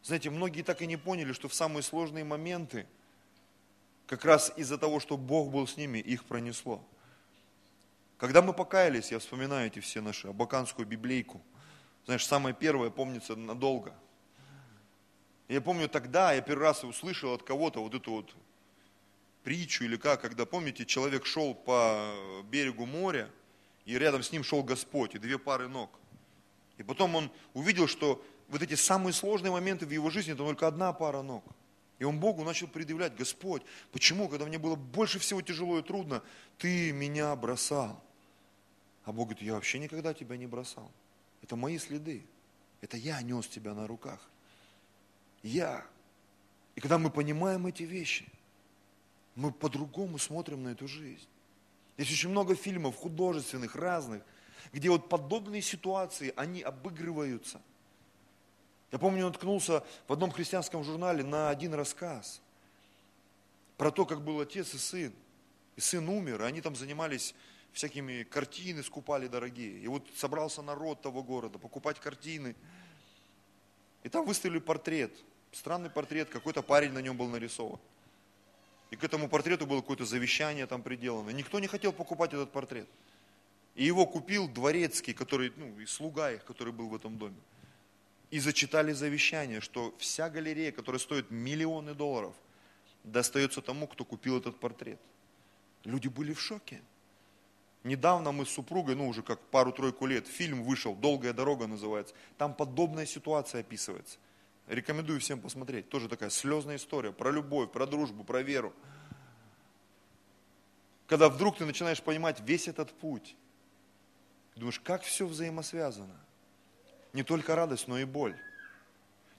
Знаете, 0.04 0.30
многие 0.30 0.62
так 0.62 0.82
и 0.82 0.88
не 0.88 0.96
поняли, 0.96 1.34
что 1.34 1.50
в 1.50 1.54
самые 1.54 1.84
сложные 1.84 2.24
моменты, 2.24 2.88
как 4.06 4.24
раз 4.24 4.54
из-за 4.56 4.78
того, 4.78 5.02
что 5.02 5.18
Бог 5.18 5.52
был 5.52 5.68
с 5.68 5.76
ними, 5.76 6.00
их 6.00 6.24
пронесло. 6.24 6.82
Когда 8.18 8.42
мы 8.42 8.54
покаялись, 8.54 9.12
я 9.12 9.20
вспоминаю 9.20 9.68
эти 9.68 9.80
все 9.80 10.02
наши 10.02 10.28
абаканскую 10.28 10.88
библейку. 10.88 11.40
Знаешь, 12.06 12.26
самое 12.26 12.56
первое 12.56 12.90
помнится 12.90 13.36
надолго. 13.36 13.94
Я 15.48 15.62
помню 15.62 15.88
тогда, 15.88 16.34
я 16.34 16.42
первый 16.42 16.64
раз 16.64 16.84
услышал 16.84 17.34
от 17.34 17.44
кого-то 17.44 17.82
вот 17.82 17.94
эту 17.94 18.12
вот 18.12 18.36
притчу 19.44 19.86
или 19.86 19.98
как, 19.98 20.22
когда, 20.22 20.46
помните, 20.46 20.86
человек 20.86 21.26
шел 21.26 21.54
по 21.54 22.12
берегу 22.50 22.86
моря, 22.86 23.30
и 23.86 23.98
рядом 23.98 24.24
с 24.24 24.32
ним 24.32 24.44
шел 24.44 24.64
Господь, 24.64 25.16
и 25.16 25.20
две 25.20 25.38
пары 25.38 25.68
ног. 25.68 25.92
И 26.78 26.84
потом 26.84 27.16
он 27.16 27.32
увидел, 27.54 27.88
что 27.88 28.22
вот 28.50 28.62
эти 28.62 28.74
самые 28.74 29.14
сложные 29.14 29.52
моменты 29.52 29.86
в 29.86 29.92
его 29.92 30.10
жизни, 30.10 30.34
это 30.34 30.44
только 30.44 30.68
одна 30.68 30.92
пара 30.92 31.22
ног. 31.22 31.46
И 32.00 32.04
он 32.04 32.20
Богу 32.20 32.44
начал 32.44 32.68
предъявлять, 32.68 33.16
Господь, 33.16 33.62
почему, 33.92 34.28
когда 34.28 34.46
мне 34.46 34.58
было 34.58 34.76
больше 34.76 35.20
всего 35.20 35.42
тяжело 35.42 35.80
и 35.80 35.84
трудно, 35.84 36.24
ты 36.58 36.92
меня 36.92 37.36
бросал? 37.36 38.04
А 39.08 39.14
Бог 39.14 39.30
говорит, 39.30 39.42
я 39.42 39.54
вообще 39.54 39.80
никогда 39.80 40.14
тебя 40.14 40.36
не 40.36 40.48
бросал. 40.48 40.92
Это 41.42 41.56
мои 41.56 41.78
следы. 41.78 42.26
Это 42.82 42.98
я 42.98 43.22
нес 43.22 43.48
тебя 43.48 43.74
на 43.74 43.88
руках. 43.88 44.20
Я. 45.44 45.86
И 46.76 46.82
когда 46.82 46.98
мы 46.98 47.10
понимаем 47.10 47.66
эти 47.68 47.84
вещи, 47.84 48.28
мы 49.36 49.54
по-другому 49.54 50.18
смотрим 50.18 50.64
на 50.64 50.70
эту 50.70 50.90
жизнь. 50.90 51.26
Есть 51.96 52.12
очень 52.12 52.28
много 52.28 52.54
фильмов 52.54 52.98
художественных, 52.98 53.78
разных, 53.78 54.24
где 54.74 54.90
вот 54.90 55.08
подобные 55.08 55.62
ситуации, 55.62 56.34
они 56.36 56.62
обыгрываются. 56.62 57.62
Я 58.92 59.00
помню, 59.00 59.26
он 59.26 59.32
ткнулся 59.32 59.86
в 60.10 60.12
одном 60.12 60.32
христианском 60.32 60.84
журнале 60.84 61.24
на 61.24 61.50
один 61.50 61.74
рассказ 61.74 62.42
про 63.78 63.90
то, 63.90 64.06
как 64.06 64.22
был 64.22 64.42
отец 64.42 64.74
и 64.74 64.78
сын. 64.78 65.14
И 65.78 65.80
сын 65.80 66.10
умер, 66.10 66.42
и 66.42 66.46
они 66.46 66.60
там 66.60 66.76
занимались 66.76 67.34
всякими 67.74 68.24
картины 68.24 68.84
скупали 68.84 69.28
дорогие. 69.28 69.80
И 69.80 69.88
вот 69.88 70.08
собрался 70.16 70.62
народ 70.62 71.02
того 71.02 71.24
города 71.24 71.60
покупать 71.60 72.00
картины. 72.00 72.56
И 74.04 74.10
там 74.10 74.26
выставили 74.26 74.60
портрет. 74.60 75.12
Странный 75.52 75.90
портрет, 75.90 76.30
какой-то 76.30 76.62
парень 76.62 76.92
на 76.92 77.00
нем 77.00 77.18
был 77.18 77.28
нарисован. 77.28 77.80
И 78.90 78.96
к 78.96 79.04
этому 79.04 79.28
портрету 79.28 79.66
было 79.66 79.82
какое-то 79.82 80.06
завещание 80.06 80.66
там 80.66 80.82
приделано. 80.82 81.30
Никто 81.32 81.60
не 81.60 81.68
хотел 81.68 81.92
покупать 81.92 82.34
этот 82.34 82.52
портрет. 82.52 82.88
И 83.76 83.86
его 83.86 84.06
купил 84.06 84.48
дворецкий, 84.48 85.14
который, 85.14 85.52
ну, 85.56 85.80
и 85.80 85.86
слуга 85.86 86.32
их, 86.32 86.44
который 86.46 86.74
был 86.74 86.90
в 86.90 86.96
этом 86.96 87.18
доме. 87.18 87.38
И 88.32 88.40
зачитали 88.40 88.92
завещание, 88.92 89.62
что 89.62 89.94
вся 90.00 90.30
галерея, 90.30 90.72
которая 90.72 91.00
стоит 91.00 91.30
миллионы 91.30 91.94
долларов, 91.94 92.34
достается 93.04 93.62
тому, 93.62 93.88
кто 93.88 94.04
купил 94.04 94.38
этот 94.38 94.60
портрет. 94.60 95.00
Люди 95.84 96.08
были 96.08 96.34
в 96.34 96.42
шоке. 96.42 96.82
Недавно 97.88 98.34
мы 98.34 98.46
с 98.46 98.50
супругой, 98.50 98.96
ну 98.96 99.08
уже 99.08 99.22
как 99.22 99.40
пару-тройку 99.40 100.08
лет, 100.08 100.28
фильм 100.28 100.62
вышел, 100.62 100.94
«Долгая 100.94 101.32
дорога» 101.32 101.68
называется. 101.68 102.14
Там 102.38 102.54
подобная 102.54 103.06
ситуация 103.06 103.62
описывается. 103.62 104.18
Рекомендую 104.68 105.22
всем 105.22 105.40
посмотреть. 105.40 105.88
Тоже 105.88 106.10
такая 106.10 106.30
слезная 106.30 106.76
история 106.76 107.14
про 107.14 107.32
любовь, 107.32 107.72
про 107.72 107.88
дружбу, 107.88 108.26
про 108.26 108.42
веру. 108.42 108.74
Когда 111.08 111.30
вдруг 111.30 111.60
ты 111.60 111.66
начинаешь 111.66 112.02
понимать 112.02 112.42
весь 112.42 112.68
этот 112.68 112.92
путь, 112.92 113.38
думаешь, 114.58 114.82
как 114.82 115.04
все 115.04 115.26
взаимосвязано. 115.26 116.20
Не 117.14 117.24
только 117.24 117.56
радость, 117.56 117.88
но 117.88 117.98
и 117.98 118.04
боль. 118.04 118.36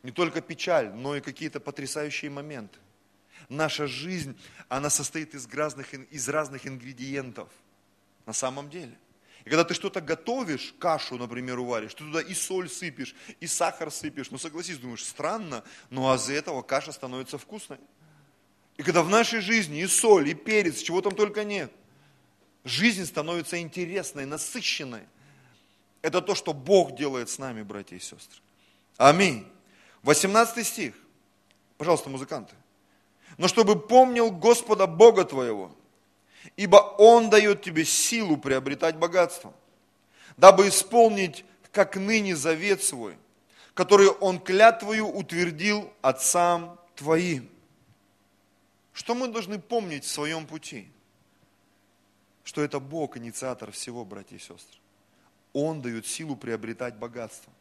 Не 0.03 0.11
только 0.11 0.41
печаль, 0.41 0.89
но 0.95 1.17
и 1.17 1.21
какие-то 1.21 1.61
потрясающие 1.61 2.31
моменты. 2.31 2.79
Наша 3.51 3.87
жизнь, 3.87 4.41
она 4.71 4.89
состоит 4.89 5.35
из 5.35 5.47
разных, 5.53 5.93
из 5.93 6.27
разных 6.31 6.67
ингредиентов– 6.67 7.51
на 8.29 8.35
самом 8.35 8.69
деле. 8.69 8.93
И 9.47 9.49
когда 9.49 9.65
ты 9.65 9.73
что-то 9.73 10.03
готовишь, 10.03 10.75
кашу, 10.79 11.17
например, 11.17 11.59
уваришь, 11.59 11.95
ты 11.95 12.05
туда 12.05 12.21
и 12.21 12.35
соль 12.35 12.69
сыпешь, 12.69 13.15
и 13.41 13.47
сахар 13.47 13.91
сыпешь, 13.91 14.31
ну 14.31 14.37
согласись, 14.37 14.77
думаешь, 14.77 15.03
странно, 15.03 15.65
но 15.89 16.13
а 16.13 16.17
из-за 16.17 16.35
этого 16.35 16.61
каша 16.61 16.93
становится 16.93 17.39
вкусной. 17.39 17.79
И 18.77 18.83
когда 18.83 19.03
в 19.03 19.09
нашей 19.09 19.41
жизни 19.41 19.81
и 19.81 19.87
соль, 19.87 20.29
и 20.29 20.35
перец, 20.35 20.83
чего 20.83 21.01
там 21.01 21.15
только 21.15 21.43
нет, 21.43 21.73
жизнь 22.65 23.07
становится 23.07 23.59
интересной, 23.59 24.27
насыщенной. 24.27 25.07
Это 26.03 26.21
то, 26.21 26.35
что 26.35 26.53
Бог 26.53 26.97
делает 26.97 27.31
с 27.31 27.39
нами, 27.39 27.63
братья 27.63 27.97
и 27.97 27.99
сестры. 27.99 28.43
Аминь. 28.99 29.47
18 30.03 30.67
стих. 30.67 30.95
Пожалуйста, 31.79 32.11
музыканты. 32.11 32.55
Но 33.39 33.49
чтобы 33.49 33.81
помнил 33.81 34.31
Господа 34.31 34.87
Бога 34.87 35.25
твоего, 35.25 35.75
ибо 36.57 36.77
Он 36.99 37.31
дает 37.31 37.63
тебе 37.63 37.85
силу 37.85 38.37
приобретать 38.37 38.97
богатство, 38.97 39.55
дабы 40.37 40.69
исполнить, 40.69 41.45
как 41.73 41.97
ныне, 41.97 42.37
завет 42.37 42.83
свой, 42.83 43.17
который 43.75 44.09
Он 44.09 44.39
клятвою 44.41 45.07
утвердил 45.07 45.93
отцам 46.03 46.79
твоим. 46.95 47.49
Что 48.93 49.15
мы 49.15 49.29
должны 49.29 49.61
помнить 49.61 50.05
в 50.05 50.11
своем 50.11 50.47
пути? 50.47 50.89
Что 52.43 52.63
это 52.63 52.81
Бог, 52.81 53.17
инициатор 53.17 53.71
всего, 53.71 54.05
братья 54.05 54.37
и 54.37 54.41
сестры. 54.41 54.79
Он 55.53 55.81
дает 55.81 56.07
силу 56.07 56.35
приобретать 56.35 56.97
богатство. 56.97 57.53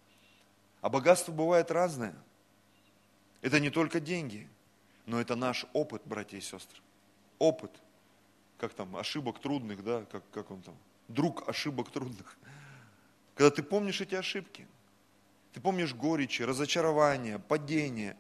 А 0.82 0.90
богатство 0.90 1.32
бывает 1.32 1.72
разное. 1.72 2.16
Это 3.42 3.60
не 3.60 3.70
только 3.70 4.00
деньги, 4.00 4.48
но 5.06 5.22
это 5.22 5.36
наш 5.36 5.66
опыт, 5.74 6.02
братья 6.06 6.38
и 6.38 6.42
сестры. 6.42 6.80
Опыт. 7.40 7.72
Как 8.58 8.74
там, 8.74 8.96
ошибок 8.96 9.40
трудных, 9.40 9.84
да, 9.84 10.06
как, 10.12 10.24
как 10.32 10.52
он 10.52 10.62
там, 10.62 10.76
друг 11.08 11.48
ошибок 11.48 11.92
трудных. 11.92 12.38
Когда 13.36 13.52
ты 13.52 13.62
помнишь 13.62 14.02
эти 14.02 14.16
ошибки, 14.16 14.68
ты 15.54 15.62
помнишь 15.62 15.94
горечи, 15.94 16.42
разочарования, 16.42 17.40
падения. 17.40 18.18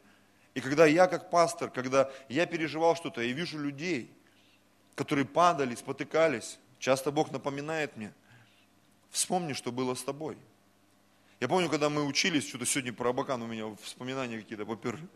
И 0.53 0.61
когда 0.61 0.85
я 0.85 1.07
как 1.07 1.29
пастор, 1.29 1.69
когда 1.69 2.11
я 2.29 2.45
переживал 2.45 2.95
что-то, 2.95 3.21
я 3.21 3.33
вижу 3.33 3.59
людей, 3.59 4.11
которые 4.95 5.25
падали, 5.25 5.75
спотыкались, 5.75 6.59
часто 6.79 7.11
Бог 7.11 7.31
напоминает 7.31 7.95
мне, 7.97 8.13
вспомни, 9.09 9.53
что 9.53 9.71
было 9.71 9.93
с 9.93 10.03
тобой. 10.03 10.37
Я 11.39 11.47
помню, 11.47 11.69
когда 11.69 11.89
мы 11.89 12.03
учились, 12.03 12.47
что-то 12.47 12.65
сегодня 12.65 12.93
про 12.93 13.09
Абакан 13.09 13.41
у 13.43 13.47
меня 13.47 13.67
воспоминания 13.67 14.39
какие-то 14.39 14.65
поперли. 14.65 15.07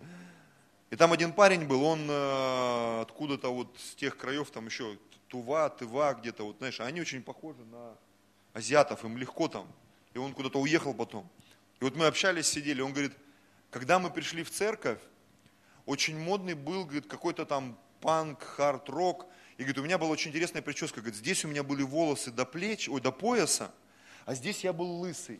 И 0.91 0.97
там 0.97 1.13
один 1.13 1.31
парень 1.31 1.65
был, 1.65 1.83
он 1.83 2.05
э, 2.09 3.01
откуда-то 3.01 3.51
вот 3.53 3.75
с 3.79 3.95
тех 3.95 4.17
краев, 4.17 4.51
там 4.51 4.65
еще 4.65 4.97
Тува, 5.29 5.69
Тыва 5.69 6.13
где-то, 6.13 6.43
вот 6.43 6.57
знаешь, 6.57 6.81
они 6.81 6.99
очень 6.99 7.23
похожи 7.23 7.63
на 7.71 7.95
азиатов, 8.53 9.05
им 9.05 9.17
легко 9.17 9.47
там. 9.47 9.67
И 10.13 10.17
он 10.17 10.33
куда-то 10.33 10.59
уехал 10.59 10.93
потом. 10.93 11.29
И 11.79 11.85
вот 11.85 11.95
мы 11.95 12.05
общались, 12.05 12.47
сидели, 12.47 12.81
он 12.81 12.91
говорит, 12.91 13.13
когда 13.69 13.99
мы 13.99 14.11
пришли 14.11 14.43
в 14.43 14.51
церковь, 14.51 14.99
очень 15.85 16.19
модный 16.19 16.55
был, 16.55 16.83
говорит, 16.83 17.07
какой-то 17.07 17.45
там 17.45 17.77
панк, 18.01 18.43
хард-рок. 18.43 19.27
И 19.57 19.63
говорит, 19.63 19.77
у 19.77 19.83
меня 19.83 19.97
была 19.97 20.09
очень 20.09 20.31
интересная 20.31 20.61
прическа. 20.61 20.99
Говорит, 20.99 21.17
здесь 21.17 21.45
у 21.45 21.47
меня 21.47 21.63
были 21.63 21.83
волосы 21.83 22.31
до 22.31 22.45
плеч, 22.45 22.89
ой, 22.89 22.99
до 22.99 23.11
пояса, 23.11 23.71
а 24.25 24.35
здесь 24.35 24.63
я 24.63 24.73
был 24.73 24.99
лысый. 24.99 25.39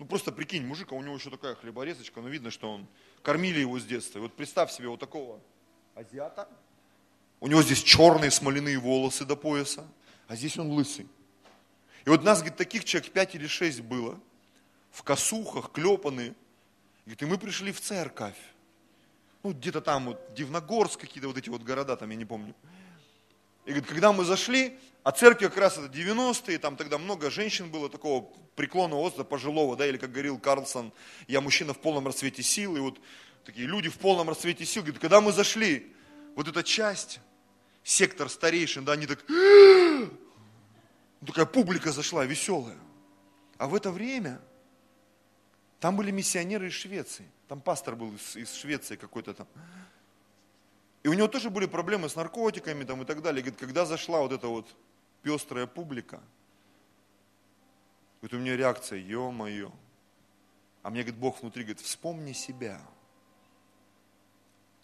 Ну 0.00 0.06
просто 0.06 0.32
прикинь, 0.32 0.66
мужик, 0.66 0.92
а 0.92 0.94
у 0.94 1.02
него 1.02 1.14
еще 1.14 1.28
такая 1.28 1.54
хлеборезочка, 1.54 2.22
ну 2.22 2.28
видно, 2.28 2.50
что 2.50 2.72
он, 2.72 2.86
кормили 3.22 3.60
его 3.60 3.78
с 3.78 3.84
детства. 3.84 4.18
И 4.18 4.22
вот 4.22 4.34
представь 4.34 4.72
себе 4.72 4.88
вот 4.88 4.98
такого 4.98 5.38
азиата, 5.94 6.48
у 7.38 7.48
него 7.48 7.62
здесь 7.62 7.82
черные 7.82 8.30
смоляные 8.30 8.78
волосы 8.78 9.26
до 9.26 9.36
пояса, 9.36 9.86
а 10.26 10.36
здесь 10.36 10.58
он 10.58 10.70
лысый. 10.70 11.06
И 12.06 12.08
вот 12.08 12.24
нас, 12.24 12.38
говорит, 12.38 12.56
таких 12.56 12.86
человек 12.86 13.12
пять 13.12 13.34
или 13.34 13.46
шесть 13.46 13.82
было, 13.82 14.18
в 14.90 15.02
косухах, 15.02 15.70
клепанные. 15.70 16.34
Говорит, 17.04 17.22
и 17.22 17.26
мы 17.26 17.36
пришли 17.36 17.70
в 17.70 17.80
церковь. 17.82 18.38
Ну, 19.42 19.52
где-то 19.52 19.82
там 19.82 20.06
вот 20.06 20.32
Дивногорск, 20.34 20.98
какие-то 20.98 21.28
вот 21.28 21.36
эти 21.36 21.50
вот 21.50 21.62
города, 21.62 21.94
там 21.94 22.08
я 22.08 22.16
не 22.16 22.24
помню. 22.24 22.54
И 23.66 23.70
говорит, 23.70 23.86
когда 23.86 24.14
мы 24.14 24.24
зашли, 24.24 24.78
а 25.02 25.12
церковь 25.12 25.48
как 25.48 25.58
раз 25.58 25.78
это 25.78 25.86
90-е, 25.86 26.58
там 26.58 26.76
тогда 26.76 26.98
много 26.98 27.30
женщин 27.30 27.70
было 27.70 27.88
такого 27.88 28.28
преклонного 28.54 29.00
возраста, 29.00 29.24
пожилого, 29.24 29.76
да, 29.76 29.86
или 29.86 29.96
как 29.96 30.12
говорил 30.12 30.38
Карлсон, 30.38 30.92
я 31.26 31.40
мужчина 31.40 31.72
в 31.72 31.78
полном 31.78 32.06
расцвете 32.06 32.42
сил, 32.42 32.76
и 32.76 32.80
вот 32.80 33.00
такие 33.44 33.66
люди 33.66 33.88
в 33.88 33.98
полном 33.98 34.28
расцвете 34.28 34.66
сил, 34.66 34.82
говорит, 34.82 35.00
когда 35.00 35.20
мы 35.20 35.32
зашли, 35.32 35.94
вот 36.36 36.48
эта 36.48 36.62
часть, 36.62 37.20
сектор 37.82 38.28
старейшин, 38.28 38.84
да, 38.84 38.92
они 38.92 39.06
так, 39.06 39.24
такая 41.26 41.46
публика 41.46 41.92
зашла, 41.92 42.26
веселая. 42.26 42.78
А 43.56 43.66
в 43.66 43.74
это 43.74 43.90
время 43.90 44.40
там 45.80 45.96
были 45.96 46.10
миссионеры 46.10 46.68
из 46.68 46.74
Швеции, 46.74 47.26
там 47.48 47.62
пастор 47.62 47.96
был 47.96 48.14
из, 48.14 48.36
из 48.36 48.52
Швеции 48.52 48.96
какой-то 48.96 49.32
там. 49.32 49.46
И 51.02 51.08
у 51.08 51.14
него 51.14 51.28
тоже 51.28 51.48
были 51.48 51.64
проблемы 51.64 52.10
с 52.10 52.16
наркотиками 52.16 52.84
там, 52.84 53.00
и 53.00 53.04
так 53.06 53.22
далее. 53.22 53.42
Говорит, 53.42 53.58
когда 53.58 53.86
зашла 53.86 54.20
вот 54.20 54.32
эта 54.32 54.48
вот 54.48 54.68
пестрая 55.22 55.66
публика, 55.66 56.20
говорит, 58.20 58.34
у 58.34 58.38
меня 58.38 58.56
реакция, 58.56 58.98
ё-моё. 58.98 59.72
А 60.82 60.90
мне, 60.90 61.02
говорит, 61.02 61.20
Бог 61.20 61.40
внутри 61.40 61.64
говорит, 61.64 61.80
вспомни 61.80 62.32
себя. 62.32 62.80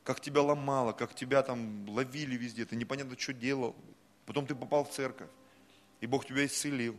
Как 0.05 0.20
тебя 0.20 0.43
ломало, 0.43 0.93
как 0.93 1.14
тебя 1.14 1.43
там 1.43 1.89
ловили 1.89 2.37
везде, 2.37 2.64
ты 2.64 2.76
непонятно, 2.76 3.18
что 3.18 3.32
делал. 3.32 3.74
Потом 4.24 4.47
ты 4.47 4.55
попал 4.55 4.84
в 4.84 4.91
церковь, 4.91 5.30
и 6.01 6.07
Бог 6.07 6.26
тебя 6.26 6.47
исцелил. 6.47 6.97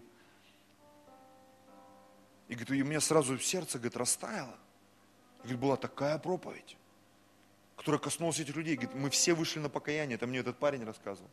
И 2.47 2.55
говорит, 2.55 2.69
у 2.69 2.89
меня 2.89 3.01
сразу 3.01 3.37
сердце, 3.37 3.77
говорит, 3.77 3.97
растаяло. 3.97 4.57
И, 5.39 5.41
говорит, 5.43 5.59
была 5.59 5.75
такая 5.77 6.17
проповедь 6.17 6.77
которая 7.77 8.01
коснулась 8.01 8.39
этих 8.39 8.55
людей. 8.55 8.75
Говорит, 8.75 8.95
мы 8.95 9.09
все 9.09 9.33
вышли 9.33 9.59
на 9.59 9.69
покаяние. 9.69 10.15
Это 10.15 10.27
мне 10.27 10.39
этот 10.39 10.57
парень 10.57 10.83
рассказывал. 10.83 11.29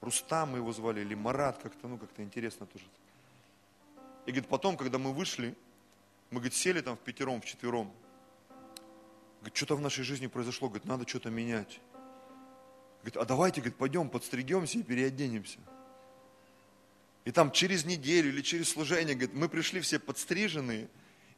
Рустам 0.00 0.52
мы 0.52 0.58
его 0.58 0.72
звали, 0.72 1.00
или 1.00 1.14
Марат, 1.14 1.58
как-то, 1.58 1.88
ну, 1.88 1.98
как-то 1.98 2.22
интересно 2.22 2.66
тоже. 2.66 2.84
И 4.26 4.30
говорит, 4.30 4.48
потом, 4.48 4.76
когда 4.76 4.98
мы 4.98 5.12
вышли, 5.12 5.56
мы, 6.30 6.36
говорит, 6.40 6.54
сели 6.54 6.80
там 6.80 6.96
в 6.96 7.00
пятером, 7.00 7.40
в 7.40 7.44
четвером. 7.44 7.92
Говорит, 9.40 9.56
что-то 9.56 9.76
в 9.76 9.80
нашей 9.80 10.04
жизни 10.04 10.26
произошло, 10.26 10.68
говорит, 10.68 10.86
надо 10.86 11.08
что-то 11.08 11.30
менять. 11.30 11.80
Говорит, 13.00 13.16
а 13.16 13.24
давайте, 13.24 13.60
говорит, 13.60 13.78
пойдем 13.78 14.08
подстригемся 14.08 14.78
и 14.78 14.82
переоденемся. 14.82 15.58
И 17.24 17.30
там 17.30 17.50
через 17.50 17.84
неделю 17.84 18.30
или 18.30 18.42
через 18.42 18.70
служение, 18.70 19.14
говорит, 19.14 19.34
мы 19.34 19.48
пришли 19.48 19.80
все 19.80 19.98
подстриженные 19.98 20.88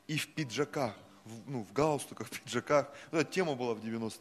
и 0.06 0.18
в 0.18 0.28
пиджаках 0.34 0.94
в, 1.24 1.50
ну, 1.50 1.64
в 1.64 1.72
галстуках, 1.72 2.28
в 2.28 2.40
пиджаках. 2.40 2.90
Вот 3.10 3.20
эта 3.20 3.30
тема 3.30 3.54
была 3.54 3.74
в 3.74 3.80
90-е. 3.80 4.18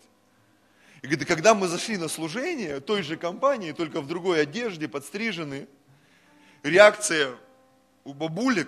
И 1.01 1.07
говорит, 1.07 1.27
когда 1.27 1.53
мы 1.53 1.67
зашли 1.67 1.97
на 1.97 2.07
служение 2.07 2.79
той 2.81 3.03
же 3.03 3.15
компании, 3.15 3.71
только 3.71 4.01
в 4.01 4.07
другой 4.07 4.41
одежде, 4.41 4.87
подстрижены, 4.87 5.67
реакция 6.63 7.35
у 8.03 8.13
бабулек 8.13 8.67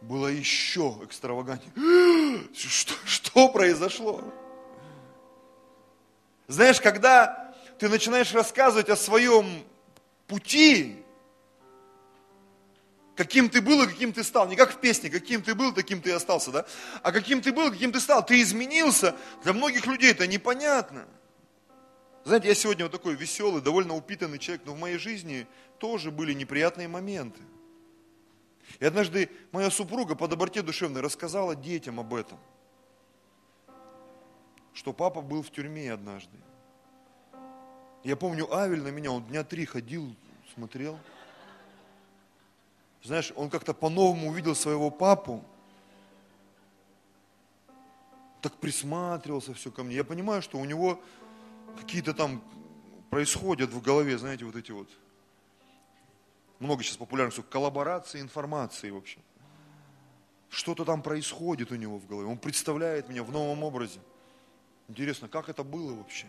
была 0.00 0.30
еще 0.30 0.98
экстравагантнее. 1.02 2.44
Что, 2.54 2.94
что 3.04 3.48
произошло? 3.48 4.22
Знаешь, 6.46 6.80
когда 6.80 7.54
ты 7.78 7.88
начинаешь 7.88 8.32
рассказывать 8.32 8.88
о 8.90 8.96
своем 8.96 9.64
пути, 10.26 11.00
Каким 13.16 13.48
ты 13.48 13.60
был 13.60 13.80
и 13.82 13.86
каким 13.86 14.12
ты 14.12 14.24
стал. 14.24 14.48
Не 14.48 14.56
как 14.56 14.72
в 14.72 14.80
песне, 14.80 15.08
каким 15.08 15.40
ты 15.40 15.54
был, 15.54 15.72
таким 15.72 16.00
ты 16.02 16.10
и 16.10 16.12
остался, 16.12 16.50
да? 16.50 16.66
А 17.02 17.12
каким 17.12 17.40
ты 17.40 17.52
был, 17.52 17.70
каким 17.70 17.92
ты 17.92 18.00
стал. 18.00 18.26
Ты 18.26 18.42
изменился. 18.42 19.14
Для 19.44 19.52
многих 19.52 19.86
людей 19.86 20.10
это 20.10 20.26
непонятно. 20.26 21.06
Знаете, 22.24 22.48
я 22.48 22.54
сегодня 22.54 22.84
вот 22.84 22.92
такой 22.92 23.14
веселый, 23.14 23.60
довольно 23.60 23.94
упитанный 23.94 24.38
человек, 24.38 24.66
но 24.66 24.74
в 24.74 24.78
моей 24.78 24.98
жизни 24.98 25.46
тоже 25.78 26.10
были 26.10 26.32
неприятные 26.32 26.88
моменты. 26.88 27.40
И 28.80 28.84
однажды 28.84 29.30
моя 29.52 29.70
супруга 29.70 30.14
по 30.14 30.26
доброте 30.26 30.62
душевной 30.62 31.02
рассказала 31.02 31.54
детям 31.54 32.00
об 32.00 32.14
этом. 32.14 32.38
Что 34.72 34.92
папа 34.92 35.20
был 35.20 35.42
в 35.42 35.50
тюрьме 35.50 35.92
однажды. 35.92 36.36
Я 38.02 38.16
помню, 38.16 38.52
Авель 38.52 38.82
на 38.82 38.88
меня, 38.88 39.10
он 39.10 39.24
дня 39.24 39.44
три 39.44 39.66
ходил, 39.66 40.14
смотрел– 40.54 40.98
знаешь, 43.04 43.32
он 43.36 43.50
как-то 43.50 43.74
по-новому 43.74 44.30
увидел 44.30 44.54
своего 44.54 44.90
папу, 44.90 45.44
так 48.40 48.54
присматривался 48.54 49.52
все 49.52 49.70
ко 49.70 49.82
мне. 49.84 49.96
Я 49.96 50.04
понимаю, 50.04 50.40
что 50.40 50.58
у 50.58 50.64
него 50.64 50.98
какие-то 51.74 52.14
там 52.14 52.42
происходят 53.10 53.70
в 53.70 53.80
голове, 53.80 54.18
знаете, 54.18 54.44
вот 54.44 54.56
эти 54.56 54.72
вот, 54.72 54.88
много 56.58 56.82
сейчас 56.82 56.96
популярных 56.96 57.34
слов, 57.34 57.46
коллаборации 57.48 58.20
информации 58.20 58.90
вообще. 58.90 59.18
Что-то 60.48 60.84
там 60.84 61.02
происходит 61.02 61.72
у 61.72 61.74
него 61.74 61.98
в 61.98 62.06
голове. 62.06 62.28
Он 62.28 62.38
представляет 62.38 63.08
меня 63.08 63.24
в 63.24 63.32
новом 63.32 63.64
образе. 63.64 64.00
Интересно, 64.88 65.28
как 65.28 65.48
это 65.48 65.64
было 65.64 65.94
вообще? 65.94 66.26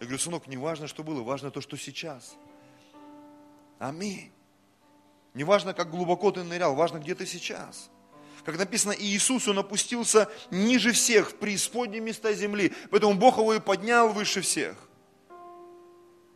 Я 0.00 0.06
говорю, 0.06 0.18
сынок, 0.18 0.46
не 0.46 0.56
важно, 0.56 0.86
что 0.86 1.02
было, 1.02 1.22
важно 1.22 1.50
то, 1.50 1.60
что 1.60 1.76
сейчас. 1.76 2.36
Аминь. 3.78 4.32
Не 5.34 5.44
важно, 5.44 5.74
как 5.74 5.90
глубоко 5.90 6.30
ты 6.30 6.42
нырял, 6.44 6.74
важно, 6.74 6.98
где 6.98 7.14
ты 7.14 7.26
сейчас. 7.26 7.90
Как 8.44 8.58
написано, 8.58 8.92
Иисус, 8.92 9.48
Он 9.48 9.58
опустился 9.58 10.28
ниже 10.50 10.92
всех 10.92 11.30
в 11.30 11.34
преисподние 11.36 12.00
места 12.00 12.32
земли. 12.34 12.72
Поэтому 12.90 13.14
Бог 13.14 13.38
его 13.38 13.54
и 13.54 13.60
поднял 13.60 14.12
выше 14.12 14.42
всех. 14.42 14.76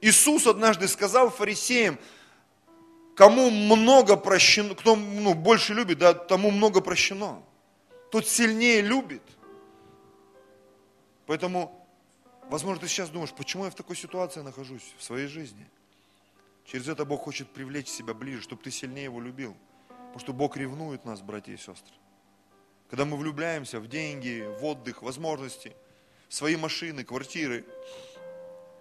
Иисус 0.01 0.47
однажды 0.47 0.89
сказал 0.89 1.29
фарисеям, 1.31 1.99
кому 3.15 3.51
много 3.51 4.17
прощено, 4.17 4.75
кто 4.75 4.97
ну, 4.97 5.35
больше 5.35 5.75
любит, 5.75 5.99
да, 5.99 6.15
тому 6.15 6.51
много 6.51 6.81
прощено. 6.81 7.43
Тот 8.11 8.27
сильнее 8.27 8.81
любит. 8.81 9.23
Поэтому, 11.27 11.87
возможно, 12.49 12.81
ты 12.81 12.89
сейчас 12.89 13.11
думаешь, 13.11 13.35
почему 13.35 13.65
я 13.65 13.71
в 13.71 13.75
такой 13.75 13.97
ситуации 13.97 14.41
нахожусь 14.41 14.95
в 14.97 15.03
своей 15.03 15.27
жизни? 15.27 15.67
Через 16.65 16.89
это 16.89 17.05
Бог 17.05 17.23
хочет 17.23 17.51
привлечь 17.51 17.89
себя 17.89 18.15
ближе, 18.15 18.41
чтобы 18.41 18.63
ты 18.63 18.71
сильнее 18.71 19.05
его 19.05 19.21
любил. 19.21 19.55
Потому 20.09 20.21
что 20.21 20.33
Бог 20.33 20.57
ревнует 20.57 21.05
нас, 21.05 21.21
братья 21.21 21.53
и 21.53 21.57
сестры. 21.57 21.95
Когда 22.91 23.05
мы 23.05 23.17
влюбляемся 23.17 23.81
в 23.81 23.89
деньги, 23.89 24.47
в 24.61 24.65
отдых, 24.65 25.03
возможности, 25.03 25.75
свои 26.29 26.57
машины, 26.57 27.05
квартиры. 27.05 27.65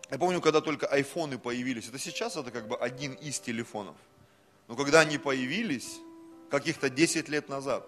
Я 0.09 0.17
помню, 0.17 0.41
когда 0.41 0.61
только 0.61 0.87
айфоны 0.87 1.37
появились, 1.37 1.89
это 1.89 1.99
сейчас 1.99 2.37
это 2.37 2.51
как 2.51 2.67
бы 2.67 2.77
один 2.77 3.13
из 3.13 3.39
телефонов. 3.39 3.95
Но 4.67 4.75
когда 4.75 5.01
они 5.01 5.17
появились, 5.17 5.99
каких-то 6.49 6.89
10 6.89 7.29
лет 7.29 7.49
назад, 7.49 7.87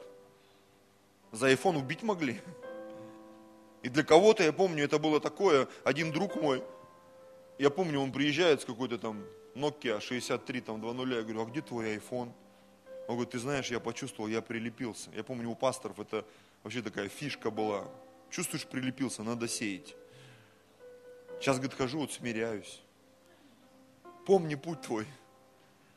за 1.31 1.51
iPhone 1.51 1.77
убить 1.77 2.03
могли. 2.03 2.41
И 3.81 3.89
для 3.89 4.03
кого-то, 4.03 4.43
я 4.43 4.51
помню, 4.51 4.83
это 4.83 4.99
было 4.99 5.21
такое, 5.21 5.67
один 5.85 6.11
друг 6.11 6.35
мой, 6.35 6.63
я 7.57 7.69
помню, 7.69 8.01
он 8.01 8.11
приезжает 8.11 8.61
с 8.61 8.65
какой-то 8.65 8.97
там 8.97 9.23
Nokia 9.55 10.01
63, 10.01 10.61
там 10.61 10.83
2.0, 10.83 11.15
я 11.15 11.21
говорю, 11.21 11.41
а 11.41 11.45
где 11.45 11.61
твой 11.61 11.97
iPhone? 11.97 12.31
Он 13.09 13.15
говорит, 13.15 13.31
ты 13.31 13.39
знаешь, 13.39 13.71
я 13.71 13.79
почувствовал, 13.79 14.29
я 14.29 14.39
прилепился. 14.39 15.09
Я 15.15 15.23
помню, 15.23 15.49
у 15.49 15.55
пасторов 15.55 15.99
это 15.99 16.23
вообще 16.61 16.83
такая 16.83 17.09
фишка 17.09 17.49
была. 17.49 17.87
Чувствуешь, 18.29 18.67
прилепился, 18.67 19.23
надо 19.23 19.47
сеять. 19.47 19.95
Сейчас, 21.39 21.57
говорит, 21.57 21.75
хожу, 21.75 22.01
вот 22.01 22.13
смиряюсь. 22.13 22.83
Помни 24.27 24.53
путь 24.53 24.81
твой. 24.81 25.07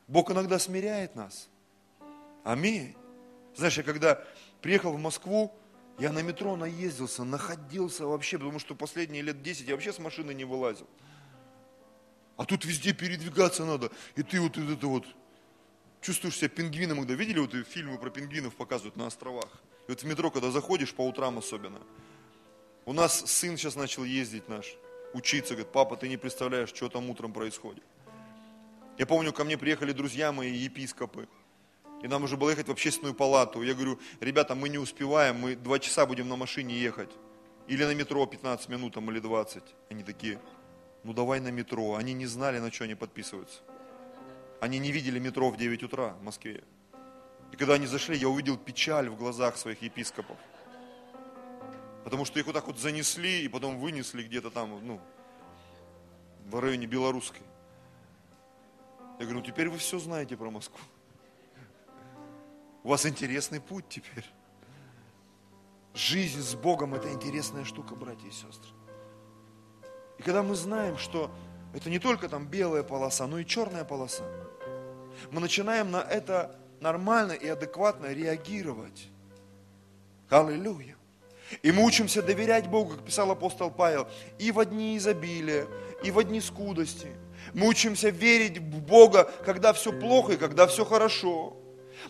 Бог 0.07 0.31
иногда 0.31 0.57
смиряет 0.57 1.15
нас. 1.15 1.49
Аминь. 2.43 2.95
Знаешь, 3.55 3.77
я 3.77 3.83
когда 3.83 4.19
приехал 4.63 4.91
в 4.91 4.99
Москву, 4.99 5.53
я 5.99 6.11
на 6.11 6.23
метро 6.23 6.55
наездился, 6.55 7.23
находился 7.23 8.07
вообще, 8.07 8.39
потому 8.39 8.57
что 8.57 8.73
последние 8.73 9.21
лет 9.21 9.43
10 9.43 9.67
я 9.67 9.75
вообще 9.75 9.93
с 9.93 9.99
машины 9.99 10.33
не 10.33 10.45
вылазил. 10.45 10.87
А 12.37 12.45
тут 12.45 12.65
везде 12.65 12.91
передвигаться 12.91 13.65
надо. 13.65 13.91
И 14.15 14.23
ты 14.23 14.41
вот 14.41 14.57
это 14.57 14.87
вот 14.87 15.05
чувствуешь 16.03 16.37
себя 16.37 16.49
пингвином, 16.49 16.99
когда 16.99 17.15
видели 17.15 17.39
вот 17.39 17.53
фильмы 17.67 17.97
про 17.97 18.09
пингвинов 18.09 18.55
показывают 18.55 18.97
на 18.97 19.07
островах. 19.07 19.49
И 19.87 19.91
вот 19.91 20.01
в 20.01 20.05
метро, 20.05 20.29
когда 20.29 20.51
заходишь, 20.51 20.93
по 20.93 21.07
утрам 21.07 21.37
особенно. 21.37 21.79
У 22.85 22.93
нас 22.93 23.31
сын 23.31 23.57
сейчас 23.57 23.75
начал 23.75 24.03
ездить 24.03 24.49
наш, 24.49 24.75
учиться, 25.13 25.53
говорит, 25.53 25.71
папа, 25.71 25.95
ты 25.95 26.09
не 26.09 26.17
представляешь, 26.17 26.69
что 26.69 26.89
там 26.89 27.09
утром 27.09 27.31
происходит. 27.31 27.83
Я 28.97 29.05
помню, 29.05 29.31
ко 29.33 29.43
мне 29.43 29.57
приехали 29.57 29.93
друзья 29.93 30.31
мои, 30.31 30.51
епископы, 30.51 31.27
и 32.03 32.07
нам 32.07 32.25
уже 32.25 32.35
было 32.35 32.49
ехать 32.49 32.67
в 32.67 32.71
общественную 32.71 33.15
палату. 33.15 33.61
Я 33.61 33.73
говорю, 33.73 33.97
ребята, 34.19 34.55
мы 34.55 34.67
не 34.67 34.77
успеваем, 34.77 35.37
мы 35.37 35.55
два 35.55 35.79
часа 35.79 36.05
будем 36.05 36.27
на 36.27 36.35
машине 36.35 36.77
ехать. 36.77 37.09
Или 37.67 37.85
на 37.85 37.95
метро 37.95 38.25
15 38.25 38.67
минут 38.67 38.93
там, 38.93 39.09
или 39.09 39.19
20. 39.19 39.63
Они 39.89 40.03
такие, 40.03 40.41
ну 41.03 41.13
давай 41.13 41.39
на 41.39 41.49
метро. 41.49 41.95
Они 41.95 42.13
не 42.13 42.25
знали, 42.25 42.59
на 42.59 42.69
что 42.73 42.83
они 42.83 42.95
подписываются. 42.95 43.61
Они 44.63 44.79
не 44.79 44.93
видели 44.93 45.19
метро 45.19 45.49
в 45.49 45.57
9 45.57 45.83
утра 45.83 46.13
в 46.13 46.23
Москве. 46.23 46.63
И 47.51 47.57
когда 47.57 47.73
они 47.73 47.85
зашли, 47.85 48.15
я 48.15 48.29
увидел 48.29 48.55
печаль 48.57 49.09
в 49.09 49.17
глазах 49.17 49.57
своих 49.57 49.81
епископов. 49.81 50.37
Потому 52.05 52.23
что 52.23 52.39
их 52.39 52.45
вот 52.45 52.53
так 52.53 52.65
вот 52.67 52.79
занесли 52.79 53.43
и 53.43 53.49
потом 53.49 53.77
вынесли 53.77 54.23
где-то 54.23 54.51
там, 54.51 54.79
ну, 54.87 55.01
в 56.45 56.57
районе 56.57 56.87
Белорусской. 56.87 57.41
Я 59.19 59.25
говорю, 59.25 59.39
ну 59.39 59.45
теперь 59.45 59.67
вы 59.67 59.77
все 59.79 59.99
знаете 59.99 60.37
про 60.37 60.49
Москву. 60.49 60.79
У 62.83 62.87
вас 62.87 63.05
интересный 63.05 63.59
путь 63.59 63.89
теперь. 63.89 64.25
Жизнь 65.93 66.39
с 66.39 66.55
Богом– 66.55 66.93
это 66.95 67.11
интересная 67.11 67.65
штука, 67.65 67.95
братья 67.95 68.29
и 68.29 68.31
сестры. 68.31 68.71
И 70.19 70.23
когда 70.23 70.41
мы 70.41 70.55
знаем, 70.55 70.97
что 70.97 71.29
это 71.73 71.89
не 71.89 71.99
только 71.99 72.29
там 72.29 72.47
белая 72.47 72.83
полоса, 72.83 73.27
но 73.27 73.39
и 73.39 73.45
черная 73.45 73.83
полоса, 73.83 74.23
мы 75.31 75.41
начинаем 75.41 75.91
на 75.91 76.01
это 76.01 76.55
нормально 76.79 77.33
и 77.33 77.47
адекватно 77.47 78.07
реагировать. 78.13 79.09
Аллилуйя. 80.29 80.95
И 81.61 81.71
мы 81.71 81.83
учимся 81.83 82.21
доверять 82.21 82.67
Богу, 82.67 82.91
как 82.91 83.05
писал 83.05 83.29
апостол 83.31 83.69
Павел, 83.69 84.07
и 84.39 84.51
в 84.51 84.63
дни 84.65 84.97
изобилия, 84.97 85.67
и 86.03 86.11
в 86.11 86.23
дни 86.23 86.41
скудости. 86.41 87.09
Мы 87.53 87.67
учимся 87.67 88.09
верить 88.09 88.57
в 88.57 88.81
Бога, 88.81 89.29
когда 89.45 89.73
все 89.73 89.91
плохо 89.91 90.33
и 90.33 90.37
когда 90.37 90.65
все 90.67 90.85
хорошо. 90.85 91.55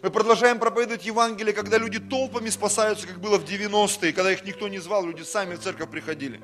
Мы 0.01 0.10
продолжаем 0.10 0.60
проповедовать 0.60 1.06
Евангелие, 1.06 1.54
когда 1.54 1.78
люди 1.78 1.99
толпами 1.99 2.49
спасаются, 2.49 3.08
как 3.08 3.20
было 3.20 3.38
в 3.38 3.45
90-е, 3.45 4.14
когда 4.14 4.32
их 4.32 4.43
никто 4.45 4.68
не 4.68 4.80
звал, 4.80 5.06
люди 5.06 5.24
сами 5.24 5.56
в 5.56 5.60
церковь 5.60 5.89
приходили. 5.89 6.41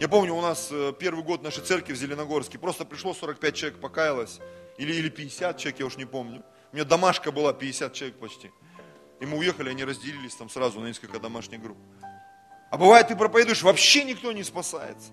Я 0.00 0.08
помню, 0.08 0.34
у 0.34 0.40
нас 0.40 0.68
э, 0.70 0.92
первый 0.98 1.22
год 1.22 1.42
нашей 1.42 1.62
церкви 1.62 1.92
в 1.92 1.96
Зеленогорске, 1.96 2.58
просто 2.58 2.84
пришло 2.84 3.14
45 3.14 3.54
человек, 3.54 3.80
покаялось, 3.80 4.40
или, 4.78 4.92
или 4.94 5.08
50 5.08 5.58
человек, 5.58 5.80
я 5.80 5.86
уж 5.86 5.96
не 5.96 6.06
помню. 6.06 6.42
У 6.72 6.76
меня 6.76 6.84
домашка 6.84 7.30
была 7.30 7.52
50 7.52 7.92
человек 7.92 8.18
почти. 8.18 8.50
И 9.20 9.26
мы 9.26 9.38
уехали, 9.38 9.70
они 9.70 9.84
разделились 9.84 10.34
там 10.34 10.50
сразу 10.50 10.80
на 10.80 10.86
несколько 10.86 11.20
домашних 11.20 11.62
групп. 11.62 11.78
А 12.70 12.76
бывает, 12.78 13.08
ты 13.08 13.16
проповедуешь, 13.16 13.62
вообще 13.62 14.04
никто 14.04 14.32
не 14.32 14.42
спасается. 14.42 15.12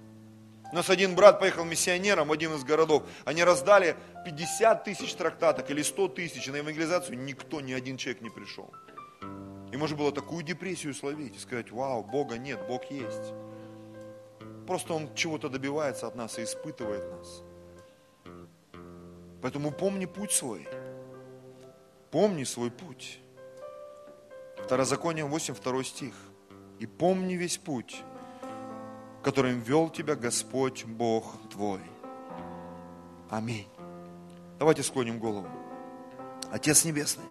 У 0.71 0.75
нас 0.75 0.89
один 0.89 1.15
брат 1.15 1.39
поехал 1.39 1.65
миссионером 1.65 2.29
в 2.29 2.31
один 2.31 2.53
из 2.55 2.63
городов. 2.63 3.03
Они 3.25 3.43
раздали 3.43 3.97
50 4.23 4.83
тысяч 4.83 5.13
трактаток 5.13 5.69
или 5.71 5.81
100 5.81 6.07
тысяч. 6.09 6.47
На 6.47 6.57
евангелизацию 6.57 7.17
никто, 7.17 7.59
ни 7.59 7.73
один 7.73 7.97
человек 7.97 8.21
не 8.21 8.29
пришел. 8.29 8.71
И 9.71 9.77
можно 9.77 9.97
было 9.97 10.11
такую 10.11 10.43
депрессию 10.43 10.93
словить 10.93 11.35
и 11.35 11.39
сказать, 11.39 11.71
вау, 11.71 12.03
Бога 12.03 12.37
нет, 12.37 12.59
Бог 12.67 12.89
есть. 12.91 13.33
Просто 14.69 14.93
Он 14.93 15.09
чего-то 15.15 15.49
добивается 15.49 16.05
от 16.05 16.15
нас 16.15 16.37
и 16.37 16.43
испытывает 16.43 17.03
нас. 17.11 17.41
Поэтому 19.41 19.71
помни 19.71 20.05
путь 20.05 20.31
свой. 20.31 20.67
Помни 22.11 22.43
свой 22.43 22.69
путь. 22.69 23.19
Второзаконие 24.63 25.25
8, 25.25 25.55
2 25.55 25.83
стих. 25.83 26.13
И 26.77 26.85
помни 26.85 27.33
весь 27.33 27.57
путь, 27.57 28.03
которым 29.23 29.59
вел 29.59 29.89
тебя 29.89 30.15
Господь 30.15 30.85
Бог 30.85 31.35
твой. 31.49 31.81
Аминь. 33.31 33.67
Давайте 34.59 34.83
склоним 34.83 35.17
голову. 35.17 35.49
Отец 36.51 36.85
Небесный. 36.85 37.25